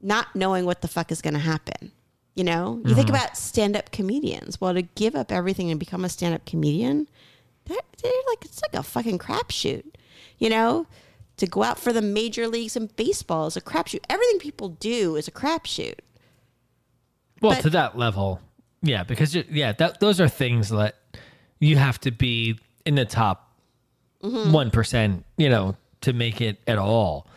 not 0.00 0.34
knowing 0.34 0.64
what 0.64 0.80
the 0.80 0.88
fuck 0.88 1.12
is 1.12 1.20
going 1.20 1.34
to 1.34 1.40
happen 1.40 1.92
you 2.34 2.44
know? 2.44 2.80
You 2.86 2.94
think 2.94 3.08
about 3.08 3.36
stand-up 3.36 3.90
comedians. 3.90 4.60
Well 4.60 4.72
to 4.72 4.82
give 4.82 5.14
up 5.16 5.30
everything 5.32 5.70
and 5.70 5.78
become 5.78 6.04
a 6.04 6.08
stand-up 6.08 6.46
comedian 6.46 7.08
they're, 7.66 7.76
they're 8.02 8.12
like 8.30 8.44
it's 8.46 8.62
like 8.62 8.74
a 8.74 8.82
fucking 8.82 9.18
crapshoot 9.18 9.84
you 10.38 10.48
know? 10.48 10.86
To 11.38 11.46
go 11.46 11.62
out 11.62 11.78
for 11.78 11.92
the 11.92 12.02
major 12.02 12.48
leagues 12.48 12.74
in 12.74 12.86
baseball 12.96 13.46
is 13.46 13.56
a 13.56 13.60
crapshoot. 13.60 14.00
Everything 14.08 14.40
people 14.40 14.70
do 14.70 15.14
is 15.14 15.28
a 15.28 15.30
crapshoot. 15.30 15.98
Well, 17.40 17.52
But- 17.52 17.62
to 17.62 17.70
that 17.70 17.96
level, 17.96 18.40
yeah, 18.82 19.04
because 19.04 19.34
yeah, 19.34 19.72
that 19.74 20.00
those 20.00 20.20
are 20.20 20.28
things 20.28 20.70
that 20.70 20.96
you 21.60 21.76
have 21.76 22.00
to 22.00 22.10
be 22.10 22.58
in 22.88 22.94
the 22.94 23.04
top 23.04 23.44
Mm-hmm. 24.20 24.50
one 24.52 24.72
you 25.36 25.48
know, 25.48 25.76
to 26.00 26.12
make 26.12 26.40
it 26.40 26.58
at 26.66 26.76
all. 26.76 27.28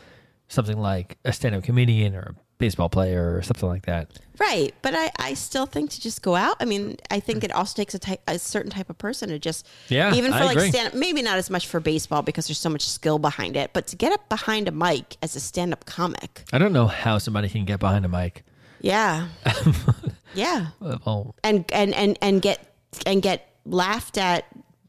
Something 0.48 0.80
like 0.80 1.20
a 1.24 1.32
stand-up 1.32 1.64
comedian 1.64 2.16
or 2.16 2.22
a 2.22 2.36
baseball 2.58 2.90
player 2.90 3.36
or 3.36 3.44
something 3.44 3.70
like 3.70 3.86
that. 3.86 4.18
Right, 4.40 4.74
but 4.82 4.96
I, 4.96 5.12
I 5.20 5.34
still 5.36 5.68
think 5.68 5.92
to 5.92 6.02
just 6.02 6.24
go 6.24 6.36
out. 6.36 6.56
I 6.60 6.66
mean, 6.66 6.98
I 7.12 7.20
think 7.20 7.44
it 7.44 7.52
also 7.52 7.76
takes 7.76 7.94
a 7.94 8.00
type 8.00 8.22
a 8.28 8.40
certain 8.40 8.72
type 8.72 8.90
of 8.90 8.98
person 8.98 9.30
to 9.30 9.38
just 9.38 9.68
Yeah, 9.90 10.12
even 10.16 10.32
for 10.32 10.40
I 10.40 10.46
like 10.46 10.58
agree. 10.58 10.72
stand 10.72 10.88
up. 10.88 10.94
Maybe 10.96 11.22
not 11.22 11.38
as 11.38 11.52
much 11.52 11.68
for 11.68 11.80
baseball 11.80 12.24
because 12.24 12.48
there's 12.48 12.58
so 12.58 12.70
much 12.72 12.90
skill 12.90 13.20
behind 13.20 13.56
it, 13.56 13.70
but 13.74 13.86
to 13.88 13.96
get 13.96 14.12
up 14.12 14.28
behind 14.28 14.68
a 14.68 14.72
mic 14.72 15.18
as 15.22 15.36
a 15.36 15.40
stand 15.40 15.74
up 15.74 15.86
comic, 15.86 16.46
I 16.52 16.58
don't 16.58 16.74
know 16.74 16.88
how 16.88 17.20
somebody 17.20 17.48
can 17.48 17.66
get 17.66 17.80
behind 17.80 18.06
a 18.06 18.10
mic. 18.10 18.44
yeah, 18.82 19.28
yeah, 20.34 20.68
Well, 20.80 21.36
and 21.44 21.64
and 21.72 21.94
and 21.94 22.18
and 22.24 22.42
get 22.42 22.74
and 23.06 23.22
get 23.22 23.48
laughed 23.66 24.18
at 24.18 24.46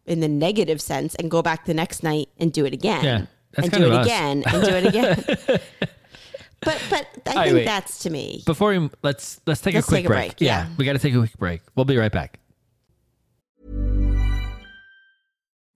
in 0.07 0.21
the 0.21 0.29
negative 0.29 0.81
sense, 0.81 1.15
and 1.17 1.31
go 1.31 1.43
back 1.43 1.65
the 1.67 1.75
next 1.75 2.03
night 2.03 2.29
and 2.39 2.53
do 2.53 2.65
it 2.67 2.73
again, 2.73 3.05
Yeah, 3.05 3.27
that's 3.53 3.67
and 3.69 3.73
kind 3.73 3.85
do 3.85 3.89
of 3.89 3.93
it 3.95 3.99
us. 4.01 4.07
again, 4.07 4.43
and 4.47 4.63
do 4.65 4.71
it 4.75 4.87
again. 4.87 5.25
but 6.61 6.83
but 6.91 7.07
I 7.27 7.35
right, 7.35 7.45
think 7.45 7.55
wait. 7.55 7.65
that's 7.65 8.03
to 8.05 8.11
me. 8.11 8.43
before 8.47 8.71
we 8.71 8.91
let's 9.03 9.41
let's 9.47 9.61
take 9.61 9.75
Let's 9.75 9.87
a 9.87 9.91
quick 9.91 9.99
take 9.99 10.07
a 10.07 10.09
break. 10.09 10.29
break, 10.39 10.41
yeah. 10.41 10.69
we 10.77 10.85
got 10.85 10.93
to 10.95 10.99
take 10.99 11.15
a 11.15 11.19
quick 11.19 11.37
break. 11.39 11.61
We'll 11.75 11.85
be 11.85 11.97
right 11.97 12.13
back. 12.13 12.39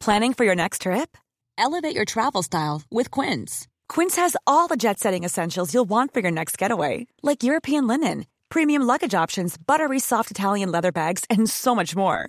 Planning 0.01 0.35
for 0.35 0.45
your 0.45 0.55
next 0.55 0.83
trip? 0.83 1.17
Elevate 1.59 1.95
your 1.97 2.05
travel 2.05 2.43
style 2.43 2.83
with 2.91 3.11
Quince. 3.11 3.67
Quince 3.89 4.17
has 4.17 4.37
all 4.47 4.69
the 4.69 4.77
jet 4.77 4.99
setting 5.01 5.25
essentials 5.25 5.73
you'll 5.75 5.85
want 5.89 6.13
for 6.13 6.21
your 6.21 6.31
next 6.31 6.59
getaway, 6.59 7.07
like 7.23 7.43
European 7.43 7.87
linen, 7.87 8.27
premium 8.49 8.83
luggage 8.83 9.15
options, 9.15 9.57
buttery 9.57 9.99
soft 9.99 10.31
Italian 10.31 10.71
leather 10.71 10.93
bags, 10.93 11.25
and 11.31 11.49
so 11.51 11.75
much 11.75 11.97
more. 11.97 12.29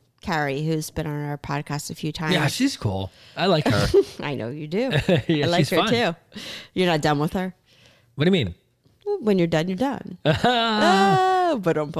Carey, 0.21 0.63
who's 0.63 0.89
been 0.91 1.07
on 1.07 1.25
our 1.25 1.37
podcast 1.37 1.89
a 1.89 1.95
few 1.95 2.11
times. 2.11 2.33
Yeah, 2.35 2.47
she's 2.47 2.77
cool. 2.77 3.11
I 3.35 3.47
like 3.47 3.65
her. 3.67 3.87
I 4.19 4.35
know 4.35 4.49
you 4.49 4.67
do. 4.67 4.91
Yeah, 5.27 5.45
I 5.45 5.49
like 5.49 5.69
her 5.69 5.77
fun. 5.77 5.89
too. 5.89 6.15
You're 6.73 6.87
not 6.87 7.01
done 7.01 7.19
with 7.19 7.33
her. 7.33 7.53
what 8.15 8.25
do 8.25 8.27
you 8.27 8.31
mean? 8.31 8.55
When 9.19 9.37
you're 9.37 9.47
done, 9.47 9.67
you're 9.67 9.77
done. 9.77 10.17
oh, 10.25 11.59
but 11.61 11.77
um, 11.77 11.91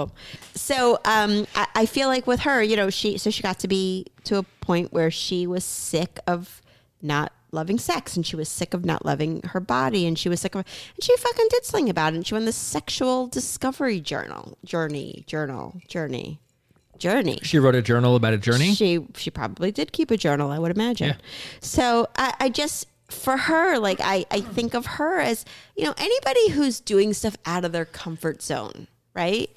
so 0.56 1.00
um, 1.04 1.46
I, 1.56 1.68
I 1.76 1.86
feel 1.86 2.08
like 2.08 2.26
with 2.28 2.42
her, 2.42 2.62
you 2.64 2.76
know, 2.76 2.90
she 2.90 3.18
so 3.18 3.30
she 3.30 3.44
got 3.44 3.60
to 3.60 3.68
be 3.68 4.06
to 4.26 4.38
a 4.38 4.44
point 4.44 4.94
where 4.94 5.12
she 5.12 5.46
was 5.46 5.64
sick 5.66 6.20
of 6.28 6.62
not 7.02 7.34
loving 7.52 7.78
sex, 7.80 8.16
and 8.16 8.26
she 8.26 8.36
was 8.38 8.48
sick 8.48 8.74
of 8.74 8.86
not 8.86 9.06
loving 9.06 9.42
her 9.50 9.60
body, 9.60 10.06
and 10.08 10.18
she 10.18 10.30
was 10.30 10.40
sick 10.40 10.56
of, 10.56 10.64
and 10.96 11.04
she 11.04 11.16
fucking 11.18 11.48
did 11.50 11.66
something 11.66 11.90
about 11.90 12.14
it. 12.14 12.18
And 12.18 12.28
she 12.28 12.34
won 12.34 12.46
the 12.46 12.54
sexual 12.54 13.28
discovery 13.28 14.00
journal, 14.00 14.58
journey, 14.64 15.24
journal, 15.28 15.82
journey, 15.88 16.40
journey. 17.02 17.40
She 17.44 17.60
wrote 17.60 17.76
a 17.76 17.82
journal 17.82 18.16
about 18.16 18.34
a 18.34 18.38
journey. 18.38 18.74
She 18.74 19.06
she 19.16 19.30
probably 19.30 19.72
did 19.72 19.92
keep 19.92 20.12
a 20.12 20.18
journal, 20.18 20.52
I 20.52 20.60
would 20.60 20.72
imagine. 20.72 21.10
Yeah. 21.10 21.16
So 21.60 22.08
I, 22.16 22.34
I 22.40 22.50
just 22.50 22.88
for 23.10 23.36
her, 23.36 23.78
like 23.78 24.00
I, 24.00 24.26
I 24.32 24.40
think 24.40 24.74
of 24.74 24.86
her 24.86 25.20
as, 25.20 25.44
you 25.76 25.84
know, 25.84 25.94
anybody 25.98 26.52
who's 26.52 26.80
doing 26.80 27.14
stuff 27.14 27.36
out 27.46 27.66
of 27.66 27.74
their 27.74 27.84
comfort 27.84 28.42
zone, 28.42 28.88
right? 29.14 29.50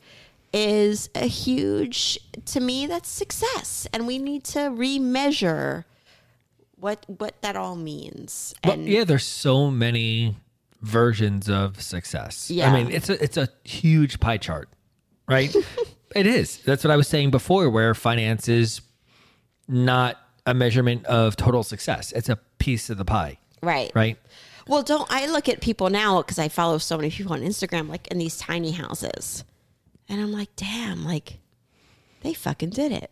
Is 0.53 1.09
a 1.15 1.27
huge 1.27 2.19
to 2.47 2.61
me 2.61 2.87
that's 2.87 3.09
success. 3.09 3.87
And 3.93 4.07
we 4.07 4.19
need 4.19 4.45
to 4.45 4.59
remeasure 4.71 5.85
what 6.77 7.05
what 7.07 7.41
that 7.43 7.57
all 7.57 7.77
means. 7.77 8.55
Well, 8.65 8.75
And 8.75 8.89
yeah, 8.89 9.05
there's 9.05 9.25
so 9.27 9.71
many 9.71 10.37
versions 10.81 11.49
of 11.49 11.81
success. 11.81 12.51
Yeah. 12.51 12.71
I 12.71 12.73
mean, 12.73 12.93
it's 12.93 13.09
a 13.09 13.23
it's 13.23 13.37
a 13.37 13.49
huge 13.65 14.21
pie 14.21 14.39
chart, 14.39 14.69
right? 15.29 15.55
it 16.15 16.27
is. 16.27 16.59
That's 16.59 16.85
what 16.85 16.91
I 16.91 16.97
was 16.97 17.09
saying 17.09 17.31
before, 17.31 17.69
where 17.71 17.95
finance 17.95 18.49
is 18.49 18.81
not 19.69 20.19
a 20.47 20.55
measurement 20.55 21.05
of 21.07 21.37
total 21.37 21.63
success. 21.63 22.13
It's 22.13 22.29
a 22.29 22.37
piece 22.59 22.91
of 22.91 22.99
the 22.99 23.05
pie, 23.05 23.39
right. 23.63 23.91
right? 23.95 24.19
Well, 24.67 24.83
don't 24.83 25.07
I 25.11 25.27
look 25.27 25.49
at 25.49 25.61
people 25.61 25.91
now 25.91 26.23
because 26.23 26.39
I 26.39 26.49
follow 26.49 26.79
so 26.79 26.97
many 26.97 27.11
people 27.11 27.33
on 27.33 27.41
Instagram, 27.41 27.89
like 27.89 28.07
in 28.09 28.19
these 28.19 28.37
tiny 28.39 28.73
houses, 28.73 29.45
and 30.09 30.21
I'm 30.21 30.33
like, 30.33 30.55
damn, 30.57 31.05
like 31.05 31.39
they 32.23 32.35
fucking 32.35 32.71
did 32.71 32.93
it. 32.93 33.11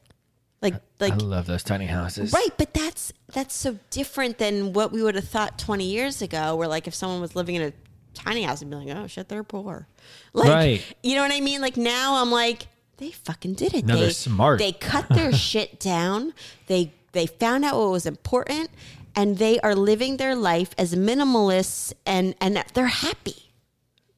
Like, 0.62 0.74
like 1.00 1.14
I 1.14 1.16
love 1.16 1.46
those 1.46 1.64
tiny 1.64 1.86
houses. 1.86 2.32
Right, 2.32 2.50
but 2.56 2.72
that's 2.72 3.12
that's 3.32 3.54
so 3.54 3.78
different 3.90 4.38
than 4.38 4.72
what 4.72 4.92
we 4.92 5.02
would 5.02 5.16
have 5.16 5.28
thought 5.28 5.58
20 5.58 5.84
years 5.84 6.22
ago 6.22 6.54
where 6.54 6.68
like 6.68 6.86
if 6.86 6.94
someone 6.94 7.20
was 7.20 7.34
living 7.34 7.56
in 7.56 7.62
a 7.62 7.72
tiny 8.14 8.42
house 8.42 8.62
and 8.62 8.70
be 8.70 8.76
like, 8.76 8.96
"Oh 8.96 9.06
shit, 9.08 9.28
they're 9.28 9.42
poor." 9.42 9.88
Like, 10.32 10.48
Right. 10.48 10.94
you 11.02 11.16
know 11.16 11.22
what 11.22 11.32
I 11.32 11.40
mean? 11.40 11.60
Like 11.60 11.76
now 11.76 12.22
I'm 12.22 12.30
like, 12.30 12.68
they 13.02 13.10
fucking 13.10 13.54
did 13.54 13.74
it. 13.74 13.84
No, 13.84 13.94
they, 13.94 14.02
they're 14.02 14.10
smart. 14.10 14.58
They 14.58 14.72
cut 14.72 15.08
their 15.08 15.32
shit 15.48 15.80
down. 15.80 16.32
They 16.66 16.92
they 17.12 17.26
found 17.26 17.64
out 17.64 17.76
what 17.78 17.90
was 17.90 18.06
important 18.06 18.70
and 19.14 19.38
they 19.38 19.60
are 19.60 19.74
living 19.74 20.16
their 20.16 20.34
life 20.34 20.70
as 20.78 20.94
minimalists 20.94 21.92
and 22.06 22.34
and 22.40 22.62
they're 22.74 22.86
happy. 22.86 23.50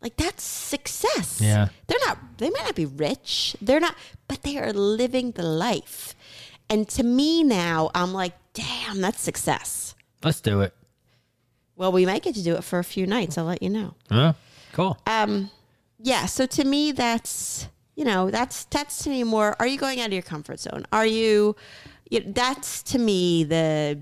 Like 0.00 0.16
that's 0.16 0.42
success. 0.42 1.40
Yeah. 1.40 1.68
They're 1.86 1.98
not 2.06 2.18
they 2.38 2.50
might 2.50 2.64
not 2.64 2.74
be 2.74 2.86
rich. 2.86 3.56
They're 3.60 3.80
not 3.80 3.96
but 4.28 4.42
they 4.42 4.58
are 4.58 4.72
living 4.72 5.32
the 5.32 5.42
life. 5.42 6.14
And 6.70 6.88
to 6.90 7.02
me 7.02 7.44
now, 7.44 7.90
I'm 7.94 8.14
like, 8.14 8.32
damn, 8.54 9.00
that's 9.00 9.20
success. 9.20 9.94
Let's 10.22 10.40
do 10.40 10.62
it. 10.62 10.74
Well, 11.76 11.92
we 11.92 12.06
might 12.06 12.22
get 12.22 12.34
to 12.36 12.42
do 12.42 12.54
it 12.54 12.64
for 12.64 12.78
a 12.78 12.84
few 12.84 13.06
nights. 13.06 13.36
I'll 13.36 13.44
let 13.44 13.62
you 13.62 13.68
know. 13.68 13.94
Huh? 14.10 14.32
Cool. 14.72 14.96
Um, 15.06 15.50
yeah. 15.98 16.24
So 16.26 16.46
to 16.46 16.64
me, 16.64 16.92
that's 16.92 17.68
you 17.96 18.04
know, 18.04 18.30
that's 18.30 18.64
that's 18.66 19.04
to 19.04 19.10
me 19.10 19.24
more. 19.24 19.56
Are 19.58 19.66
you 19.66 19.78
going 19.78 20.00
out 20.00 20.06
of 20.08 20.12
your 20.12 20.22
comfort 20.22 20.60
zone? 20.60 20.86
Are 20.92 21.06
you? 21.06 21.54
you 22.10 22.20
know, 22.20 22.32
that's 22.32 22.82
to 22.84 22.98
me 22.98 23.44
the 23.44 23.98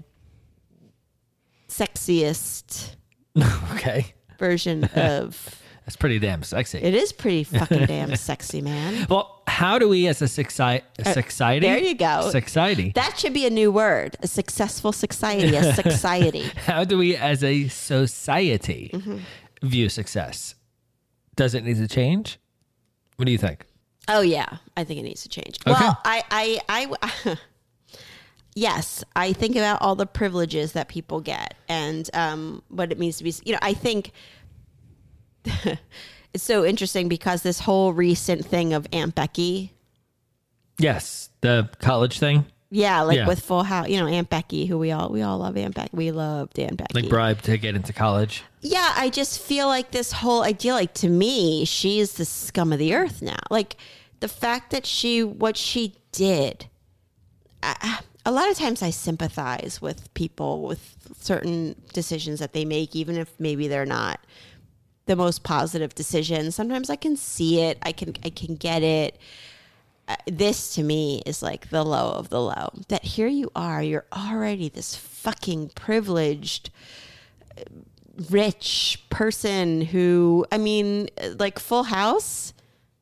sexiest 1.68 2.94
okay. 3.74 4.14
version 4.38 4.84
of. 4.94 5.58
That's 5.84 5.96
pretty 5.96 6.20
damn 6.20 6.44
sexy. 6.44 6.78
It 6.78 6.94
is 6.94 7.12
pretty 7.12 7.42
fucking 7.42 7.86
damn 7.86 8.14
sexy, 8.30 8.60
man. 8.60 9.04
well, 9.10 9.42
how 9.48 9.80
do 9.80 9.88
we 9.88 10.06
as 10.06 10.22
a 10.22 10.28
society, 10.28 10.84
society? 11.02 11.66
Uh, 11.66 11.70
there 11.70 11.78
you 11.82 11.94
go. 11.96 12.30
Society. 12.30 12.92
That 12.94 13.18
should 13.18 13.34
be 13.34 13.46
a 13.46 13.50
new 13.50 13.72
word. 13.72 14.16
A 14.22 14.28
successful 14.28 14.92
society. 14.92 15.56
A 15.56 15.74
society. 15.74 16.44
How 16.66 16.84
do 16.84 16.96
we 16.98 17.16
as 17.16 17.42
a 17.42 17.66
society 17.68 18.90
Mm-hmm. 18.94 19.18
view 19.66 19.88
success? 19.88 20.54
Does 21.34 21.52
it 21.54 21.64
need 21.64 21.76
to 21.78 21.88
change? 21.88 22.38
What 23.16 23.24
do 23.26 23.32
you 23.32 23.38
think? 23.38 23.66
Oh 24.08 24.20
yeah, 24.20 24.56
I 24.76 24.84
think 24.84 25.00
it 25.00 25.04
needs 25.04 25.22
to 25.22 25.28
change. 25.28 25.58
Okay. 25.66 25.70
Well, 25.72 25.98
I, 26.04 26.22
I, 26.68 26.90
I, 27.24 27.36
yes, 28.54 29.04
I 29.14 29.32
think 29.32 29.56
about 29.56 29.80
all 29.80 29.94
the 29.94 30.06
privileges 30.06 30.72
that 30.72 30.88
people 30.88 31.20
get 31.20 31.54
and 31.68 32.08
um, 32.14 32.62
what 32.68 32.90
it 32.92 32.98
means 32.98 33.18
to 33.18 33.24
be. 33.24 33.32
You 33.44 33.52
know, 33.52 33.58
I 33.62 33.74
think 33.74 34.12
it's 35.44 36.42
so 36.42 36.64
interesting 36.64 37.08
because 37.08 37.42
this 37.42 37.60
whole 37.60 37.92
recent 37.92 38.44
thing 38.44 38.72
of 38.72 38.86
Aunt 38.92 39.14
Becky, 39.14 39.72
Yes, 40.78 41.28
the 41.42 41.68
college 41.80 42.18
thing, 42.18 42.44
yeah, 42.70 43.02
like 43.02 43.18
Yeah. 43.18 43.28
with 43.28 43.40
Full 43.40 43.62
House, 43.62 43.88
you 43.88 43.98
know, 44.00 44.06
Aunt 44.06 44.28
Becky, 44.30 44.66
who 44.66 44.78
we 44.78 44.90
all 44.90 45.10
we 45.10 45.22
all 45.22 45.38
love 45.38 45.56
Aunt 45.56 45.74
Becky, 45.74 45.90
we 45.92 46.10
loved 46.10 46.58
Aunt 46.58 46.76
Becky. 46.78 47.02
like 47.02 47.08
bribe 47.08 47.42
to 47.42 47.56
get 47.58 47.76
into 47.76 47.92
college. 47.92 48.42
Yeah, 48.64 48.92
I 48.94 49.10
just 49.10 49.40
feel 49.40 49.66
like 49.66 49.90
this 49.90 50.12
whole 50.12 50.44
idea, 50.44 50.74
like 50.74 50.94
to 50.94 51.08
me, 51.08 51.64
she 51.64 51.98
is 51.98 52.12
the 52.12 52.24
scum 52.24 52.72
of 52.72 52.78
the 52.78 52.94
earth 52.94 53.20
now. 53.20 53.40
Like 53.50 53.76
the 54.20 54.28
fact 54.28 54.70
that 54.70 54.86
she, 54.86 55.24
what 55.24 55.56
she 55.56 55.96
did, 56.12 56.66
I, 57.60 57.98
a 58.24 58.30
lot 58.30 58.48
of 58.48 58.56
times 58.56 58.80
I 58.80 58.90
sympathize 58.90 59.82
with 59.82 60.14
people 60.14 60.62
with 60.62 60.96
certain 61.18 61.74
decisions 61.92 62.38
that 62.38 62.52
they 62.52 62.64
make, 62.64 62.94
even 62.94 63.16
if 63.16 63.34
maybe 63.40 63.66
they're 63.66 63.84
not 63.84 64.20
the 65.06 65.16
most 65.16 65.42
positive 65.42 65.92
decision. 65.96 66.52
Sometimes 66.52 66.88
I 66.88 66.94
can 66.96 67.16
see 67.16 67.60
it, 67.62 67.78
I 67.82 67.90
can, 67.90 68.14
I 68.24 68.30
can 68.30 68.54
get 68.54 68.84
it. 68.84 69.18
Uh, 70.06 70.14
this 70.26 70.76
to 70.76 70.84
me 70.84 71.20
is 71.26 71.42
like 71.42 71.70
the 71.70 71.84
low 71.84 72.12
of 72.12 72.28
the 72.28 72.40
low. 72.40 72.70
That 72.86 73.02
here 73.02 73.26
you 73.26 73.50
are, 73.56 73.82
you're 73.82 74.06
already 74.12 74.68
this 74.68 74.94
fucking 74.94 75.70
privileged 75.74 76.70
rich 78.30 79.02
person 79.10 79.80
who 79.80 80.46
I 80.52 80.58
mean, 80.58 81.08
like 81.38 81.58
Full 81.58 81.84
House. 81.84 82.52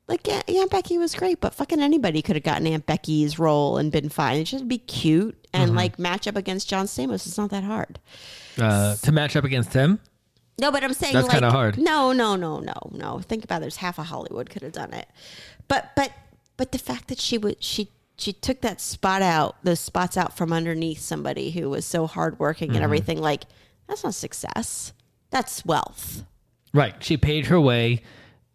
Like 0.08 0.26
yeah, 0.26 0.42
Aunt 0.48 0.72
Becky 0.72 0.98
was 0.98 1.14
great, 1.14 1.40
but 1.40 1.54
fucking 1.54 1.80
anybody 1.80 2.20
could 2.20 2.34
have 2.34 2.42
gotten 2.42 2.66
Aunt 2.66 2.84
Becky's 2.84 3.38
role 3.38 3.78
and 3.78 3.92
been 3.92 4.08
fine. 4.08 4.38
It 4.38 4.44
just 4.44 4.66
be 4.66 4.78
cute 4.78 5.36
and 5.52 5.76
like 5.76 6.00
match 6.00 6.26
up 6.26 6.34
against 6.34 6.68
John 6.68 6.86
Stamos. 6.86 7.26
It's 7.26 7.38
not 7.38 7.50
that 7.50 7.62
hard. 7.62 8.00
Uh, 8.60 8.96
to 8.96 9.12
match 9.12 9.36
up 9.36 9.44
against 9.44 9.72
him. 9.72 10.00
No, 10.60 10.72
but 10.72 10.82
I'm 10.82 10.92
saying 10.94 11.14
That's 11.14 11.28
like, 11.28 11.34
kinda 11.34 11.50
hard. 11.52 11.78
No, 11.78 12.12
no, 12.12 12.34
no, 12.34 12.58
no, 12.58 12.74
no. 12.90 13.20
Think 13.20 13.44
about 13.44 13.58
it. 13.58 13.60
There's 13.60 13.76
half 13.76 13.98
of 14.00 14.06
Hollywood 14.06 14.50
could 14.50 14.62
have 14.62 14.72
done 14.72 14.92
it, 14.92 15.06
but 15.68 15.92
but 15.94 16.10
but 16.56 16.72
the 16.72 16.78
fact 16.78 17.06
that 17.06 17.20
she 17.20 17.38
would 17.38 17.62
she 17.62 17.88
she 18.18 18.32
took 18.32 18.62
that 18.62 18.80
spot 18.80 19.22
out, 19.22 19.56
those 19.62 19.78
spots 19.80 20.16
out 20.16 20.36
from 20.36 20.52
underneath 20.52 20.98
somebody 20.98 21.52
who 21.52 21.70
was 21.70 21.86
so 21.86 22.08
hardworking 22.08 22.70
Mm-hmm. 22.70 22.76
and 22.76 22.84
everything. 22.84 23.20
Like 23.20 23.44
that's 23.86 24.02
not 24.02 24.14
success. 24.14 24.92
That's 25.30 25.64
wealth. 25.64 26.24
Right. 26.72 26.94
She 27.02 27.16
paid 27.16 27.46
her 27.46 27.60
way, 27.60 28.02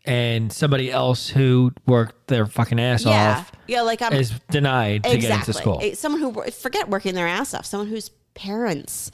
and 0.06 0.52
somebody 0.52 0.92
else 0.92 1.30
who 1.30 1.72
worked 1.86 2.28
their 2.28 2.46
fucking 2.46 2.80
ass 2.80 3.06
Yeah, 3.06 3.38
off 3.40 3.52
yeah. 3.68 3.82
Like 3.82 4.02
I'm 4.02 4.14
is 4.14 4.32
denied 4.50 5.04
to 5.04 5.18
get 5.18 5.32
into 5.32 5.54
school. 5.54 5.82
Someone 5.94 6.22
who 6.22 6.52
forget 6.52 6.90
working 6.90 7.16
their 7.16 7.28
ass 7.28 7.54
off. 7.54 7.66
Someone 7.66 7.88
whose 7.88 8.10
parents, 8.36 9.12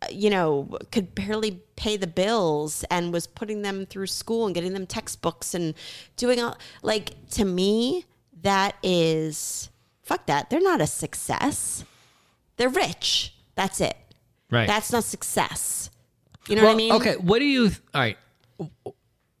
uh, 0.00 0.06
you 0.10 0.30
know, 0.30 0.68
could 0.90 1.14
barely 1.14 1.62
pay 1.76 1.96
the 1.96 2.06
bills 2.06 2.84
and 2.90 3.12
was 3.12 3.26
putting 3.26 3.62
them 3.62 3.86
through 3.86 4.06
school 4.06 4.46
and 4.46 4.54
getting 4.54 4.72
them 4.72 4.86
textbooks 4.86 5.54
and 5.54 5.74
doing 6.16 6.40
all 6.40 6.56
like 6.82 7.28
to 7.30 7.44
me 7.44 8.06
that 8.42 8.76
is 8.82 9.70
fuck 10.02 10.26
that. 10.26 10.50
They're 10.50 10.60
not 10.60 10.80
a 10.80 10.86
success. 10.86 11.84
They're 12.56 12.68
rich. 12.68 13.34
That's 13.54 13.80
it. 13.80 13.96
Right. 14.50 14.66
That's 14.66 14.92
not 14.92 15.04
success. 15.04 15.90
You 16.48 16.56
know 16.56 16.62
well, 16.62 16.70
what 16.70 16.74
I 16.74 16.76
mean? 16.76 16.92
okay. 16.92 17.16
What 17.16 17.38
do 17.38 17.44
you? 17.44 17.70
All 17.94 18.00
right. 18.00 18.18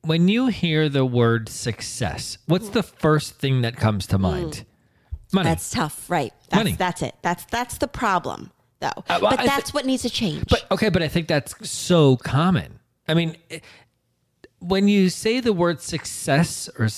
When 0.02 0.28
you 0.28 0.48
hear 0.48 0.88
the 0.88 1.04
word 1.04 1.48
success, 1.48 2.38
what's 2.46 2.70
the 2.70 2.82
first 2.82 3.34
thing 3.38 3.62
that 3.62 3.76
comes 3.76 4.06
to 4.08 4.18
mind? 4.18 4.64
Money. 5.32 5.46
Mm. 5.46 5.50
That's 5.50 5.70
tough, 5.70 6.10
right? 6.10 6.32
That's, 6.50 6.56
Money. 6.58 6.72
That's 6.76 7.02
it. 7.02 7.14
That's 7.22 7.44
that's 7.46 7.78
the 7.78 7.88
problem, 7.88 8.50
though. 8.80 8.90
well, 9.08 9.20
but 9.20 9.40
I 9.40 9.46
that's 9.46 9.72
what 9.72 9.86
needs 9.86 10.02
to 10.02 10.10
change. 10.10 10.44
But 10.48 10.66
okay, 10.70 10.88
but 10.88 11.02
I 11.02 11.08
think 11.08 11.28
that's 11.28 11.54
so 11.68 12.16
common. 12.16 12.78
I 13.08 13.14
mean, 13.14 13.36
it- 13.48 13.62
when 14.58 14.86
you 14.86 15.08
say 15.08 15.40
the 15.40 15.52
word 15.52 15.80
success 15.80 16.68
or 16.78 16.88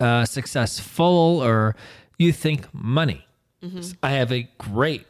uh, 0.00 0.24
successful, 0.24 1.42
or 1.44 1.76
you 2.18 2.32
think 2.32 2.72
money, 2.72 3.26
Mm-hmm. 3.62 3.92
I 4.02 4.12
have 4.12 4.32
a 4.32 4.48
great 4.56 5.06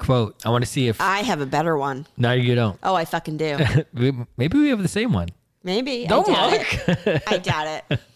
quote. 0.00 0.44
I 0.44 0.50
want 0.50 0.64
to 0.64 0.70
see 0.70 0.88
if 0.88 1.00
I 1.00 1.20
have 1.20 1.40
a 1.40 1.46
better 1.46 1.76
one. 1.78 2.06
no, 2.16 2.32
you 2.32 2.54
don't. 2.56 2.78
Oh, 2.82 2.94
I 2.94 3.04
fucking 3.04 3.36
do. 3.36 3.58
Maybe 4.36 4.58
we 4.58 4.68
have 4.70 4.82
the 4.82 4.88
same 4.88 5.12
one. 5.12 5.28
Maybe. 5.62 6.06
Don't 6.06 6.28
I 6.28 6.32
doubt 6.32 6.50
look. 6.52 7.06
it. 7.06 7.22
I 7.28 7.38
doubt 7.38 7.66
it. 7.90 8.00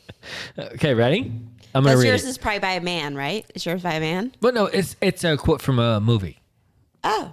Okay, 0.58 0.94
ready? 0.94 1.30
I'm 1.74 1.84
gonna 1.84 1.98
read 1.98 2.06
yours 2.06 2.24
it. 2.24 2.28
is 2.28 2.38
probably 2.38 2.60
by 2.60 2.72
a 2.72 2.80
man, 2.80 3.14
right? 3.14 3.44
Is 3.54 3.66
yours 3.66 3.82
by 3.82 3.92
a 3.92 4.00
man? 4.00 4.32
But 4.40 4.54
no, 4.54 4.64
it's 4.64 4.96
it's 5.02 5.22
a 5.22 5.36
quote 5.36 5.60
from 5.60 5.78
a 5.78 6.00
movie. 6.00 6.40
Oh. 7.04 7.30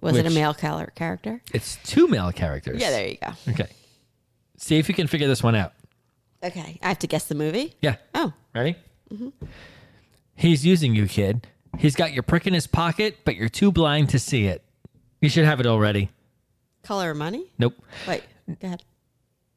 Was 0.00 0.16
it 0.16 0.24
a 0.24 0.30
male 0.30 0.54
character? 0.54 1.42
It's 1.52 1.78
two 1.84 2.06
male 2.06 2.30
characters. 2.30 2.80
Yeah, 2.80 2.90
there 2.90 3.08
you 3.08 3.16
go. 3.20 3.32
Okay. 3.48 3.66
See 4.56 4.78
if 4.78 4.88
you 4.88 4.94
can 4.94 5.08
figure 5.08 5.26
this 5.26 5.42
one 5.42 5.56
out. 5.56 5.72
Okay. 6.44 6.78
I 6.80 6.86
have 6.88 7.00
to 7.00 7.08
guess 7.08 7.24
the 7.24 7.34
movie? 7.34 7.74
Yeah. 7.82 7.96
Oh. 8.14 8.32
Ready? 8.54 8.76
Mm-hmm. 9.12 9.30
He's 10.36 10.64
using 10.64 10.94
you, 10.94 11.08
kid. 11.08 11.48
He's 11.76 11.94
got 11.94 12.12
your 12.12 12.22
prick 12.22 12.46
in 12.46 12.54
his 12.54 12.66
pocket, 12.66 13.18
but 13.24 13.36
you're 13.36 13.48
too 13.48 13.70
blind 13.70 14.08
to 14.10 14.18
see 14.18 14.46
it. 14.46 14.62
You 15.20 15.28
should 15.28 15.44
have 15.44 15.60
it 15.60 15.66
already. 15.66 16.10
Color 16.82 17.14
money? 17.14 17.52
Nope. 17.58 17.74
Wait, 18.06 18.22
go 18.46 18.66
ahead. 18.66 18.82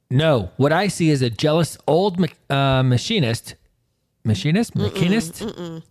No. 0.10 0.52
What 0.58 0.74
I 0.74 0.88
see 0.88 1.10
is 1.10 1.22
a 1.22 1.30
jealous 1.30 1.78
old 1.88 2.20
uh, 2.50 2.84
machinist. 2.84 3.56
Machinist? 4.24 4.76
Machinist? 4.76 5.44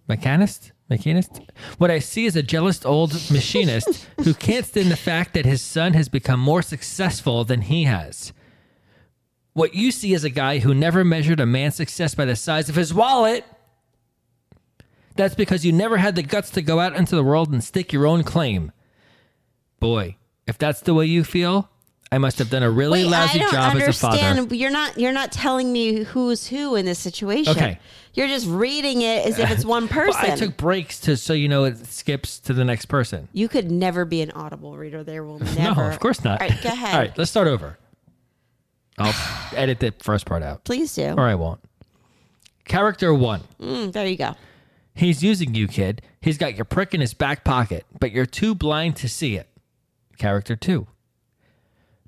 Mechanist? 0.08 0.72
Machinist? 0.88 1.40
What 1.78 1.90
I 1.90 1.98
see 2.00 2.26
is 2.26 2.36
a 2.36 2.42
jealous 2.42 2.84
old 2.84 3.12
machinist 3.30 4.06
who 4.22 4.34
can't 4.34 4.66
stand 4.66 4.90
the 4.90 4.96
fact 4.96 5.34
that 5.34 5.46
his 5.46 5.62
son 5.62 5.94
has 5.94 6.08
become 6.08 6.38
more 6.38 6.62
successful 6.62 7.44
than 7.44 7.62
he 7.62 7.84
has. 7.84 8.32
What 9.52 9.74
you 9.74 9.90
see 9.90 10.14
is 10.14 10.22
a 10.22 10.30
guy 10.30 10.58
who 10.58 10.74
never 10.74 11.04
measured 11.04 11.40
a 11.40 11.46
man's 11.46 11.74
success 11.74 12.14
by 12.14 12.24
the 12.24 12.36
size 12.36 12.68
of 12.68 12.76
his 12.76 12.94
wallet. 12.94 13.44
That's 15.16 15.34
because 15.34 15.64
you 15.64 15.72
never 15.72 15.96
had 15.98 16.14
the 16.16 16.22
guts 16.22 16.50
to 16.50 16.62
go 16.62 16.80
out 16.80 16.94
into 16.96 17.14
the 17.16 17.24
world 17.24 17.50
and 17.52 17.62
stick 17.62 17.92
your 17.92 18.06
own 18.06 18.22
claim. 18.22 18.72
Boy, 19.80 20.16
if 20.46 20.56
that's 20.58 20.80
the 20.80 20.94
way 20.94 21.06
you 21.06 21.24
feel, 21.24 21.68
I 22.12 22.18
must 22.18 22.38
have 22.38 22.50
done 22.50 22.62
a 22.62 22.70
really 22.70 23.04
Wait, 23.04 23.10
lousy 23.10 23.38
I 23.38 23.42
don't 23.42 23.52
job 23.52 23.76
as 23.76 23.88
a 23.88 23.92
father. 24.00 24.18
understand. 24.18 24.52
You're 24.60 24.70
not 24.70 24.98
you're 24.98 25.12
not 25.12 25.30
telling 25.32 25.72
me 25.72 26.02
who's 26.04 26.46
who 26.48 26.74
in 26.76 26.84
this 26.86 26.98
situation. 26.98 27.52
Okay. 27.56 27.78
You're 28.14 28.26
just 28.28 28.46
reading 28.48 29.02
it 29.02 29.26
as 29.26 29.38
if 29.38 29.50
it's 29.50 29.64
one 29.76 29.86
person. 29.88 30.20
Well, 30.22 30.32
I 30.32 30.36
took 30.36 30.56
breaks 30.56 30.98
to 31.00 31.16
so 31.16 31.32
you 31.32 31.48
know 31.48 31.64
it 31.64 31.86
skips 31.86 32.38
to 32.40 32.52
the 32.52 32.64
next 32.64 32.86
person. 32.86 33.28
you 33.32 33.48
could 33.48 33.70
never 33.70 34.04
be 34.04 34.22
an 34.22 34.30
audible 34.32 34.76
reader. 34.76 35.04
There 35.04 35.22
will 35.24 35.38
never. 35.38 35.60
No, 35.80 35.88
of 35.88 36.00
course 36.00 36.24
not. 36.24 36.40
All 36.42 36.48
right, 36.48 36.62
go 36.62 36.68
ahead. 36.72 36.94
All 36.94 37.00
right, 37.00 37.18
let's 37.18 37.30
start 37.30 37.46
over. 37.46 37.78
I'll 38.98 39.14
edit 39.56 39.80
the 39.80 39.94
first 40.00 40.26
part 40.26 40.42
out, 40.42 40.64
Please 40.64 40.94
do. 40.94 41.14
or 41.16 41.22
I 41.28 41.34
won't. 41.36 41.60
Character 42.64 43.14
one. 43.14 43.42
Mm, 43.60 43.92
there 43.92 44.06
you 44.06 44.16
go. 44.16 44.34
He's 45.00 45.22
using 45.22 45.54
you, 45.54 45.66
kid. 45.66 46.02
He's 46.20 46.36
got 46.36 46.56
your 46.56 46.66
prick 46.66 46.92
in 46.92 47.00
his 47.00 47.14
back 47.14 47.42
pocket, 47.42 47.86
but 47.98 48.12
you're 48.12 48.26
too 48.26 48.54
blind 48.54 48.96
to 48.96 49.08
see 49.08 49.34
it. 49.34 49.48
Character 50.18 50.56
two. 50.56 50.88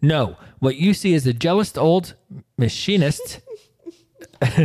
No, 0.02 0.36
what 0.58 0.76
you 0.76 0.92
see 0.92 1.14
is 1.14 1.26
a 1.26 1.32
jealous 1.32 1.74
old 1.74 2.16
machinist. 2.58 3.40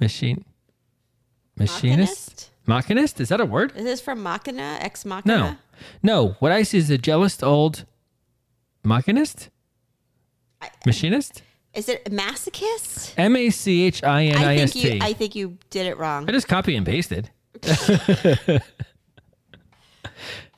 Machine. 0.00 0.46
Machinist? 1.58 2.50
Machinist? 2.66 3.20
Is 3.20 3.28
that 3.28 3.42
a 3.42 3.44
word? 3.44 3.74
Is 3.76 3.84
this 3.84 4.00
from 4.00 4.22
Machina? 4.22 4.78
Ex 4.80 5.04
Machina? 5.04 5.36
No. 5.36 5.56
No, 6.02 6.36
what 6.38 6.52
I 6.52 6.62
see 6.62 6.78
is 6.78 6.88
a 6.88 6.96
jealous 6.96 7.42
old 7.42 7.84
machinist? 8.82 9.50
Machinist? 10.86 11.42
Is 11.74 11.88
it 11.88 12.04
masochist? 12.06 13.14
M 13.16 13.34
A 13.36 13.50
C 13.50 13.82
H 13.86 14.02
I 14.04 14.24
N 14.26 14.36
I 14.38 14.56
S 14.56 14.72
think 14.72 14.84
you. 14.84 14.90
T. 14.92 15.00
I 15.02 15.12
think 15.12 15.34
you 15.34 15.58
did 15.70 15.86
it 15.86 15.98
wrong. 15.98 16.28
I 16.28 16.32
just 16.32 16.48
copy 16.48 16.76
and 16.76 16.86
pasted. 16.86 17.30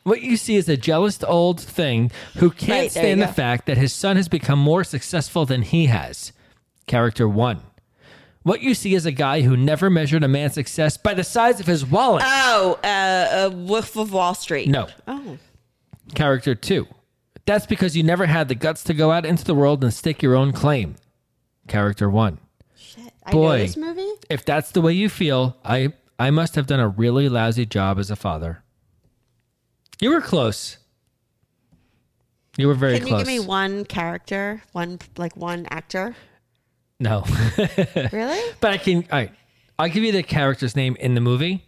what 0.02 0.22
you 0.22 0.36
see 0.36 0.56
is 0.56 0.68
a 0.68 0.76
jealous 0.76 1.22
old 1.24 1.60
thing 1.60 2.10
who 2.36 2.50
can't 2.50 2.60
Right, 2.70 2.90
there 2.92 3.02
you 3.02 3.08
stand 3.08 3.22
the 3.22 3.26
go. 3.26 3.32
fact 3.32 3.66
that 3.66 3.76
his 3.78 3.92
son 3.92 4.16
has 4.16 4.28
become 4.28 4.58
more 4.58 4.84
successful 4.84 5.46
than 5.46 5.62
he 5.62 5.86
has. 5.86 6.32
Character 6.86 7.28
one. 7.28 7.62
What 8.42 8.60
you 8.60 8.74
see 8.74 8.94
is 8.94 9.06
a 9.06 9.10
guy 9.12 9.40
who 9.42 9.56
never 9.56 9.90
measured 9.90 10.22
a 10.22 10.28
man's 10.28 10.54
success 10.54 10.96
by 10.96 11.14
the 11.14 11.24
size 11.24 11.58
of 11.58 11.66
his 11.66 11.84
wallet. 11.84 12.22
Oh, 12.24 12.78
uh, 12.84 12.86
uh, 12.86 13.50
Wolf 13.52 13.96
of 13.96 14.12
Wall 14.12 14.34
Street. 14.34 14.68
no. 14.68 14.86
Oh, 15.08 15.38
Character 16.14 16.54
two. 16.54 16.86
That's 17.46 17.66
because 17.66 17.96
you 17.96 18.02
never 18.04 18.26
had 18.26 18.46
the 18.48 18.54
guts 18.54 18.84
to 18.84 18.94
go 18.94 19.10
out 19.10 19.26
into 19.26 19.44
the 19.44 19.54
world 19.54 19.82
and 19.82 19.92
stake 19.92 20.22
your 20.22 20.36
own 20.36 20.52
claim. 20.52 20.94
Character 21.68 22.08
one. 22.10 22.38
shit. 22.76 23.12
I 23.24 23.32
Boy. 23.32 23.58
this 23.58 23.76
movie. 23.76 24.08
If 24.30 24.44
that's 24.44 24.70
the 24.70 24.80
way 24.80 24.92
you 24.92 25.08
feel, 25.08 25.56
I 25.64 25.92
I 26.18 26.30
must 26.30 26.54
have 26.54 26.66
done 26.66 26.80
a 26.80 26.88
really 26.88 27.28
lousy 27.28 27.66
job 27.66 27.98
as 27.98 28.10
a 28.10 28.16
father. 28.16 28.62
You 30.00 30.10
were 30.10 30.20
close. 30.20 30.78
You 32.56 32.68
were 32.68 32.74
very 32.74 32.98
Can 32.98 33.08
close. 33.08 33.24
Can 33.24 33.32
you 33.32 33.36
give 33.38 33.42
me 33.44 33.48
one 33.48 33.84
character, 33.84 34.62
one 34.72 34.98
like 35.16 35.36
one 35.36 35.66
actor? 35.70 36.14
No, 36.98 37.24
Really? 38.12 38.40
but 38.60 38.72
I 38.72 38.78
can. 38.78 38.98
All 39.12 39.18
right, 39.18 39.32
I'll 39.78 39.88
give 39.90 40.02
you 40.04 40.12
the 40.12 40.22
character's 40.22 40.74
name 40.76 40.96
in 41.00 41.14
the 41.14 41.20
movie. 41.20 41.64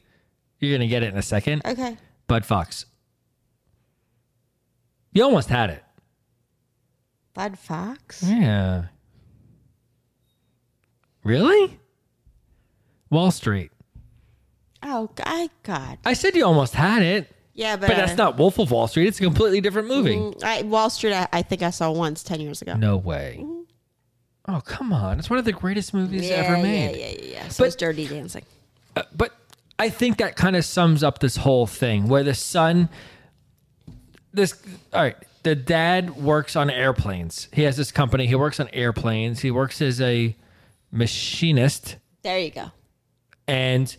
You're 0.61 0.73
gonna 0.77 0.89
get 0.89 1.03
it 1.03 1.13
in 1.13 1.19
a 1.19 1.23
second. 1.23 1.63
Okay. 1.67 1.97
Bud 2.27 2.47
Fox. 2.47 2.87
You 5.13 5.25
almost 5.25 5.49
had 5.49 5.71
it. 5.71 5.83
Bud 7.35 7.59
Fox? 7.59 8.23
Yeah. 8.23 8.85
Really? 11.29 11.79
Wall 13.11 13.31
Street. 13.31 13.71
Oh, 14.83 15.11
I 15.25 15.51
God. 15.63 15.99
I 16.05 16.15
said 16.15 16.35
you 16.35 16.45
almost 16.47 16.75
had 16.75 17.03
it, 17.03 17.31
Yeah, 17.53 17.77
but, 17.77 17.89
but 17.89 17.97
that's 17.97 18.17
not 18.17 18.39
Wolf 18.39 18.59
of 18.59 18.71
Wall 18.71 18.87
Street. 18.89 19.09
It's 19.09 19.21
a 19.21 19.25
completely 19.25 19.61
different 19.61 19.89
movie. 19.89 20.17
mm, 20.17 20.43
I, 20.43 20.63
Wall 20.63 20.89
Street. 20.89 21.13
I, 21.13 21.29
I 21.33 21.43
think 21.43 21.63
I 21.63 21.71
saw 21.71 21.91
once 21.91 22.23
ten 22.23 22.41
years 22.41 22.63
ago. 22.63 22.75
No 22.75 22.97
way. 22.97 23.45
Oh, 24.47 24.63
come 24.65 24.93
on. 24.95 25.19
It's 25.19 25.29
one 25.29 25.39
of 25.39 25.45
the 25.45 25.53
greatest 25.53 25.93
movies 25.93 26.29
yeah, 26.29 26.37
ever 26.37 26.57
yeah, 26.57 26.63
made. 26.63 26.97
yeah, 26.97 27.07
yeah, 27.09 27.33
yeah. 27.35 27.49
So 27.49 27.65
But- 27.65 27.67
it's 27.67 27.77
Dirty 27.77 28.07
Dancing. 28.09 28.45
Uh, 28.97 29.03
but 29.15 29.35
I 29.79 29.91
think 29.91 30.17
that 30.19 30.35
kind 30.37 30.57
of 30.57 30.65
sums 30.65 31.03
up 31.03 31.19
this 31.19 31.37
whole 31.37 31.67
thing 31.67 32.09
where 32.09 32.25
the 32.25 32.35
son 32.35 32.89
this 34.33 34.61
all 34.93 35.03
right, 35.03 35.17
the 35.43 35.55
dad 35.55 36.17
works 36.17 36.57
on 36.57 36.71
airplanes. 36.71 37.49
He 37.53 37.63
has 37.63 37.77
this 37.77 37.93
company. 37.93 38.27
He 38.27 38.35
works 38.35 38.59
on 38.61 38.69
airplanes. 38.73 39.41
He 39.41 39.51
works 39.51 39.83
as 39.83 40.01
a 40.01 40.35
machinist 40.91 41.97
There 42.23 42.39
you 42.39 42.51
go. 42.51 42.71
and 43.47 43.97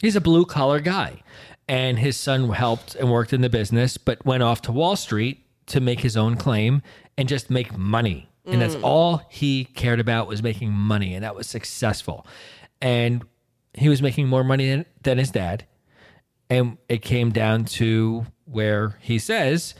he's 0.00 0.16
a 0.16 0.20
blue 0.20 0.44
collar 0.44 0.80
guy. 0.80 1.22
And 1.68 2.00
his 2.00 2.16
son 2.16 2.50
helped 2.50 2.96
and 2.96 3.12
worked 3.12 3.32
in 3.32 3.42
the 3.42 3.48
business, 3.48 3.96
but 3.96 4.26
went 4.26 4.42
off 4.42 4.60
to 4.62 4.72
Wall 4.72 4.96
Street 4.96 5.46
to 5.66 5.80
make 5.80 6.00
his 6.00 6.16
own 6.16 6.36
claim 6.36 6.82
and 7.16 7.28
just 7.28 7.48
make 7.48 7.78
money. 7.78 8.28
And 8.44 8.60
that's 8.60 8.74
mm. 8.74 8.82
all 8.82 9.22
he 9.28 9.66
cared 9.66 10.00
about 10.00 10.26
was 10.26 10.42
making 10.42 10.72
money, 10.72 11.14
and 11.14 11.22
that 11.22 11.36
was 11.36 11.46
successful. 11.46 12.26
And 12.80 13.24
he 13.74 13.88
was 13.88 14.02
making 14.02 14.26
more 14.26 14.42
money 14.42 14.68
than, 14.68 14.86
than 15.02 15.18
his 15.18 15.30
dad. 15.30 15.64
And 16.48 16.78
it 16.88 17.02
came 17.02 17.30
down 17.30 17.66
to 17.66 18.26
where 18.46 18.98
he 19.00 19.20
says 19.20 19.74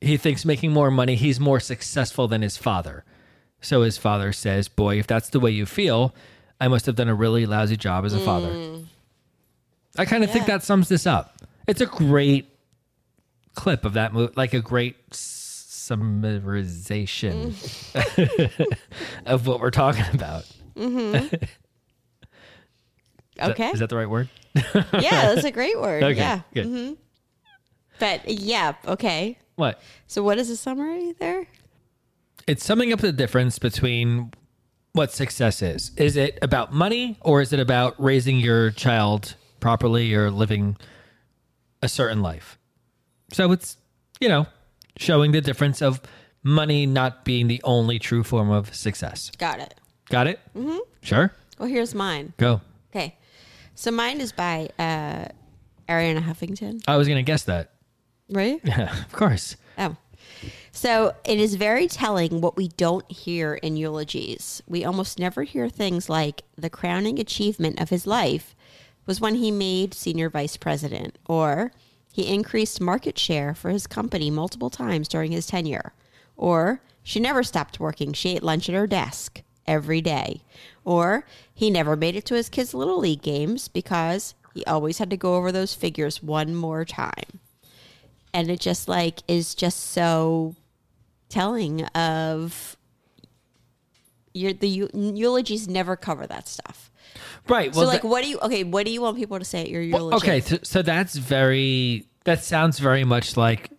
he 0.00 0.16
thinks 0.16 0.44
making 0.44 0.72
more 0.72 0.90
money, 0.90 1.16
he's 1.16 1.40
more 1.40 1.58
successful 1.58 2.28
than 2.28 2.42
his 2.42 2.56
father. 2.56 3.04
So 3.60 3.82
his 3.82 3.98
father 3.98 4.32
says, 4.32 4.68
Boy, 4.68 4.98
if 4.98 5.06
that's 5.06 5.30
the 5.30 5.40
way 5.40 5.50
you 5.50 5.66
feel, 5.66 6.14
I 6.60 6.68
must 6.68 6.86
have 6.86 6.96
done 6.96 7.08
a 7.08 7.14
really 7.14 7.46
lousy 7.46 7.76
job 7.76 8.04
as 8.04 8.14
a 8.14 8.20
father. 8.20 8.80
I 9.98 10.04
kind 10.04 10.22
of 10.24 10.30
think 10.30 10.46
that 10.46 10.62
sums 10.62 10.88
this 10.88 11.06
up. 11.06 11.36
It's 11.66 11.80
a 11.80 11.86
great 11.86 12.46
clip 13.54 13.84
of 13.84 13.94
that 13.94 14.12
movie, 14.12 14.32
like 14.36 14.54
a 14.54 14.60
great 14.60 15.10
summarization 15.10 17.52
mm. 17.52 18.76
of 19.26 19.46
what 19.46 19.60
we're 19.60 19.70
talking 19.70 20.04
about. 20.14 20.44
Mm-hmm. 20.76 21.34
Is 21.34 21.40
Okay. 23.40 23.70
is 23.70 23.80
that 23.80 23.88
the 23.88 23.96
right 23.96 24.10
word? 24.10 24.28
yeah, 24.54 25.32
that's 25.34 25.44
a 25.44 25.50
great 25.50 25.80
word. 25.80 26.02
Okay, 26.02 26.18
Yeah. 26.18 26.40
good. 26.52 26.66
Mm-hmm. 26.66 26.92
But 27.98 28.28
yeah, 28.28 28.74
okay. 28.86 29.38
What? 29.56 29.80
So 30.06 30.22
what 30.22 30.38
is 30.38 30.48
the 30.48 30.56
summary 30.56 31.12
there? 31.18 31.46
It's 32.50 32.64
summing 32.64 32.92
up 32.92 32.98
the 32.98 33.12
difference 33.12 33.60
between 33.60 34.32
what 34.92 35.12
success 35.12 35.62
is. 35.62 35.92
Is 35.96 36.16
it 36.16 36.36
about 36.42 36.72
money 36.74 37.16
or 37.20 37.40
is 37.40 37.52
it 37.52 37.60
about 37.60 37.94
raising 38.02 38.38
your 38.38 38.72
child 38.72 39.36
properly 39.60 40.12
or 40.16 40.32
living 40.32 40.76
a 41.80 41.88
certain 41.88 42.22
life? 42.22 42.58
So 43.32 43.52
it's, 43.52 43.76
you 44.20 44.28
know, 44.28 44.48
showing 44.96 45.30
the 45.30 45.40
difference 45.40 45.80
of 45.80 46.00
money 46.42 46.86
not 46.86 47.24
being 47.24 47.46
the 47.46 47.60
only 47.62 48.00
true 48.00 48.24
form 48.24 48.50
of 48.50 48.74
success. 48.74 49.30
Got 49.38 49.60
it. 49.60 49.74
Got 50.08 50.26
it? 50.26 50.40
Mm-hmm. 50.56 50.78
Sure. 51.02 51.32
Well, 51.56 51.68
here's 51.68 51.94
mine. 51.94 52.32
Go. 52.36 52.62
Okay. 52.90 53.16
So 53.76 53.92
mine 53.92 54.20
is 54.20 54.32
by 54.32 54.70
uh, 54.76 55.26
Arianna 55.88 56.24
Huffington, 56.24 56.82
I 56.88 56.96
was 56.96 57.06
going 57.06 57.18
to 57.18 57.22
guess 57.22 57.44
that. 57.44 57.74
right? 58.28 58.60
Yeah, 58.64 58.92
of 59.04 59.12
course. 59.12 59.56
Oh. 59.78 59.96
So 60.72 61.14
it 61.24 61.40
is 61.40 61.56
very 61.56 61.88
telling 61.88 62.40
what 62.40 62.56
we 62.56 62.68
don't 62.68 63.10
hear 63.10 63.54
in 63.54 63.76
eulogies. 63.76 64.62
We 64.66 64.84
almost 64.84 65.18
never 65.18 65.42
hear 65.42 65.68
things 65.68 66.08
like 66.08 66.42
the 66.56 66.70
crowning 66.70 67.18
achievement 67.18 67.80
of 67.80 67.90
his 67.90 68.06
life 68.06 68.54
was 69.06 69.20
when 69.20 69.36
he 69.36 69.50
made 69.50 69.94
senior 69.94 70.30
vice 70.30 70.56
president, 70.56 71.18
or 71.26 71.72
he 72.12 72.32
increased 72.32 72.80
market 72.80 73.18
share 73.18 73.54
for 73.54 73.70
his 73.70 73.86
company 73.86 74.30
multiple 74.30 74.70
times 74.70 75.08
during 75.08 75.32
his 75.32 75.46
tenure, 75.46 75.92
or 76.36 76.80
she 77.02 77.18
never 77.18 77.42
stopped 77.42 77.80
working. 77.80 78.12
She 78.12 78.36
ate 78.36 78.42
lunch 78.42 78.68
at 78.68 78.74
her 78.74 78.86
desk 78.86 79.42
every 79.66 80.00
day, 80.00 80.42
or 80.84 81.26
he 81.52 81.70
never 81.70 81.96
made 81.96 82.14
it 82.14 82.24
to 82.26 82.34
his 82.34 82.48
kids' 82.48 82.74
little 82.74 82.98
league 82.98 83.22
games 83.22 83.66
because 83.66 84.34
he 84.54 84.64
always 84.66 84.98
had 84.98 85.10
to 85.10 85.16
go 85.16 85.34
over 85.34 85.50
those 85.50 85.74
figures 85.74 86.22
one 86.22 86.54
more 86.54 86.84
time 86.84 87.40
and 88.32 88.50
it 88.50 88.60
just 88.60 88.88
like 88.88 89.20
is 89.28 89.54
just 89.54 89.90
so 89.90 90.54
telling 91.30 91.84
of 91.86 92.76
your 94.34 94.52
the 94.52 94.68
eulogies 94.68 95.66
never 95.68 95.96
cover 95.96 96.26
that 96.26 96.46
stuff. 96.48 96.90
Right. 97.48 97.74
So 97.74 97.82
like, 97.82 98.04
what 98.04 98.22
do 98.22 98.28
you 98.30 98.38
okay? 98.40 98.64
What 98.64 98.86
do 98.86 98.92
you 98.92 99.00
want 99.00 99.16
people 99.16 99.38
to 99.38 99.44
say 99.44 99.62
at 99.62 99.68
your 99.70 99.80
Well, 99.90 100.06
eulogy? 100.10 100.16
okay, 100.16 100.40
so, 100.40 100.58
so 100.62 100.82
that's 100.82 101.16
very 101.16 102.06
that 102.24 102.44
sounds 102.44 102.78
very 102.78 103.04
much 103.04 103.36
like 103.36 103.70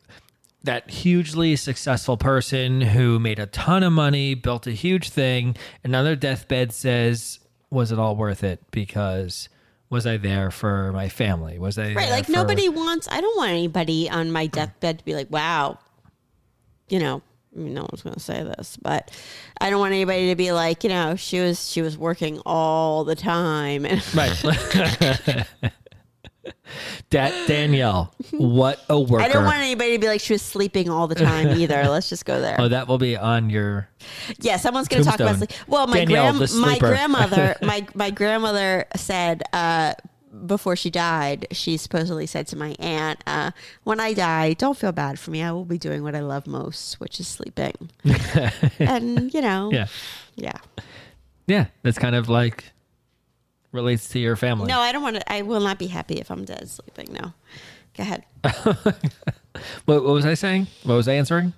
that 0.64 0.89
hugely 0.89 1.56
successful 1.56 2.18
person 2.18 2.82
who 2.82 3.20
made 3.20 3.39
a 3.39 3.45
ton 3.47 3.84
of 3.84 3.93
money, 3.93 4.34
built 4.36 4.68
a 4.68 4.72
huge 4.72 5.10
thing, 5.10 5.56
and 5.84 5.95
on 5.95 6.04
their 6.04 6.16
deathbed 6.16 6.74
says, 6.74 7.39
"Was 7.70 7.91
it 7.91 7.99
all 7.99 8.16
worth 8.16 8.43
it? 8.43 8.60
Because 8.72 9.47
was 9.89 10.06
I 10.06 10.18
there 10.18 10.52
for 10.52 10.91
my 10.91 11.08
family? 11.10 11.58
Was 11.60 11.78
I 11.78 11.93
right? 11.93 12.10
Like 12.10 12.26
for- 12.26 12.32
nobody 12.34 12.68
wants. 12.68 13.08
I 13.10 13.22
don't 13.22 13.38
want 13.38 13.52
anybody 13.52 14.10
on 14.10 14.32
my 14.32 14.47
deathbed 14.47 14.99
to 14.99 15.06
be 15.06 15.16
like, 15.16 15.32
"Wow," 15.32 15.80
you 16.89 16.99
know. 16.99 17.22
I 17.54 17.60
mean, 17.60 17.74
no 17.74 17.82
one's 17.82 18.02
going 18.02 18.14
to 18.14 18.20
say 18.20 18.43
this, 18.43 18.78
but 18.82 19.12
I 19.60 19.70
don't 19.70 19.80
want 19.80 19.93
anybody 19.93 20.30
to 20.30 20.36
be 20.36 20.54
like, 20.54 20.84
you 20.84 20.89
know, 20.89 21.16
she 21.16 21.39
was 21.41 21.70
she 21.70 21.82
was 21.82 21.97
working 21.97 22.39
all 22.45 23.04
the 23.04 23.16
time, 23.16 23.84
right?" 24.14 25.47
Da- 27.10 27.45
Danielle, 27.45 28.16
what 28.32 28.80
a 28.89 28.99
worker! 28.99 29.24
I 29.24 29.28
don't 29.28 29.43
want 29.43 29.58
anybody 29.58 29.91
to 29.93 29.99
be 29.99 30.08
like 30.08 30.22
she 30.22 30.34
was 30.34 30.41
sleeping 30.41 30.89
all 30.89 31.06
the 31.08 31.16
time 31.16 31.49
either. 31.60 31.84
Let's 31.88 32.08
just 32.10 32.26
go 32.26 32.39
there. 32.39 32.56
oh, 32.58 32.70
that 32.70 32.88
will 32.88 32.97
be 32.97 33.18
on 33.18 33.49
your. 33.49 33.89
Yeah, 34.39 34.56
someone's 34.56 34.88
going 34.88 35.04
to 35.04 35.10
talk 35.10 35.20
about 35.20 35.36
sleep. 35.36 35.52
Well, 35.68 35.86
my 35.88 36.06
Danielle, 36.06 36.34
grand, 36.38 36.49
the 36.49 36.56
my 36.56 36.80
grandmother, 36.80 37.58
my 37.62 37.86
my 37.93 38.10
grandmother 38.10 38.86
said 38.95 39.43
uh, 39.52 39.93
before 40.45 40.75
she 40.75 40.89
died, 40.89 41.47
she 41.51 41.77
supposedly 41.77 42.25
said 42.25 42.47
to 42.47 42.55
my 42.55 42.75
aunt, 42.79 43.21
uh, 43.27 43.51
"When 43.84 43.99
I 43.99 44.13
die, 44.13 44.53
don't 44.53 44.77
feel 44.77 44.91
bad 44.91 45.19
for 45.19 45.32
me. 45.32 45.43
I 45.43 45.51
will 45.51 45.65
be 45.65 45.77
doing 45.77 46.03
what 46.03 46.15
I 46.15 46.21
love 46.21 46.47
most, 46.47 46.99
which 46.99 47.19
is 47.19 47.27
sleeping." 47.27 47.89
and 48.79 49.34
you 49.34 49.41
know, 49.41 49.69
Yeah, 49.71 49.88
yeah. 50.36 50.57
yeah, 51.47 51.65
that's 51.84 51.97
kind 51.99 52.15
of 52.15 52.29
like 52.29 52.71
relates 53.71 54.09
to 54.09 54.19
your 54.19 54.36
family. 54.36 54.67
No, 54.67 54.79
I 54.79 54.91
don't 54.91 55.03
want 55.03 55.17
to. 55.17 55.32
I 55.32 55.41
will 55.41 55.61
not 55.61 55.79
be 55.79 55.88
happy 55.88 56.15
if 56.19 56.29
I'm 56.32 56.45
dead 56.45 56.69
sleeping. 56.69 57.13
No, 57.13 57.34
go 57.97 58.03
ahead. 58.03 58.23
What, 59.86 60.03
what 60.05 60.13
was 60.13 60.25
I 60.25 60.34
saying? 60.36 60.67
What 60.84 60.95
was 60.95 61.09
I 61.09 61.13
answering? 61.15 61.51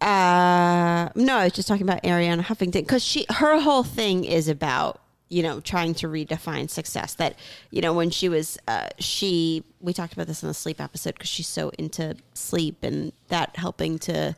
Uh, 0.00 1.08
no, 1.16 1.36
I 1.36 1.44
was 1.44 1.52
just 1.52 1.66
talking 1.66 1.82
about 1.82 2.02
Arianna 2.04 2.42
Huffington 2.42 2.72
because 2.82 3.02
she 3.04 3.26
her 3.28 3.58
whole 3.60 3.82
thing 3.82 4.24
is 4.24 4.48
about 4.48 5.00
you 5.28 5.42
know 5.42 5.60
trying 5.60 5.94
to 5.94 6.06
redefine 6.06 6.68
success. 6.70 7.14
That 7.14 7.36
you 7.70 7.80
know 7.80 7.92
when 7.92 8.10
she 8.10 8.28
was 8.28 8.58
uh, 8.68 8.88
she 8.98 9.64
we 9.80 9.92
talked 9.92 10.12
about 10.12 10.26
this 10.26 10.42
in 10.42 10.48
the 10.48 10.54
sleep 10.54 10.80
episode 10.80 11.14
because 11.14 11.28
she's 11.28 11.48
so 11.48 11.70
into 11.78 12.16
sleep 12.34 12.82
and 12.82 13.12
that 13.28 13.56
helping 13.56 13.98
to 14.00 14.36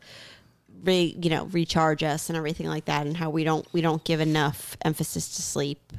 re 0.82 1.16
you 1.20 1.30
know 1.30 1.46
recharge 1.46 2.02
us 2.02 2.28
and 2.28 2.36
everything 2.36 2.66
like 2.66 2.84
that 2.86 3.06
and 3.06 3.16
how 3.16 3.30
we 3.30 3.44
don't 3.44 3.66
we 3.72 3.80
don't 3.80 4.04
give 4.04 4.20
enough 4.20 4.76
emphasis 4.82 5.34
to 5.36 5.42
sleep. 5.42 5.92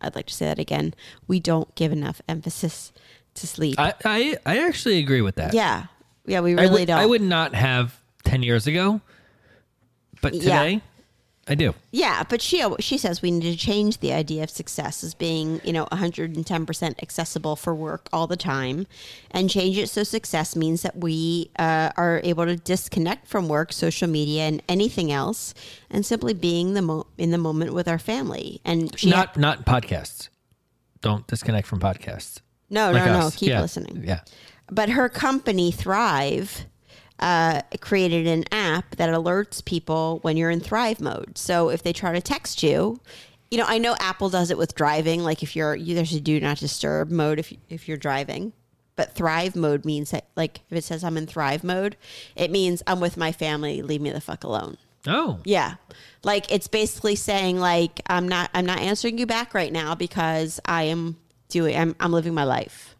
I'd 0.00 0.14
like 0.14 0.26
to 0.26 0.34
say 0.34 0.46
that 0.46 0.58
again. 0.58 0.94
We 1.26 1.40
don't 1.40 1.74
give 1.74 1.90
enough 1.92 2.20
emphasis 2.28 2.92
to 3.34 3.46
sleep. 3.46 3.78
I, 3.78 3.94
I, 4.04 4.36
I 4.44 4.58
actually 4.66 4.98
agree 4.98 5.22
with 5.22 5.36
that. 5.36 5.54
yeah, 5.54 5.86
yeah, 6.26 6.40
we 6.40 6.52
I 6.52 6.62
really 6.62 6.80
would, 6.80 6.86
don't. 6.88 6.98
I 6.98 7.06
would 7.06 7.22
not 7.22 7.54
have 7.54 7.98
10 8.24 8.42
years 8.42 8.66
ago, 8.66 9.00
but 10.20 10.34
Yeah. 10.34 10.80
I 11.48 11.54
do. 11.54 11.74
Yeah, 11.92 12.24
but 12.28 12.42
she 12.42 12.64
she 12.80 12.98
says 12.98 13.22
we 13.22 13.30
need 13.30 13.50
to 13.52 13.56
change 13.56 13.98
the 14.00 14.12
idea 14.12 14.42
of 14.42 14.50
success 14.50 15.04
as 15.04 15.14
being 15.14 15.60
you 15.62 15.72
know 15.72 15.86
110% 15.92 17.02
accessible 17.02 17.54
for 17.56 17.72
work 17.74 18.08
all 18.12 18.26
the 18.26 18.36
time, 18.36 18.86
and 19.30 19.48
change 19.48 19.78
it 19.78 19.88
so 19.88 20.02
success 20.02 20.56
means 20.56 20.82
that 20.82 20.96
we 20.96 21.50
uh, 21.58 21.90
are 21.96 22.20
able 22.24 22.46
to 22.46 22.56
disconnect 22.56 23.28
from 23.28 23.48
work, 23.48 23.72
social 23.72 24.08
media, 24.08 24.42
and 24.42 24.60
anything 24.68 25.12
else, 25.12 25.54
and 25.88 26.04
simply 26.04 26.34
being 26.34 26.74
the 26.74 26.82
mo- 26.82 27.06
in 27.16 27.30
the 27.30 27.38
moment 27.38 27.72
with 27.72 27.86
our 27.86 27.98
family. 27.98 28.60
And 28.64 28.98
she 28.98 29.08
Not 29.10 29.36
not 29.36 29.64
podcasts. 29.64 30.28
Don't 31.00 31.26
disconnect 31.28 31.68
from 31.68 31.78
podcasts. 31.78 32.40
no 32.70 32.90
Like 32.90 33.04
no 33.06 33.20
no 33.20 33.30
keep 33.30 33.50
Yeah. 33.50 33.60
listening. 33.60 34.02
Yeah. 34.04 34.20
but 34.68 34.88
her 34.88 35.08
company 35.08 35.70
Thrive 35.70 36.66
uh, 37.18 37.62
created 37.80 38.26
an 38.26 38.44
app 38.52 38.96
that 38.96 39.10
alerts 39.10 39.64
people 39.64 40.18
when 40.22 40.36
you're 40.36 40.50
in 40.50 40.60
Thrive 40.60 41.00
mode. 41.00 41.38
So 41.38 41.70
if 41.70 41.82
they 41.82 41.92
try 41.92 42.12
to 42.12 42.20
text 42.20 42.62
you, 42.62 43.00
you 43.50 43.58
know, 43.58 43.64
I 43.66 43.78
know 43.78 43.96
Apple 44.00 44.28
does 44.28 44.50
it 44.50 44.58
with 44.58 44.74
driving. 44.74 45.22
Like 45.22 45.42
if 45.42 45.56
you're, 45.56 45.74
you, 45.74 45.94
there's 45.94 46.12
a 46.12 46.20
do 46.20 46.40
not 46.40 46.58
disturb 46.58 47.10
mode 47.10 47.38
if 47.38 47.52
if 47.68 47.88
you're 47.88 47.96
driving. 47.96 48.52
But 48.96 49.14
Thrive 49.14 49.54
mode 49.54 49.84
means 49.84 50.12
that, 50.12 50.26
like, 50.36 50.60
if 50.70 50.78
it 50.78 50.82
says 50.82 51.04
I'm 51.04 51.18
in 51.18 51.26
Thrive 51.26 51.62
mode, 51.62 51.98
it 52.34 52.50
means 52.50 52.82
I'm 52.86 52.98
with 52.98 53.18
my 53.18 53.30
family. 53.30 53.82
Leave 53.82 54.00
me 54.00 54.10
the 54.10 54.22
fuck 54.22 54.42
alone. 54.42 54.78
Oh, 55.06 55.38
Yeah. 55.44 55.74
Like 56.24 56.50
it's 56.52 56.66
basically 56.66 57.14
saying 57.14 57.60
like 57.60 58.00
I'm 58.08 58.26
not 58.26 58.50
I'm 58.52 58.66
not 58.66 58.80
answering 58.80 59.18
you 59.18 59.26
back 59.26 59.54
right 59.54 59.72
now 59.72 59.94
because 59.94 60.58
I 60.64 60.84
am 60.84 61.16
doing 61.48 61.76
I'm 61.76 61.94
I'm 62.00 62.10
living 62.10 62.34
my 62.34 62.42
life. 62.42 62.95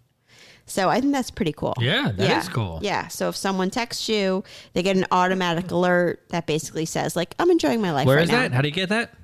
So 0.68 0.88
I 0.88 1.00
think 1.00 1.12
that's 1.12 1.30
pretty 1.30 1.52
cool. 1.52 1.74
Yeah, 1.80 2.10
that 2.16 2.42
is 2.42 2.48
cool. 2.48 2.80
Yeah. 2.82 3.06
So 3.08 3.28
if 3.28 3.36
someone 3.36 3.70
texts 3.70 4.08
you, 4.08 4.42
they 4.72 4.82
get 4.82 4.96
an 4.96 5.06
automatic 5.12 5.70
alert 5.70 6.22
that 6.30 6.46
basically 6.46 6.86
says 6.86 7.14
like 7.14 7.34
I'm 7.38 7.50
enjoying 7.50 7.80
my 7.80 7.92
life 7.92 8.06
where 8.06 8.16
right 8.16 8.24
is 8.24 8.30
now. 8.30 8.40
that? 8.40 8.52
How 8.52 8.62
do 8.62 8.68
you 8.68 8.74
get 8.74 8.88
that? 8.88 9.14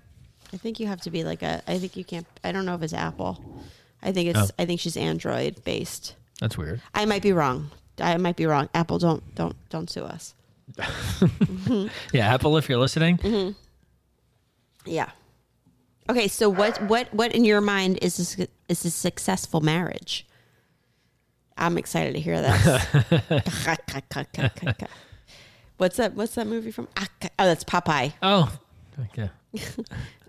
I 0.53 0.57
think 0.57 0.79
you 0.79 0.87
have 0.87 1.01
to 1.03 1.11
be 1.11 1.25
like 1.25 1.43
a 1.43 1.61
I 1.67 1.79
think 1.79 1.97
you 1.97 2.05
can't 2.05 2.27
I 2.45 2.53
don't 2.53 2.65
know 2.65 2.75
if 2.77 2.83
it's 2.83 2.93
Apple. 2.93 3.43
I 4.03 4.13
think 4.13 4.29
it's 4.29 4.39
Oh. 4.39 4.55
I 4.59 4.67
think 4.67 4.79
she's 4.81 4.97
Android 4.97 5.65
based. 5.65 6.15
That's 6.41 6.57
weird. 6.57 6.81
I 6.95 7.07
might 7.07 7.23
be 7.23 7.33
wrong. 7.33 7.71
I 7.99 8.17
might 8.19 8.37
be 8.37 8.47
wrong. 8.47 8.69
Apple 8.75 8.99
don't 8.99 9.35
don't 9.35 9.57
don't 9.69 9.91
sue 9.91 10.05
us. 10.05 10.35
Yeah, 12.13 12.33
Apple, 12.33 12.57
if 12.57 12.69
you're 12.69 12.79
listening, 12.79 13.19
Mm-hmm. 13.19 13.53
Yeah. 14.87 15.11
Okay, 16.11 16.29
so 16.29 16.49
what 16.49 16.81
what 16.85 17.13
what 17.15 17.33
in 17.35 17.45
your 17.45 17.61
mind 17.61 17.99
is 18.03 18.17
this 18.17 18.37
is 18.69 18.85
a 18.85 18.91
successful 18.91 19.61
marriage? 19.61 20.27
I'm 21.57 21.79
excited 21.79 22.15
to 22.15 22.21
hear 22.21 22.41
this. 22.41 22.65
what's 25.77 25.97
that? 25.97 26.15
What's 26.15 26.35
that 26.35 26.47
movie 26.47 26.71
from? 26.71 26.89
Ah, 26.97 27.07
Oh, 27.39 27.47
that's 27.47 27.65
Popeye. 27.65 28.13
oh, 28.23 28.53
okay. 29.11 29.31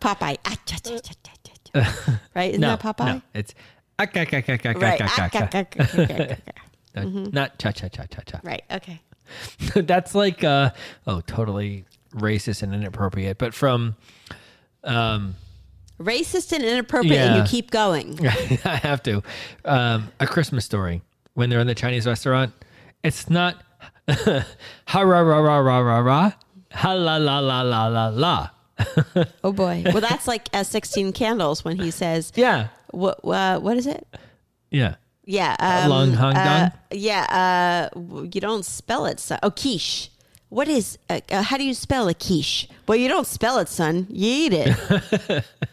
Popeye. 0.01 0.37
Ah. 0.45 0.57
Right? 2.35 2.51
Isn't 2.51 2.61
no, 2.61 2.75
that 2.75 2.79
Popeye? 2.81 3.05
no, 3.15 3.21
it's 3.33 3.53
right. 4.81 4.99
Ah, 6.95 7.01
not 7.31 7.57
cha 7.57 7.71
cha 7.71 7.87
cha 7.87 8.03
cha 8.05 8.21
cha. 8.25 8.39
Right. 8.43 8.63
Okay. 8.71 9.01
That's 9.75 10.13
like 10.13 10.43
uh 10.43 10.71
oh, 11.07 11.21
totally 11.21 11.85
racist 12.13 12.61
and 12.61 12.73
inappropriate, 12.73 13.37
but 13.37 13.53
from 13.53 13.95
um 14.83 15.35
Racist 15.99 16.51
and 16.51 16.63
inappropriate, 16.63 17.17
and 17.17 17.35
you 17.37 17.43
keep 17.49 17.71
going. 17.71 18.19
I 18.27 18.75
have 18.75 19.01
to. 19.03 19.21
Um, 19.63 20.11
a 20.19 20.27
Christmas 20.27 20.65
story. 20.65 21.01
When 21.33 21.49
they're 21.49 21.59
in 21.59 21.67
the 21.67 21.75
Chinese 21.75 22.05
restaurant, 22.05 22.53
it's 23.03 23.29
not 23.29 23.63
ha 24.07 25.01
ra 25.01 25.19
ra 25.21 25.39
ra 25.39 25.57
ra 25.57 25.79
ra 25.79 25.99
ra 25.99 26.31
ha 26.71 26.93
la 26.93 27.17
la 27.17 27.39
la 27.39 27.61
la 27.61 27.87
la 27.87 28.07
la. 28.09 28.49
Oh 29.43 29.51
boy. 29.53 29.83
Well, 29.85 30.01
that's 30.01 30.27
like 30.27 30.49
uh, 30.53 30.63
16 30.63 31.13
Candles 31.13 31.63
when 31.63 31.77
he 31.79 31.91
says, 31.91 32.31
Yeah, 32.35 32.67
"What? 32.91 33.23
Uh, 33.23 33.59
what 33.59 33.77
is 33.77 33.87
it?" 33.87 34.05
yeah. 34.69 34.95
Yeah. 35.25 35.55
Um, 35.59 35.89
Lung 35.89 36.13
hung 36.13 36.35
uh? 36.35 36.69
Yeah. 36.91 37.89
Uh, 37.95 37.99
you 38.33 38.41
don't 38.41 38.65
spell 38.65 39.05
it. 39.05 39.19
Son. 39.21 39.39
Oh, 39.41 39.51
quiche. 39.51 40.09
What 40.49 40.67
is? 40.67 40.97
Uh, 41.09 41.21
uh, 41.31 41.41
how 41.43 41.57
do 41.57 41.63
you 41.63 41.73
spell 41.73 42.07
a 42.09 42.13
quiche? 42.13 42.67
Well, 42.87 42.97
you 42.97 43.07
don't 43.07 43.25
spell 43.25 43.57
it, 43.59 43.69
son. 43.69 44.05
You 44.09 44.27
eat 44.29 44.53
it. 44.53 45.45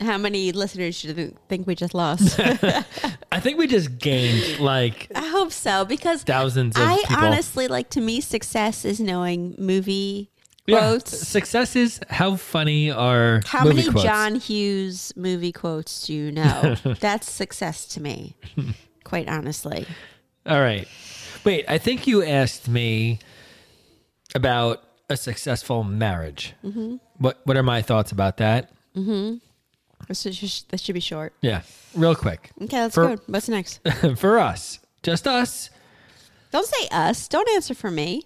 how 0.00 0.18
many 0.18 0.52
listeners 0.52 1.00
do 1.02 1.08
you 1.12 1.36
think 1.48 1.66
we 1.66 1.74
just 1.74 1.94
lost? 1.94 2.38
I 3.32 3.40
think 3.40 3.58
we 3.58 3.66
just 3.66 3.98
gained 3.98 4.58
like 4.58 5.08
I 5.14 5.26
hope 5.26 5.52
so 5.52 5.84
because 5.84 6.22
thousands 6.22 6.76
of 6.76 6.82
I 6.82 6.96
people. 6.98 7.16
honestly 7.16 7.68
like 7.68 7.90
to 7.90 8.00
me 8.00 8.20
success 8.20 8.84
is 8.84 8.98
knowing 9.00 9.54
movie 9.58 10.30
Yeah, 10.66 10.78
quotes. 10.80 11.16
Success 11.28 11.76
is 11.76 12.00
how 12.10 12.36
funny 12.36 12.90
are 12.90 13.40
How 13.46 13.64
many 13.64 13.84
quotes. 13.84 14.02
John 14.02 14.34
Hughes 14.36 15.12
movie 15.16 15.52
quotes 15.52 16.06
do 16.06 16.14
you 16.14 16.32
know? 16.32 16.76
That's 17.00 17.30
success 17.30 17.86
to 17.94 18.00
me, 18.02 18.36
quite 19.04 19.28
honestly. 19.28 19.86
All 20.46 20.60
right. 20.60 20.88
Wait, 21.44 21.64
I 21.68 21.78
think 21.78 22.06
you 22.06 22.22
asked 22.24 22.68
me 22.68 23.18
about 24.34 24.82
a 25.08 25.16
successful 25.16 25.82
marriage. 25.84 26.54
Mm-hmm. 26.64 26.96
What 27.18 27.40
What 27.44 27.56
are 27.56 27.62
my 27.62 27.82
thoughts 27.82 28.12
about 28.12 28.36
that? 28.38 28.70
This, 30.10 30.26
is, 30.26 30.64
this 30.68 30.80
should 30.80 30.94
be 30.94 31.00
short. 31.00 31.32
Yeah, 31.40 31.62
real 31.94 32.16
quick. 32.16 32.50
Okay, 32.60 32.66
that's 32.78 32.96
For- 32.96 33.06
good. 33.10 33.20
What's 33.28 33.48
next? 33.48 33.78
For 34.16 34.40
us, 34.40 34.80
just 35.04 35.28
us. 35.28 35.70
Don't 36.50 36.66
say 36.66 36.88
us. 36.90 37.28
Don't 37.28 37.48
answer 37.50 37.74
for 37.74 37.92
me. 37.92 38.24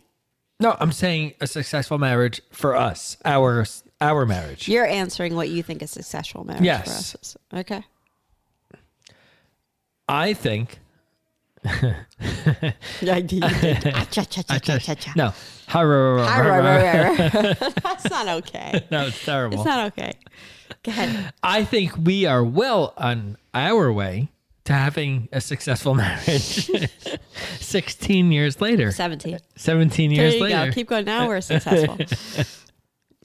No, 0.60 0.78
I'm 0.80 0.92
saying 0.92 1.34
a 1.42 1.46
successful 1.46 1.98
marriage 1.98 2.40
for 2.52 2.74
us. 2.74 3.18
Our 3.26 3.66
our 4.00 4.24
marriage. 4.24 4.66
You're 4.66 4.86
answering 4.86 5.34
what 5.36 5.50
you 5.50 5.62
think 5.62 5.82
a 5.82 5.86
successful 5.86 6.42
marriage 6.44 6.62
Yes. 6.64 6.84
for 6.86 6.90
us 6.92 7.14
is. 7.20 7.36
Okay. 7.52 7.84
I 10.08 10.32
think. 10.32 10.78
No. 13.02 13.20
That's 17.82 18.10
not 18.10 18.28
okay. 18.28 18.86
No, 18.90 19.06
it's 19.06 19.24
terrible. 19.24 19.56
It's 19.58 19.64
not 19.64 19.86
okay. 19.92 20.12
Go 20.82 20.90
ahead. 20.90 21.32
I 21.42 21.64
think 21.64 21.92
we 21.96 22.26
are 22.26 22.44
well 22.44 22.94
on 22.96 23.36
our 23.52 23.92
way 23.92 24.28
to 24.64 24.72
having 24.72 25.28
a 25.32 25.40
successful 25.40 25.94
marriage. 25.94 26.70
16 27.60 28.32
years 28.32 28.60
later. 28.60 28.90
17. 28.92 29.38
17 29.56 30.10
There 30.14 30.22
years 30.22 30.34
you 30.34 30.42
later. 30.42 30.66
go. 30.66 30.72
Keep 30.72 30.88
going. 30.88 31.04
Now 31.04 31.28
we're 31.28 31.40
successful. 31.40 31.98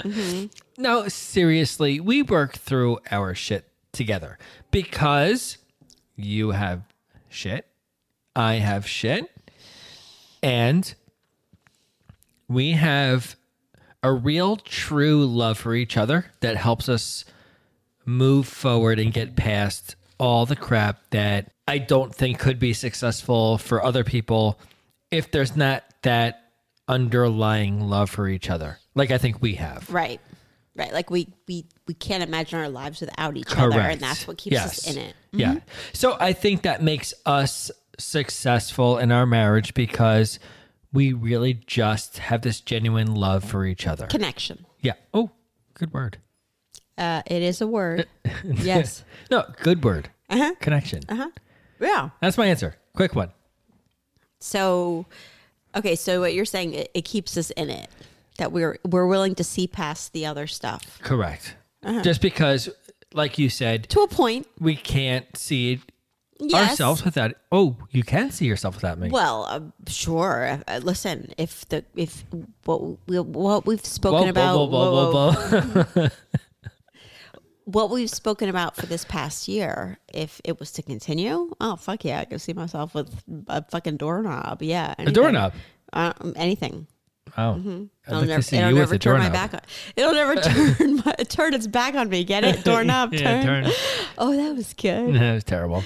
Mm-hmm. 0.01 0.45
no, 0.81 1.09
seriously, 1.09 1.99
we 1.99 2.21
work 2.23 2.53
through 2.55 2.99
our 3.11 3.35
shit 3.35 3.69
together 3.91 4.37
because 4.71 5.57
you 6.15 6.51
have 6.51 6.83
shit, 7.27 7.67
I 8.33 8.53
have 8.55 8.87
shit, 8.87 9.29
and 10.41 10.95
we 12.47 12.71
have 12.71 13.35
a 14.03 14.11
real 14.11 14.55
true 14.57 15.25
love 15.25 15.57
for 15.57 15.73
each 15.73 15.97
other 15.97 16.25
that 16.39 16.55
helps 16.55 16.87
us 16.87 17.25
move 18.05 18.47
forward 18.47 18.99
and 18.99 19.13
get 19.13 19.35
past 19.35 19.95
all 20.17 20.45
the 20.45 20.55
crap 20.55 20.99
that 21.11 21.51
I 21.67 21.77
don't 21.77 22.13
think 22.13 22.39
could 22.39 22.59
be 22.59 22.73
successful 22.73 23.57
for 23.57 23.83
other 23.83 24.03
people 24.03 24.59
if 25.11 25.31
there's 25.31 25.55
not 25.55 25.83
that 26.01 26.51
underlying 26.87 27.81
love 27.81 28.09
for 28.09 28.27
each 28.27 28.49
other 28.49 28.79
like 28.95 29.11
I 29.11 29.17
think 29.17 29.41
we 29.41 29.55
have. 29.55 29.89
right. 29.89 30.19
Right. 30.75 30.93
Like 30.93 31.09
we, 31.09 31.27
we, 31.45 31.65
we 31.87 31.93
can't 31.93 32.23
imagine 32.23 32.57
our 32.57 32.69
lives 32.69 33.01
without 33.01 33.35
each 33.35 33.51
other. 33.57 33.79
And 33.81 33.99
that's 33.99 34.25
what 34.25 34.37
keeps 34.37 34.55
us 34.57 34.89
in 34.89 34.97
it. 34.97 35.13
Yeah. 35.33 35.55
Mm-hmm. 35.55 35.57
So 35.91 36.15
I 36.21 36.31
think 36.31 36.61
that 36.61 36.81
makes 36.81 37.13
us 37.25 37.69
successful 37.97 38.97
in 38.97 39.11
our 39.11 39.25
marriage 39.25 39.73
because 39.73 40.39
we 40.91 41.13
really 41.13 41.53
just 41.67 42.17
have 42.17 42.41
this 42.41 42.59
genuine 42.61 43.13
love 43.15 43.43
for 43.43 43.65
each 43.65 43.85
other. 43.87 44.07
Connection. 44.07 44.65
yeah. 44.81 44.93
Oh, 45.13 45.31
good 45.73 45.93
word. 45.93 46.17
Uh, 46.97 47.21
it 47.25 47.41
is 47.41 47.61
a 47.61 47.67
word. 47.67 48.07
yes. 48.43 49.03
No, 49.31 49.45
good 49.61 49.83
word. 49.83 50.09
Uh-huh. 50.29 50.53
Connection. 50.59 51.01
Yeah. 51.79 52.09
That's 52.21 52.37
my 52.37 52.47
answer. 52.47 52.75
Quick 52.93 53.15
one. 53.15 53.31
So, 54.39 55.05
okay. 55.75 55.95
So 55.95 56.19
what 56.19 56.33
you're 56.33 56.45
saying, 56.45 56.73
it, 56.73 56.91
it 56.93 57.05
keeps 57.05 57.37
us 57.37 57.51
in 57.51 57.69
it. 57.69 57.89
That 58.37 58.51
we're 58.53 58.79
we're 58.85 59.07
willing 59.07 59.35
to 59.35 59.43
see 59.43 59.67
past 59.67 60.13
the 60.13 60.25
other 60.25 60.47
stuff 60.47 60.99
Correct. 61.01 61.55
Uh-huh. 61.83 62.01
Just 62.01 62.21
because, 62.21 62.69
like 63.13 63.37
you 63.37 63.49
said, 63.49 63.89
to 63.89 64.01
a 64.01 64.07
point. 64.07 64.47
we 64.59 64.75
can't 64.77 65.25
see 65.37 65.81
Yes. 66.41 66.69
ourselves 66.71 67.03
without. 67.03 67.33
Oh, 67.51 67.75
you 67.91 68.03
can 68.03 68.31
see 68.31 68.45
yourself 68.45 68.75
without 68.75 68.97
me. 68.97 69.09
Well, 69.09 69.45
uh, 69.49 69.59
sure. 69.87 70.61
Uh, 70.67 70.79
listen, 70.81 71.33
if 71.37 71.67
the 71.67 71.83
if 71.95 72.23
what 72.63 72.97
we, 73.07 73.19
what 73.19 73.65
we've 73.65 73.85
spoken 73.85 74.23
Whoa, 74.23 74.29
about 74.29 74.69
whoa, 74.69 75.31
whoa, 75.93 76.09
what 77.65 77.89
we've 77.89 78.09
spoken 78.09 78.49
about 78.49 78.75
for 78.75 78.85
this 78.85 79.03
past 79.05 79.47
year, 79.47 79.99
if 80.13 80.39
it 80.43 80.59
was 80.59 80.71
to 80.73 80.81
continue, 80.81 81.53
oh 81.59 81.75
fuck 81.75 82.05
yeah, 82.05 82.19
I 82.21 82.25
can 82.25 82.39
see 82.39 82.53
myself 82.53 82.95
with 82.95 83.13
a 83.47 83.63
fucking 83.69 83.97
doorknob. 83.97 84.61
Yeah, 84.61 84.95
a 84.97 85.11
doorknob. 85.11 85.53
Uh, 85.91 86.13
anything. 86.35 86.87
Oh, 87.37 87.51
I'd 87.53 87.59
It'll 88.07 88.19
like 88.21 88.27
never, 88.27 88.55
it'll 88.55 88.71
never 88.73 88.97
turn 88.97 89.19
my 89.19 89.29
back 89.29 89.53
on. 89.53 89.59
It'll 89.95 90.13
never 90.13 90.35
turn 90.41 90.95
my, 91.05 91.13
turn 91.27 91.53
its 91.53 91.67
back 91.67 91.93
on 91.95 92.09
me. 92.09 92.23
Get 92.23 92.43
it? 92.43 92.63
Doorknob 92.65 93.13
Yeah, 93.13 93.43
turn. 93.43 93.63
turn. 93.65 93.73
Oh, 94.17 94.35
that 94.35 94.55
was 94.55 94.73
good. 94.73 95.13
That 95.15 95.33
was 95.35 95.43
terrible. 95.43 95.83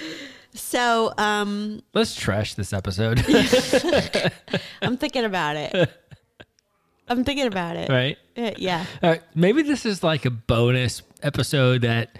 So, 0.55 1.13
um, 1.17 1.81
Let's 1.93 2.15
trash 2.15 2.53
this 2.55 2.73
episode, 2.73 3.19
I'm 4.81 4.97
thinking 4.97 5.25
about 5.25 5.55
it. 5.55 5.89
I'm 7.07 7.23
thinking 7.23 7.47
about 7.47 7.75
it. 7.75 7.89
right? 7.89 8.17
Uh, 8.37 8.51
yeah. 8.57 8.85
All 9.01 9.09
right, 9.09 9.21
maybe 9.35 9.61
this 9.63 9.85
is 9.85 10.03
like 10.03 10.25
a 10.25 10.29
bonus 10.31 11.01
episode 11.21 11.81
that, 11.81 12.17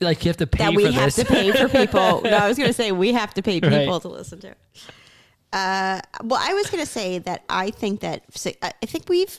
like, 0.00 0.24
you 0.24 0.30
have 0.30 0.38
to 0.38 0.46
pay 0.46 0.64
that 0.64 0.74
we 0.74 0.90
have 0.92 1.14
this. 1.14 1.16
to 1.16 1.24
pay 1.24 1.52
for 1.52 1.68
people. 1.68 2.22
no, 2.24 2.30
I 2.36 2.48
was 2.48 2.56
going 2.56 2.68
to 2.70 2.74
say 2.74 2.92
we 2.92 3.12
have 3.12 3.34
to 3.34 3.42
pay 3.42 3.60
people 3.60 3.70
Right. 3.92 4.02
to 4.02 4.08
listen 4.08 4.40
to. 4.40 4.54
Well, 5.52 6.40
I 6.40 6.54
was 6.54 6.70
going 6.70 6.82
to 6.84 6.90
say 6.90 7.18
that 7.20 7.44
I 7.48 7.70
think 7.70 8.00
that 8.00 8.24
I 8.62 8.86
think 8.86 9.08
we've 9.08 9.38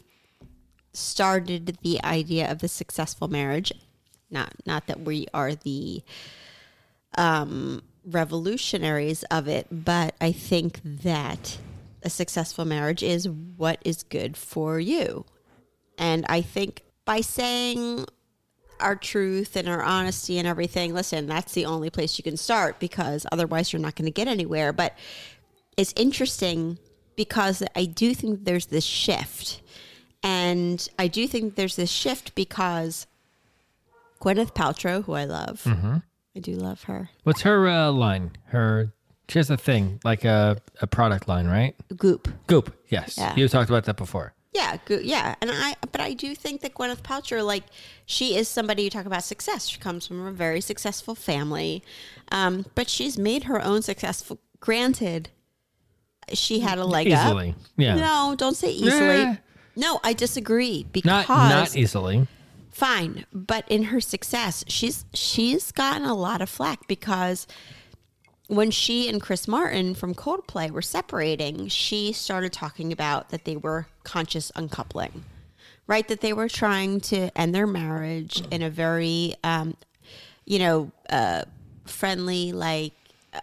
started 0.93 1.77
the 1.81 2.03
idea 2.03 2.51
of 2.51 2.59
the 2.59 2.67
successful 2.67 3.27
marriage. 3.27 3.73
Not 4.29 4.53
not 4.65 4.87
that 4.87 5.01
we 5.01 5.27
are 5.33 5.53
the 5.55 6.01
um, 7.17 7.81
revolutionaries 8.05 9.23
of 9.23 9.47
it, 9.47 9.67
but 9.71 10.15
I 10.19 10.31
think 10.31 10.81
that 10.83 11.57
a 12.03 12.09
successful 12.09 12.65
marriage 12.65 13.01
is 13.03 13.29
what 13.29 13.79
is 13.85 14.03
good 14.03 14.35
for 14.35 14.79
you. 14.79 15.25
And 15.97 16.25
I 16.27 16.41
think 16.41 16.83
by 17.05 17.21
saying 17.21 18.05
our 18.79 18.95
truth 18.95 19.55
and 19.55 19.69
our 19.69 19.81
honesty 19.81 20.37
and 20.37 20.47
everything, 20.47 20.93
listen, 20.93 21.27
that's 21.27 21.53
the 21.53 21.65
only 21.65 21.89
place 21.89 22.17
you 22.17 22.23
can 22.23 22.35
start 22.37 22.79
because 22.79 23.25
otherwise 23.31 23.71
you're 23.71 23.81
not 23.81 23.95
going 23.95 24.05
to 24.05 24.11
get 24.11 24.27
anywhere. 24.27 24.73
But 24.73 24.97
it's 25.77 25.93
interesting 25.95 26.77
because 27.15 27.63
I 27.75 27.85
do 27.85 28.13
think 28.13 28.43
there's 28.43 28.65
this 28.65 28.83
shift. 28.83 29.61
And 30.21 30.87
I 30.97 31.07
do 31.07 31.27
think 31.27 31.55
there's 31.55 31.75
this 31.75 31.91
shift 31.91 32.33
because 32.35 33.07
Gwyneth 34.21 34.53
Paltrow, 34.53 35.03
who 35.03 35.13
I 35.13 35.25
love, 35.25 35.65
I 36.35 36.39
do 36.39 36.53
love 36.53 36.83
her. 36.83 37.09
What's 37.23 37.41
her 37.41 37.67
uh, 37.67 37.91
line? 37.91 38.31
Her 38.45 38.93
she 39.29 39.39
has 39.39 39.49
a 39.49 39.57
thing 39.57 39.99
like 40.03 40.25
a, 40.25 40.57
a 40.81 40.87
product 40.87 41.27
line, 41.27 41.47
right? 41.47 41.75
Goop. 41.95 42.27
Goop. 42.47 42.75
Yes, 42.89 43.17
Yeah. 43.17 43.35
you 43.35 43.47
talked 43.47 43.69
about 43.69 43.85
that 43.85 43.95
before. 43.97 44.33
Yeah, 44.53 44.77
go, 44.85 44.99
yeah, 44.99 45.33
and 45.41 45.49
I, 45.51 45.75
but 45.91 45.99
I 46.01 46.13
do 46.13 46.35
think 46.35 46.61
that 46.61 46.75
Gwyneth 46.75 47.01
Paltrow, 47.01 47.43
like, 47.43 47.63
she 48.05 48.35
is 48.35 48.47
somebody 48.47 48.83
you 48.83 48.89
talk 48.91 49.07
about 49.07 49.23
success. 49.23 49.67
She 49.67 49.79
comes 49.79 50.05
from 50.05 50.23
a 50.27 50.31
very 50.31 50.61
successful 50.61 51.15
family, 51.15 51.83
um, 52.31 52.65
but 52.75 52.87
she's 52.87 53.17
made 53.17 53.45
her 53.45 53.63
own 53.63 53.81
successful. 53.81 54.39
Granted, 54.59 55.29
she 56.33 56.59
had 56.59 56.77
a 56.77 56.85
leg 56.85 57.07
Easily, 57.07 57.49
up. 57.51 57.55
yeah. 57.77 57.95
No, 57.95 58.35
don't 58.37 58.55
say 58.55 58.69
easily. 58.71 59.21
Yeah. 59.21 59.37
No, 59.75 59.99
I 60.03 60.13
disagree 60.13 60.85
because 60.91 61.07
Not 61.27 61.29
not 61.29 61.75
easily. 61.75 62.27
Fine, 62.73 63.25
but 63.31 63.65
in 63.69 63.83
her 63.85 64.01
success, 64.01 64.65
she's 64.67 65.05
she's 65.13 65.71
gotten 65.71 66.05
a 66.05 66.15
lot 66.15 66.41
of 66.41 66.49
flack 66.49 66.87
because 66.87 67.47
when 68.47 68.71
she 68.71 69.07
and 69.07 69.21
Chris 69.21 69.47
Martin 69.47 69.95
from 69.95 70.13
Coldplay 70.13 70.69
were 70.69 70.81
separating, 70.81 71.67
she 71.69 72.11
started 72.11 72.51
talking 72.51 72.91
about 72.91 73.29
that 73.29 73.45
they 73.45 73.55
were 73.55 73.87
conscious 74.03 74.51
uncoupling, 74.55 75.23
right? 75.87 76.07
That 76.07 76.21
they 76.21 76.33
were 76.33 76.49
trying 76.49 76.99
to 77.01 77.35
end 77.37 77.55
their 77.55 77.67
marriage 77.67 78.43
in 78.51 78.61
a 78.61 78.69
very, 78.69 79.35
um, 79.43 79.77
you 80.45 80.59
know, 80.59 80.91
uh, 81.09 81.43
friendly, 81.85 82.51
like 82.51 82.93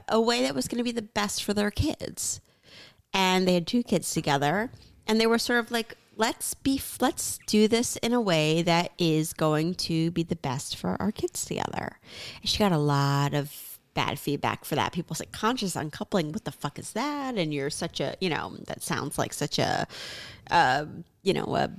a 0.09 0.21
way 0.21 0.43
that 0.43 0.55
was 0.55 0.69
going 0.69 0.79
to 0.79 0.85
be 0.85 0.93
the 0.93 1.03
best 1.03 1.43
for 1.43 1.55
their 1.55 1.71
kids. 1.71 2.41
And 3.13 3.49
they 3.49 3.55
had 3.55 3.67
two 3.67 3.83
kids 3.83 4.13
together, 4.13 4.71
and 5.07 5.21
they 5.21 5.27
were 5.27 5.39
sort 5.39 5.61
of 5.61 5.71
like, 5.71 5.97
let's 6.21 6.53
be, 6.53 6.81
let's 7.01 7.39
do 7.47 7.67
this 7.67 7.97
in 7.97 8.13
a 8.13 8.21
way 8.21 8.61
that 8.61 8.93
is 8.99 9.33
going 9.33 9.75
to 9.75 10.11
be 10.11 10.23
the 10.23 10.37
best 10.37 10.77
for 10.77 10.99
our 11.01 11.11
kids 11.11 11.47
together. 11.47 11.99
And 12.43 12.49
she 12.49 12.59
got 12.59 12.73
a 12.73 12.79
lot 12.79 13.33
of 13.33 13.79
bad 13.95 14.19
feedback 14.19 14.67
for 14.67 14.75
that. 14.75 14.93
People 14.93 15.17
said 15.17 15.33
conscious 15.33 15.75
uncoupling. 15.75 16.31
What 16.33 16.45
the 16.45 16.53
fuck 16.53 16.79
is 16.79 16.93
that? 16.93 17.37
And 17.37 17.55
you're 17.55 17.71
such 17.71 18.01
a, 18.01 18.17
you 18.21 18.29
know, 18.29 18.55
that 18.67 18.83
sounds 18.83 19.17
like 19.17 19.33
such 19.33 19.59
a, 19.59 19.87
uh, 20.51 20.85
you 21.23 21.33
know, 21.33 21.57
a 21.57 21.71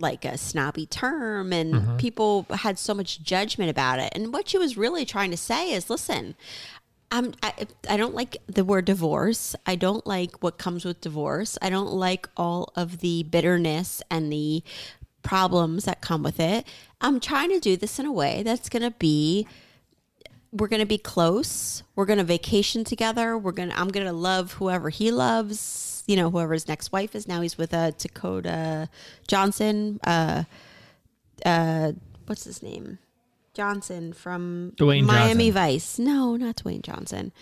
like 0.00 0.24
a 0.24 0.36
snobby 0.36 0.86
term 0.86 1.52
and 1.52 2.00
people 2.00 2.46
had 2.50 2.76
so 2.76 2.92
much 2.92 3.22
judgment 3.22 3.70
about 3.70 4.00
it 4.00 4.12
and 4.12 4.32
what 4.32 4.48
she 4.48 4.58
was 4.58 4.76
really 4.76 5.04
trying 5.04 5.30
to 5.30 5.36
say 5.36 5.70
is 5.72 5.88
listen 5.88 6.34
I'm, 7.10 7.34
I, 7.42 7.66
I 7.88 7.96
don't 7.96 8.14
like 8.14 8.36
the 8.46 8.64
word 8.64 8.84
divorce. 8.84 9.56
I 9.66 9.76
don't 9.76 10.06
like 10.06 10.42
what 10.42 10.58
comes 10.58 10.84
with 10.84 11.00
divorce. 11.00 11.56
I 11.62 11.70
don't 11.70 11.92
like 11.92 12.28
all 12.36 12.72
of 12.76 12.98
the 13.00 13.22
bitterness 13.22 14.02
and 14.10 14.32
the 14.32 14.62
problems 15.22 15.84
that 15.84 16.00
come 16.00 16.22
with 16.22 16.38
it. 16.40 16.66
I'm 17.00 17.20
trying 17.20 17.50
to 17.50 17.60
do 17.60 17.76
this 17.76 17.98
in 17.98 18.06
a 18.06 18.12
way 18.12 18.42
that's 18.42 18.68
going 18.68 18.82
to 18.82 18.90
be 18.90 19.46
we're 20.50 20.68
going 20.68 20.80
to 20.80 20.86
be 20.86 20.98
close. 20.98 21.82
We're 21.94 22.06
going 22.06 22.18
to 22.18 22.24
vacation 22.24 22.82
together. 22.82 23.36
We're 23.36 23.52
going 23.52 23.68
to 23.70 23.78
I'm 23.78 23.88
going 23.88 24.06
to 24.06 24.12
love 24.12 24.54
whoever 24.54 24.88
he 24.88 25.10
loves, 25.10 26.04
you 26.06 26.16
know, 26.16 26.30
whoever 26.30 26.54
his 26.54 26.68
next 26.68 26.92
wife 26.92 27.14
is. 27.14 27.28
Now 27.28 27.42
he's 27.42 27.58
with 27.58 27.74
uh, 27.74 27.90
Dakota 27.92 28.88
Johnson. 29.26 30.00
Uh 30.04 30.44
uh 31.44 31.92
what's 32.26 32.44
his 32.44 32.62
name? 32.62 32.98
Johnson 33.58 34.12
from 34.12 34.72
Dwayne 34.76 35.02
Miami 35.04 35.46
Johnson. 35.50 35.52
Vice. 35.52 35.98
No, 35.98 36.36
not 36.36 36.56
Dwayne 36.58 36.80
Johnson. 36.80 37.32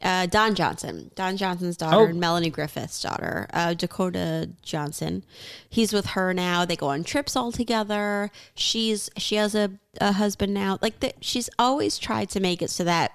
Uh, 0.00 0.24
Don 0.26 0.54
Johnson, 0.54 1.10
Don 1.16 1.36
Johnson's 1.36 1.76
daughter, 1.76 1.96
Oh. 1.98 2.06
and 2.06 2.20
Melanie 2.20 2.48
Griffith's 2.50 3.02
daughter, 3.02 3.48
uh, 3.52 3.74
Dakota 3.74 4.48
Johnson. 4.62 5.24
He's 5.68 5.92
with 5.92 6.06
her 6.06 6.32
now. 6.32 6.64
They 6.64 6.76
go 6.76 6.86
on 6.86 7.02
trips 7.02 7.34
all 7.34 7.50
together. 7.52 8.30
She's 8.54 9.10
she 9.16 9.34
has 9.34 9.54
a, 9.56 9.72
a 10.00 10.12
husband 10.12 10.54
now. 10.54 10.78
Like 10.80 11.00
the, 11.00 11.12
she's 11.20 11.50
always 11.58 11.98
tried 11.98 12.30
to 12.30 12.40
make 12.40 12.62
it 12.62 12.70
so 12.70 12.84
that 12.84 13.12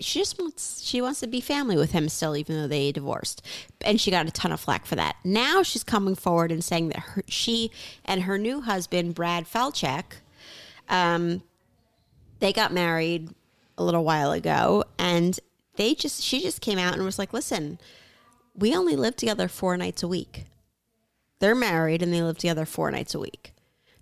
she 0.00 0.18
just 0.20 0.38
wants 0.38 0.82
she 0.84 1.00
wants 1.00 1.18
to 1.20 1.26
be 1.26 1.40
family 1.40 1.76
with 1.78 1.92
him 1.92 2.10
still, 2.10 2.36
even 2.36 2.54
though 2.60 2.68
they 2.68 2.92
divorced. 2.92 3.40
And 3.80 3.98
she 3.98 4.10
got 4.10 4.26
a 4.28 4.30
ton 4.30 4.52
of 4.52 4.60
flack 4.60 4.84
for 4.86 4.96
that. 4.96 5.16
Now 5.24 5.62
she's 5.64 5.82
coming 5.82 6.14
forward 6.14 6.52
and 6.52 6.62
saying 6.62 6.88
that 6.90 6.98
her, 6.98 7.22
she 7.26 7.70
and 8.04 8.24
her 8.24 8.36
new 8.38 8.60
husband 8.60 9.14
Brad 9.14 9.46
Falchuk 9.46 10.04
um, 10.88 11.42
they 12.40 12.52
got 12.52 12.72
married 12.72 13.30
a 13.76 13.84
little 13.84 14.04
while 14.04 14.32
ago 14.32 14.84
and 14.98 15.38
they 15.76 15.94
just 15.94 16.22
she 16.22 16.40
just 16.40 16.60
came 16.60 16.78
out 16.78 16.94
and 16.94 17.04
was 17.04 17.18
like 17.18 17.32
listen 17.32 17.78
we 18.56 18.74
only 18.74 18.96
live 18.96 19.14
together 19.14 19.46
four 19.46 19.76
nights 19.76 20.02
a 20.02 20.08
week. 20.08 20.46
They're 21.38 21.54
married 21.54 22.02
and 22.02 22.12
they 22.12 22.22
live 22.22 22.38
together 22.38 22.64
four 22.66 22.90
nights 22.90 23.14
a 23.14 23.20
week. 23.20 23.52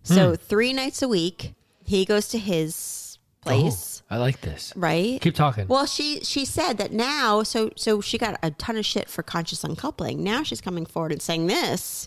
So 0.02 0.34
three 0.36 0.72
nights 0.72 1.02
a 1.02 1.08
week 1.08 1.52
he 1.84 2.04
goes 2.06 2.28
to 2.28 2.38
his 2.38 3.18
place. 3.42 4.02
Oh, 4.10 4.14
I 4.14 4.18
like 4.18 4.40
this. 4.40 4.72
right? 4.76 5.20
Keep 5.20 5.34
talking. 5.34 5.68
well 5.68 5.84
she 5.84 6.20
she 6.20 6.44
said 6.46 6.78
that 6.78 6.92
now 6.92 7.42
so 7.42 7.70
so 7.76 8.00
she 8.00 8.16
got 8.16 8.38
a 8.42 8.50
ton 8.52 8.76
of 8.76 8.86
shit 8.86 9.10
for 9.10 9.22
conscious 9.22 9.62
uncoupling. 9.62 10.24
Now 10.24 10.42
she's 10.42 10.60
coming 10.62 10.86
forward 10.86 11.12
and 11.12 11.20
saying 11.20 11.46
this 11.48 12.06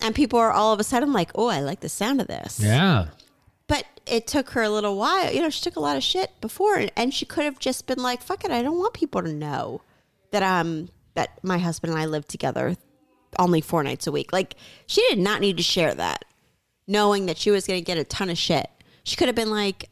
and 0.00 0.14
people 0.14 0.38
are 0.38 0.50
all 0.50 0.72
of 0.72 0.80
a 0.80 0.84
sudden 0.84 1.12
like 1.12 1.30
oh 1.36 1.46
i 1.48 1.60
like 1.60 1.80
the 1.80 1.88
sound 1.88 2.20
of 2.20 2.26
this. 2.26 2.58
Yeah. 2.60 3.08
But 3.70 3.84
it 4.04 4.26
took 4.26 4.50
her 4.50 4.62
a 4.62 4.68
little 4.68 4.96
while. 4.96 5.32
You 5.32 5.40
know, 5.40 5.48
she 5.50 5.62
took 5.62 5.76
a 5.76 5.80
lot 5.80 5.96
of 5.96 6.02
shit 6.02 6.32
before, 6.40 6.86
and, 6.96 7.14
she 7.14 7.24
could 7.24 7.44
have 7.44 7.58
just 7.58 7.86
been 7.86 8.00
like, 8.02 8.20
"Fuck 8.22 8.44
it, 8.44 8.50
I 8.50 8.62
don't 8.62 8.78
want 8.78 8.92
people 8.94 9.22
to 9.22 9.32
know 9.32 9.80
that 10.32 10.42
um 10.42 10.88
that 11.14 11.42
my 11.42 11.58
husband 11.58 11.92
and 11.92 12.02
I 12.02 12.06
live 12.06 12.26
together 12.26 12.76
only 13.38 13.60
four 13.60 13.82
nights 13.84 14.06
a 14.06 14.12
week." 14.12 14.32
Like 14.32 14.56
she 14.86 15.00
did 15.08 15.18
not 15.18 15.40
need 15.40 15.56
to 15.56 15.62
share 15.62 15.94
that, 15.94 16.24
knowing 16.86 17.26
that 17.26 17.38
she 17.38 17.50
was 17.50 17.66
going 17.66 17.80
to 17.80 17.84
get 17.84 17.96
a 17.98 18.04
ton 18.04 18.28
of 18.28 18.36
shit. 18.38 18.68
She 19.04 19.16
could 19.16 19.28
have 19.28 19.36
been 19.36 19.50
like, 19.50 19.88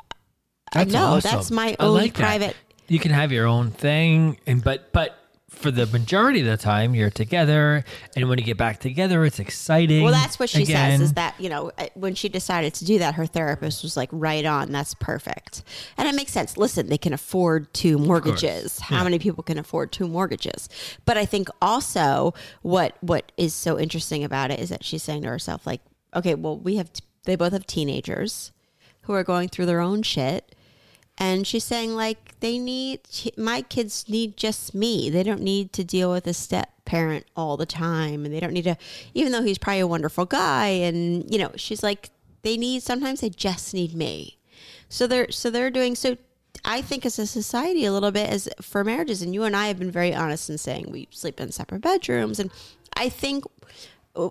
That's 0.73 0.93
"No, 0.93 1.05
awesome. 1.15 1.31
that's 1.31 1.51
my 1.51 1.77
I 1.79 1.85
own 1.87 1.95
like 1.95 2.15
that. 2.15 2.21
private." 2.21 2.57
You 2.89 2.99
can 2.99 3.13
have 3.13 3.33
your 3.33 3.47
own 3.47 3.71
thing, 3.71 4.39
and 4.47 4.65
but 4.65 4.93
but 4.93 5.18
for 5.49 5.71
the 5.71 5.87
majority 5.87 6.41
of 6.41 6.47
the 6.47 6.57
time, 6.57 6.95
you're 6.95 7.11
together, 7.11 7.85
and 8.15 8.29
when 8.29 8.39
you 8.39 8.45
get 8.45 8.57
back 8.57 8.81
together, 8.81 9.25
it's 9.25 9.39
exciting. 9.39 10.05
Well, 10.05 10.13
that's 10.13 10.39
what 10.39 10.49
she 10.51 10.63
again. 10.63 10.99
says 10.99 11.01
is 11.01 11.13
that, 11.15 11.35
you 11.39 11.49
know, 11.49 11.73
when 11.95 12.15
she 12.15 12.29
decided 12.29 12.75
to 12.75 12.85
do 12.85 12.99
that, 12.99 13.15
her 13.15 13.27
therapist 13.27 13.83
was 13.83 13.97
like, 13.97 14.09
right 14.13 14.45
on, 14.45 14.71
that's 14.71 14.95
perfect. 14.95 15.65
And 15.97 16.07
it 16.07 16.15
makes 16.15 16.33
sense. 16.33 16.57
Listen, 16.57 16.89
they 16.89 16.99
can 16.99 17.13
afford 17.13 17.73
two 17.75 17.99
mortgages. 17.99 18.79
How 18.79 19.03
many 19.03 19.19
people 19.19 19.43
can 19.43 19.59
afford 19.59 19.91
two 19.91 20.07
mortgages? 20.07 20.69
But 21.05 21.17
I 21.17 21.25
think 21.25 21.49
also 21.61 22.35
what 22.63 22.97
what 23.01 23.33
is 23.37 23.55
so 23.55 23.79
interesting 23.79 24.25
about 24.25 24.51
it 24.51 24.61
is 24.61 24.69
that 24.69 24.85
she's 24.85 25.03
saying 25.03 25.23
to 25.23 25.29
herself, 25.29 25.67
like, 25.67 25.81
okay, 26.15 26.35
well, 26.35 26.59
we 26.59 26.77
have, 26.77 26.93
t- 26.93 27.05
they 27.25 27.37
both 27.37 27.53
have 27.53 27.67
teenagers 27.67 28.53
who 29.03 29.15
are 29.15 29.25
going 29.25 29.49
through 29.49 29.67
their 29.67 29.81
own 29.81 30.03
shit. 30.03 30.55
And 31.19 31.47
she's 31.47 31.65
saying, 31.65 31.97
like, 31.97 32.39
they 32.41 32.59
need, 32.59 33.01
my 33.37 33.63
kids 33.63 34.09
need 34.09 34.37
just 34.37 34.75
me. 34.75 35.11
They 35.11 35.25
don't 35.25 35.43
need 35.43 35.73
to 35.75 35.85
deal 35.85 36.13
with 36.13 36.27
a 36.29 36.33
step 36.33 36.71
parent 36.85 37.27
all 37.37 37.57
the 37.57 37.67
time. 37.67 38.25
And 38.25 38.33
they 38.33 38.41
don't 38.41 38.53
need 38.53 38.65
to, 38.65 38.77
even 39.15 39.33
though 39.33 39.43
he's 39.43 39.59
probably 39.59 39.81
a 39.81 39.87
wonderful 39.87 40.27
guy. 40.27 40.69
And, 40.69 41.29
you 41.33 41.39
know, 41.39 41.51
she's 41.57 41.83
like, 41.83 42.11
they 42.43 42.57
need, 42.57 42.83
sometimes 42.85 43.21
they 43.21 43.31
just 43.31 43.75
need 43.75 43.95
me. 43.95 44.39
So 44.89 45.07
they're, 45.07 45.31
so 45.33 45.51
they're 45.51 45.71
doing, 45.71 45.97
so 45.97 46.17
I 46.65 46.83
think 46.83 47.05
as 47.05 47.19
a 47.19 47.27
society, 47.27 47.85
a 47.85 47.93
little 47.93 48.13
bit 48.13 48.31
as 48.31 48.49
for 48.63 48.85
marriages, 48.85 49.21
and 49.21 49.35
you 49.35 49.43
and 49.43 49.57
I 49.57 49.67
have 49.69 49.79
been 49.79 49.91
very 49.91 50.15
honest 50.15 50.49
in 50.49 50.59
saying 50.59 50.87
we 50.89 51.09
sleep 51.11 51.41
in 51.41 51.51
separate 51.51 51.83
bedrooms. 51.83 52.39
And 52.39 52.51
I 52.97 53.09
think 53.09 53.45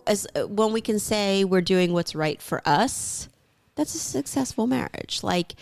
as 0.05 0.27
when 0.35 0.73
we 0.73 0.81
can 0.81 0.99
say 0.99 1.43
we're 1.43 1.61
doing 1.61 1.93
what's 1.93 2.15
right 2.15 2.41
for 2.41 2.61
us, 2.65 3.29
that's 3.75 3.95
a 3.95 3.99
successful 3.99 4.67
marriage. 4.67 5.21
Like 5.23 5.53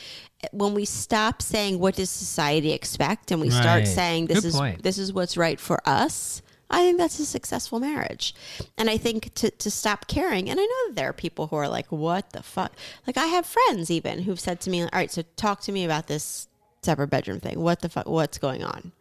when 0.51 0.73
we 0.73 0.85
stop 0.85 1.41
saying 1.41 1.79
what 1.79 1.95
does 1.95 2.09
society 2.09 2.71
expect 2.71 3.31
and 3.31 3.41
we 3.41 3.49
start 3.49 3.87
saying 3.87 4.27
this 4.27 4.41
Good 4.41 4.47
is 4.47 4.55
point. 4.55 4.83
this 4.83 4.97
is 4.97 5.11
what's 5.13 5.37
right 5.37 5.59
for 5.59 5.81
us, 5.87 6.41
I 6.69 6.81
think 6.83 6.97
that's 6.97 7.19
a 7.19 7.25
successful 7.25 7.79
marriage. 7.79 8.35
And 8.77 8.89
I 8.89 8.97
think 8.97 9.33
to 9.35 9.49
to 9.49 9.71
stop 9.71 10.07
caring, 10.07 10.49
and 10.49 10.59
I 10.59 10.63
know 10.63 10.87
that 10.89 10.95
there 10.95 11.09
are 11.09 11.13
people 11.13 11.47
who 11.47 11.55
are 11.55 11.69
like, 11.69 11.91
what 11.91 12.31
the 12.31 12.43
fuck? 12.43 12.73
Like 13.07 13.17
I 13.17 13.27
have 13.27 13.45
friends 13.45 13.89
even 13.89 14.19
who've 14.23 14.39
said 14.39 14.59
to 14.61 14.69
me, 14.69 14.83
all 14.83 14.89
right, 14.93 15.11
so 15.11 15.23
talk 15.35 15.61
to 15.61 15.71
me 15.71 15.85
about 15.85 16.07
this 16.07 16.47
separate 16.81 17.07
bedroom 17.09 17.39
thing. 17.39 17.59
What 17.59 17.81
the 17.81 17.89
fuck? 17.89 18.07
What's 18.07 18.37
going 18.37 18.63
on? 18.63 18.91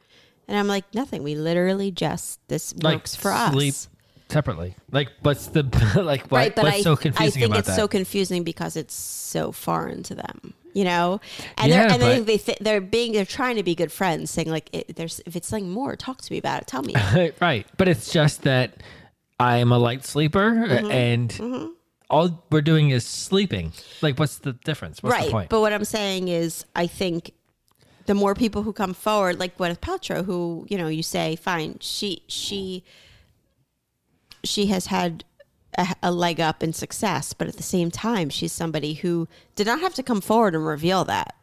And 0.49 0.57
I'm 0.59 0.66
like, 0.68 0.85
nothing. 0.95 1.22
We 1.22 1.35
literally 1.35 1.91
just 1.91 2.39
this 2.49 2.74
Like 2.82 2.97
works 2.97 3.16
for 3.16 3.32
sleep 3.51 3.72
us. 3.74 3.89
separately. 4.30 4.74
Like 4.93 5.09
what's 5.22 5.47
the 5.49 5.62
like 6.03 6.22
what, 6.30 6.39
right, 6.39 6.55
but 6.55 6.64
what's 6.64 6.76
I, 6.76 6.80
so 6.82 6.93
I 7.16 7.30
think 7.30 7.55
it's 7.57 7.68
that? 7.68 7.76
so 7.76 7.89
confusing 7.89 8.45
because 8.45 8.76
it's 8.76 8.95
so 8.95 9.53
foreign 9.53 10.03
to 10.05 10.14
them, 10.14 10.55
you 10.75 10.85
know. 10.85 11.20
And 11.57 11.70
Yeah, 11.70 11.87
they're 11.87 11.91
and 11.93 12.03
they 12.03 12.20
they 12.20 12.39
th- 12.39 12.59
they're 12.61 12.81
being 12.83 13.12
they're 13.12 13.25
trying 13.25 13.57
to 13.57 13.62
be 13.62 13.75
good 13.75 13.91
friends, 13.91 14.31
saying 14.31 14.51
like, 14.51 14.68
it, 14.72 14.97
"There's 14.97 15.20
if 15.25 15.35
it's 15.37 15.49
something 15.49 15.70
more, 15.70 15.97
talk 15.97 16.20
to 16.20 16.33
me 16.33 16.39
about 16.39 16.62
it. 16.62 16.66
Tell 16.66 16.83
me." 16.83 16.95
right. 17.41 17.66
But 17.77 17.89
it's 17.89 18.12
just 18.12 18.43
that 18.43 18.83
I'm 19.41 19.72
a 19.72 19.79
light 19.79 20.05
sleeper 20.05 20.51
Mm-hmm. 20.53 20.91
and 20.91 21.70
all 22.11 22.45
we're 22.51 22.61
doing 22.61 22.91
is 22.91 23.07
sleeping. 23.07 23.72
Like 24.03 24.18
what's 24.18 24.39
the 24.39 24.53
difference? 24.53 25.03
What's 25.03 25.14
right. 25.14 25.25
the 25.27 25.31
point? 25.33 25.49
But 25.49 25.61
what 25.61 25.72
I'm 25.72 25.85
saying 25.85 26.29
is, 26.29 26.64
I 26.77 26.87
think 26.87 27.33
the 28.07 28.14
more 28.14 28.35
people 28.35 28.62
who 28.62 28.72
come 28.72 28.93
forward, 28.95 29.41
like 29.41 29.57
Gwyneth 29.57 29.81
Paltrow, 29.81 30.25
who 30.25 30.66
you 30.68 30.77
know, 30.77 30.89
you 30.89 31.03
say, 31.03 31.37
fine, 31.37 31.79
she 31.81 32.22
she 32.27 32.85
she 34.45 34.66
has 34.66 34.87
had 34.87 35.25
a, 35.79 35.95
a 36.05 36.11
leg 36.12 36.41
up 36.41 36.62
in 36.62 36.72
success, 36.72 37.33
but 37.33 37.49
at 37.49 37.57
the 37.57 37.62
same 37.62 37.91
time, 37.91 38.29
she's 38.31 38.53
somebody 38.53 38.95
who 38.95 39.29
did 39.57 39.66
not 39.66 39.81
have 39.81 39.95
to 39.95 40.03
come 40.03 40.20
forward 40.20 40.55
and 40.55 40.66
reveal 40.66 41.05
that. 41.05 41.35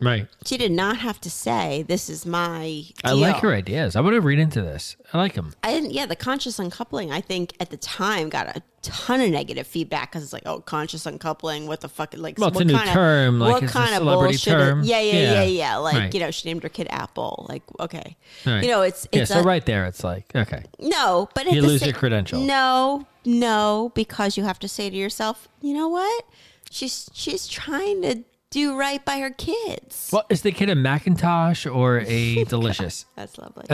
right. 0.00 0.26
She 0.44 0.56
did 0.58 0.72
not 0.72 0.96
have 0.98 1.20
to 1.22 1.30
say, 1.30 1.84
"This 1.86 2.10
is 2.10 2.26
my." 2.26 2.84
I 3.04 3.12
like 3.12 3.36
her 3.36 3.52
ideas. 3.54 3.94
I 3.96 4.00
want 4.00 4.14
to 4.14 4.20
read 4.20 4.38
into 4.38 4.60
this. 4.60 4.96
I 5.12 5.18
like 5.18 5.34
them. 5.34 5.54
I 5.62 5.72
didn't. 5.72 5.92
Yeah, 5.92 6.06
the 6.06 6.16
conscious 6.16 6.58
uncoupling. 6.58 7.12
I 7.12 7.20
think 7.20 7.54
at 7.60 7.70
the 7.70 7.76
time 7.76 8.28
got 8.28 8.48
a 8.56 8.62
ton 8.82 9.20
of 9.20 9.30
negative 9.30 9.66
feedback 9.66 10.10
because 10.10 10.22
it's 10.24 10.32
like, 10.32 10.42
oh, 10.44 10.60
conscious 10.60 11.06
uncoupling. 11.06 11.66
What 11.66 11.80
the 11.80 11.88
fuck? 11.88 12.12
Like, 12.18 12.38
Well, 12.38 12.48
it's 12.48 12.56
what 12.56 12.62
a 12.62 12.66
new 12.66 12.74
kind 12.74 12.88
of, 12.88 12.94
term, 12.94 13.38
like, 13.40 13.52
what 13.54 13.62
it's 13.62 13.72
a 13.72 13.78
kind 13.78 13.90
of 13.94 13.98
celebrity 13.98 14.32
bullshit? 14.34 14.52
term. 14.52 14.82
Yeah, 14.82 15.00
yeah, 15.00 15.12
Yeah. 15.12 15.32
yeah, 15.32 15.42
yeah. 15.44 15.76
Like, 15.76 15.94
Right. 15.94 16.14
you 16.14 16.20
know, 16.20 16.30
she 16.30 16.48
named 16.48 16.64
her 16.64 16.68
kid 16.68 16.88
Apple. 16.90 17.46
Like, 17.48 17.62
okay, 17.80 18.16
Right. 18.44 18.62
you 18.64 18.68
know, 18.70 18.82
it's 18.82 19.06
yeah. 19.12 19.22
it's 19.22 19.30
So 19.30 19.40
a, 19.40 19.42
right 19.42 19.64
there, 19.64 19.86
it's 19.86 20.04
like 20.04 20.26
okay. 20.34 20.64
no, 20.80 21.28
but 21.34 21.46
at 21.46 21.54
You 21.54 21.62
the 21.62 21.68
lose 21.68 21.80
sa- 21.80 21.86
your 21.86 21.94
credential. 21.94 22.40
No, 22.40 23.06
no, 23.24 23.92
because 23.94 24.36
you 24.36 24.44
have 24.44 24.58
to 24.60 24.68
say 24.68 24.90
to 24.90 24.96
yourself, 24.96 25.48
you 25.60 25.74
know 25.74 25.88
what? 25.88 26.24
She's 26.70 27.10
she's 27.12 27.46
trying 27.46 28.02
to 28.02 28.24
do 28.50 28.76
right 28.76 29.04
by 29.04 29.18
her 29.18 29.30
kids. 29.30 30.10
Well, 30.12 30.24
is 30.30 30.42
the 30.42 30.52
kid 30.52 30.70
a 30.70 30.74
Macintosh 30.74 31.66
or 31.66 32.00
a 32.06 32.44
Delicious? 32.44 33.06
That's 33.16 33.36
lovely. 33.38 33.64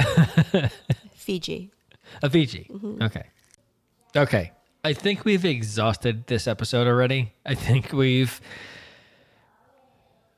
Fiji. 1.15 1.71
A 2.23 2.31
Fiji. 2.31 2.67
Mm-hmm. 2.71 3.03
Okay. 3.03 3.25
Okay. 4.17 4.53
I 4.83 4.95
think 4.95 5.25
we've 5.25 5.45
exhausted 5.45 6.27
this 6.27 6.49
episode 6.49 6.87
already. 6.87 7.35
I 7.45 7.55
think 7.55 7.93
we've. 7.93 8.41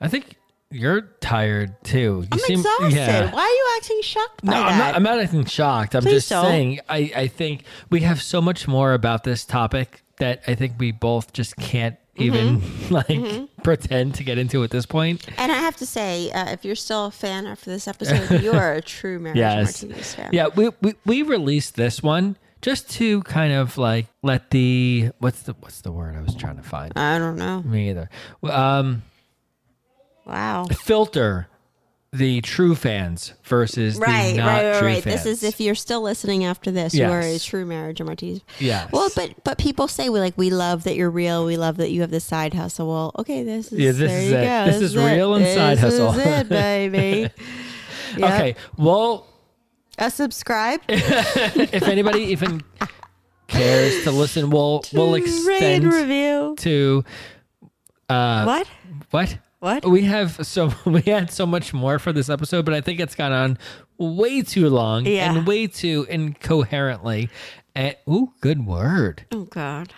I 0.01 0.09
think 0.09 0.37
you're 0.73 1.03
tired 1.21 1.75
too. 1.85 2.23
You 2.23 2.29
I'm 2.33 2.39
seem- 2.41 2.59
exhausted. 2.61 2.93
yeah. 2.97 3.31
Why 3.33 3.43
are 3.43 3.49
you 3.49 3.75
acting 3.77 4.01
shocked 4.03 4.45
No? 4.45 4.53
I'm 4.55 4.79
not, 4.79 4.95
I'm 4.97 5.03
not 5.03 5.19
acting 5.21 5.45
shocked. 5.45 5.95
I'm 5.95 6.03
Please 6.03 6.15
just 6.15 6.31
don't. 6.31 6.45
saying, 6.45 6.81
I, 6.89 7.13
I 7.15 7.27
think 7.29 7.65
we 7.91 8.01
have 8.01 8.21
so 8.23 8.41
much 8.41 8.67
more 8.67 8.95
about 8.95 9.25
this 9.25 9.45
topic 9.45 10.03
that 10.19 10.43
I 10.47 10.55
think 10.55 10.75
we 10.79 10.93
both 10.93 11.33
just 11.33 11.57
can't 11.57 11.97
even 12.17 12.61
Mm-hmm. 12.61 12.95
like 12.95 13.49
pretend 13.65 14.15
to 14.17 14.25
get 14.25 14.37
into 14.39 14.63
at 14.65 14.71
this 14.71 14.85
point. 14.87 15.27
And 15.39 15.51
I 15.51 15.57
have 15.57 15.77
to 15.77 15.87
say, 15.87 16.31
uh, 16.33 16.51
if 16.51 16.65
you're 16.65 16.75
still 16.77 17.07
a 17.07 17.11
fan 17.11 17.47
after 17.47 17.71
this 17.71 17.89
episode, 17.89 18.43
you 18.43 18.53
are 18.53 18.75
a 18.75 18.83
true 18.83 19.19
Marriage 19.19 19.39
Yes. 19.39 19.83
Martinis 19.83 20.15
fan. 20.15 20.31
Yeah, 20.33 20.49
we, 20.55 20.71
we 20.83 20.95
we 21.07 21.23
released 21.23 21.75
this 21.77 22.03
one 22.03 22.37
just 22.61 22.91
to 22.93 23.23
kind 23.23 23.53
of 23.55 23.79
like 23.79 24.07
let 24.23 24.51
the 24.51 25.11
what's 25.19 25.43
the 25.43 25.55
what's 25.61 25.81
the 25.81 25.91
word 25.91 26.15
I 26.15 26.21
was 26.21 26.35
trying 26.35 26.57
to 26.57 26.63
find? 26.63 26.93
I 26.97 27.19
don't 27.19 27.37
know. 27.37 27.63
Me 27.63 27.89
either. 27.91 28.11
Um, 28.43 29.03
Wow. 30.27 30.65
filter 30.67 31.49
the 32.15 32.43
true 32.43 32.75
fans 32.75 33.33
versus 33.45 33.97
Right, 33.97 34.33
the 34.33 34.37
not 34.37 34.47
right, 34.47 34.71
right, 34.73 34.79
true 34.79 34.87
right. 34.89 35.03
fans. 35.03 35.25
This 35.25 35.43
is 35.43 35.43
if 35.43 35.61
you're 35.61 35.75
still 35.75 36.03
listening 36.03 36.45
after 36.45 36.71
this, 36.71 36.93
you 36.95 37.07
are 37.07 37.21
a 37.21 37.39
true 37.39 37.65
marriage 37.65 38.01
of 38.01 38.07
Martinis. 38.07 38.41
Yes. 38.59 38.91
Well, 38.93 39.09
but 39.17 39.33
but 39.45 39.57
people 39.57 39.89
say 39.89 40.11
we 40.11 40.21
like 40.21 40.37
we 40.37 40.51
love 40.51 40.85
that 40.85 40.95
you're 40.95 41.11
real. 41.11 41.47
We 41.47 41.57
love 41.57 41.79
that 41.79 41.91
you 41.91 42.03
have 42.03 42.11
this 42.11 42.25
side 42.25 42.53
hustle. 42.53 42.87
Well, 42.87 43.13
okay, 43.19 43.43
this 43.45 43.73
is 43.73 43.79
Yeah, 43.79 43.93
this 43.93 44.11
there 44.11 44.21
is 44.21 44.31
you 44.31 44.37
it. 44.37 44.45
go. 44.45 44.65
This 44.67 44.83
is 44.83 44.95
real 44.97 45.35
and 45.35 45.45
this 45.45 45.55
side 45.57 45.79
hustle. 45.79 46.11
Is 46.13 46.19
it, 46.27 46.49
baby. 46.51 47.31
Yep. 48.19 48.31
okay. 48.31 48.57
Well, 48.77 49.27
A 49.97 50.11
subscribe. 50.11 50.83
if 50.89 51.83
anybody 51.85 52.21
even 52.25 52.63
cares 53.49 54.05
to 54.05 54.11
listen, 54.11 54.51
we'll 54.51 54.83
we'll 54.93 55.15
Rate 55.15 55.23
extend 55.25 55.85
review. 55.91 56.55
to 56.59 57.05
uh, 58.11 58.45
What? 58.45 58.67
what 59.13 59.39
What? 59.63 59.87
we 59.87 60.03
have 60.03 60.45
so 60.45 60.73
we 60.85 61.03
had 61.03 61.31
so 61.31 61.47
much 61.47 61.73
more 61.73 62.01
for 62.01 62.13
this 62.13 62.29
episode, 62.29 62.65
but 62.65 62.75
I 62.75 62.81
think 62.81 62.99
it's 62.99 63.15
gone 63.15 63.31
on 63.31 63.59
way 63.97 64.43
too 64.43 64.69
long 64.69 65.07
Yeah. 65.07 65.33
and 65.33 65.47
way 65.47 65.69
too 65.69 66.05
incoherently. 66.11 67.31
And 67.73 67.95
ooh, 68.11 68.33
good 68.41 68.67
word. 68.67 69.25
Oh 69.31 69.45
God. 69.45 69.93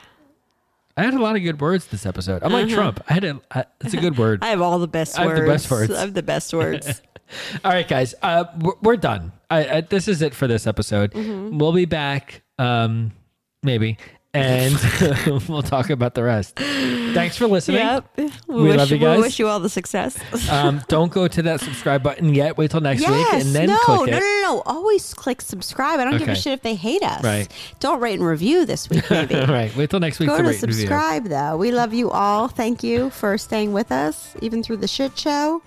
I 0.98 1.02
had 1.04 1.14
a 1.14 1.18
lot 1.18 1.34
of 1.36 1.42
good 1.42 1.62
words 1.62 1.86
this 1.86 2.04
episode. 2.04 2.42
I'm 2.42 2.52
like 2.52 2.68
Trump. 2.68 3.02
I 3.08 3.14
had 3.14 3.24
a. 3.24 3.40
I, 3.50 3.64
it's 3.80 3.94
a 3.94 3.96
good 3.96 4.18
word. 4.18 4.42
Uh-huh. 4.42 4.48
I 4.48 4.50
have 4.50 4.60
all 4.60 4.78
the 4.78 4.86
best 4.86 5.18
I 5.18 5.22
have 5.24 5.34
the 5.36 5.46
best 5.46 5.70
words. 5.70 5.90
I 5.92 6.00
have 6.00 6.12
the 6.12 6.22
best 6.22 6.52
words. 6.52 7.00
All 7.64 7.72
right, 7.72 7.88
guys, 7.88 8.14
uh, 8.22 8.44
we're, 8.60 8.74
we're 8.82 8.96
done. 8.98 9.32
I, 9.50 9.76
I, 9.76 9.80
this 9.80 10.08
is 10.08 10.20
it 10.20 10.34
for 10.34 10.46
this 10.46 10.66
episode. 10.66 11.12
Mm-hmm. 11.12 11.56
We'll 11.58 11.72
be 11.72 11.86
back, 11.86 12.42
um, 12.58 13.12
maybe, 13.62 13.96
and 14.34 14.74
we'll 15.48 15.62
talk 15.62 15.90
about 15.90 16.14
the 16.14 16.22
rest. 16.24 16.56
Thanks 16.56 17.36
for 17.36 17.46
listening. 17.46 17.78
yep. 17.78 18.04
We, 18.16 18.30
We 18.48 18.62
wish, 18.64 18.76
love 18.76 18.90
you 18.90 18.98
guys. 18.98 19.16
We 19.16 19.22
wish 19.22 19.38
you 19.38 19.46
all 19.48 19.60
the 19.60 19.68
success. 19.68 20.18
Um, 20.50 20.82
don't 20.88 21.12
go 21.12 21.28
to 21.28 21.42
that 21.42 21.60
subscribe 21.60 22.02
button 22.02 22.34
yet. 22.34 22.58
Wait 22.58 22.70
till 22.70 22.80
next 22.80 23.00
week 23.00 23.08
and 23.32 23.54
then 23.54 23.68
no, 23.68 23.78
click 23.78 23.98
no, 23.98 24.04
it. 24.04 24.10
no, 24.12 24.18
no, 24.20 24.40
no. 24.42 24.62
Always 24.66 25.14
click 25.14 25.40
subscribe. 25.40 26.00
I 26.00 26.04
don't 26.04 26.18
give 26.18 26.28
a 26.28 26.34
shit 26.34 26.52
if 26.52 26.62
they 26.62 26.74
hate 26.74 27.02
us. 27.02 27.22
Right. 27.22 27.48
Don't 27.80 28.00
rate 28.00 28.14
and 28.18 28.26
review 28.26 28.66
this 28.66 28.90
week, 28.90 29.08
maybe. 29.10 29.34
Right, 29.36 29.74
wait 29.76 29.90
till 29.90 30.00
next 30.00 30.18
week 30.18 30.28
Go 30.28 30.36
to 30.36 30.42
to 30.42 30.48
rate 30.48 30.54
and 30.62 30.68
review. 30.68 30.80
subscribe, 30.88 31.24
though. 31.24 31.56
We 31.56 31.70
love 31.70 31.94
you 31.94 32.10
all. 32.10 32.48
Thank 32.48 32.82
you 32.82 33.10
for 33.10 33.38
staying 33.38 33.72
with 33.72 33.92
us, 33.92 34.34
even 34.42 34.62
through 34.62 34.78
the 34.78 34.88
shit 34.88 35.16
show. 35.18 35.62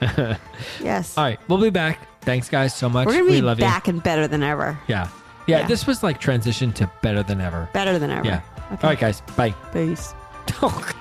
yes. 0.83 1.17
All 1.17 1.23
right, 1.23 1.39
we'll 1.47 1.61
be 1.61 1.69
back. 1.69 1.99
Thanks, 2.21 2.49
guys, 2.49 2.75
so 2.75 2.89
much. 2.89 3.05
We're 3.07 3.13
going 3.13 3.25
to 3.25 3.31
we 3.31 3.37
be 3.37 3.41
love 3.41 3.57
back 3.57 3.87
and 3.87 4.03
better 4.03 4.27
than 4.27 4.43
ever. 4.43 4.77
Yeah. 4.87 5.09
yeah, 5.47 5.59
Yeah. 5.59 5.67
This 5.67 5.87
was 5.87 6.03
like 6.03 6.19
transition 6.19 6.73
to 6.73 6.91
better 7.01 7.23
than 7.23 7.39
ever. 7.39 7.69
Better 7.73 7.97
than 7.97 8.11
ever. 8.11 8.25
Yeah. 8.27 8.41
Okay. 8.71 8.83
All 8.83 8.89
right, 8.91 8.99
guys. 8.99 9.21
Bye. 9.35 9.51
Peace. 9.71 10.13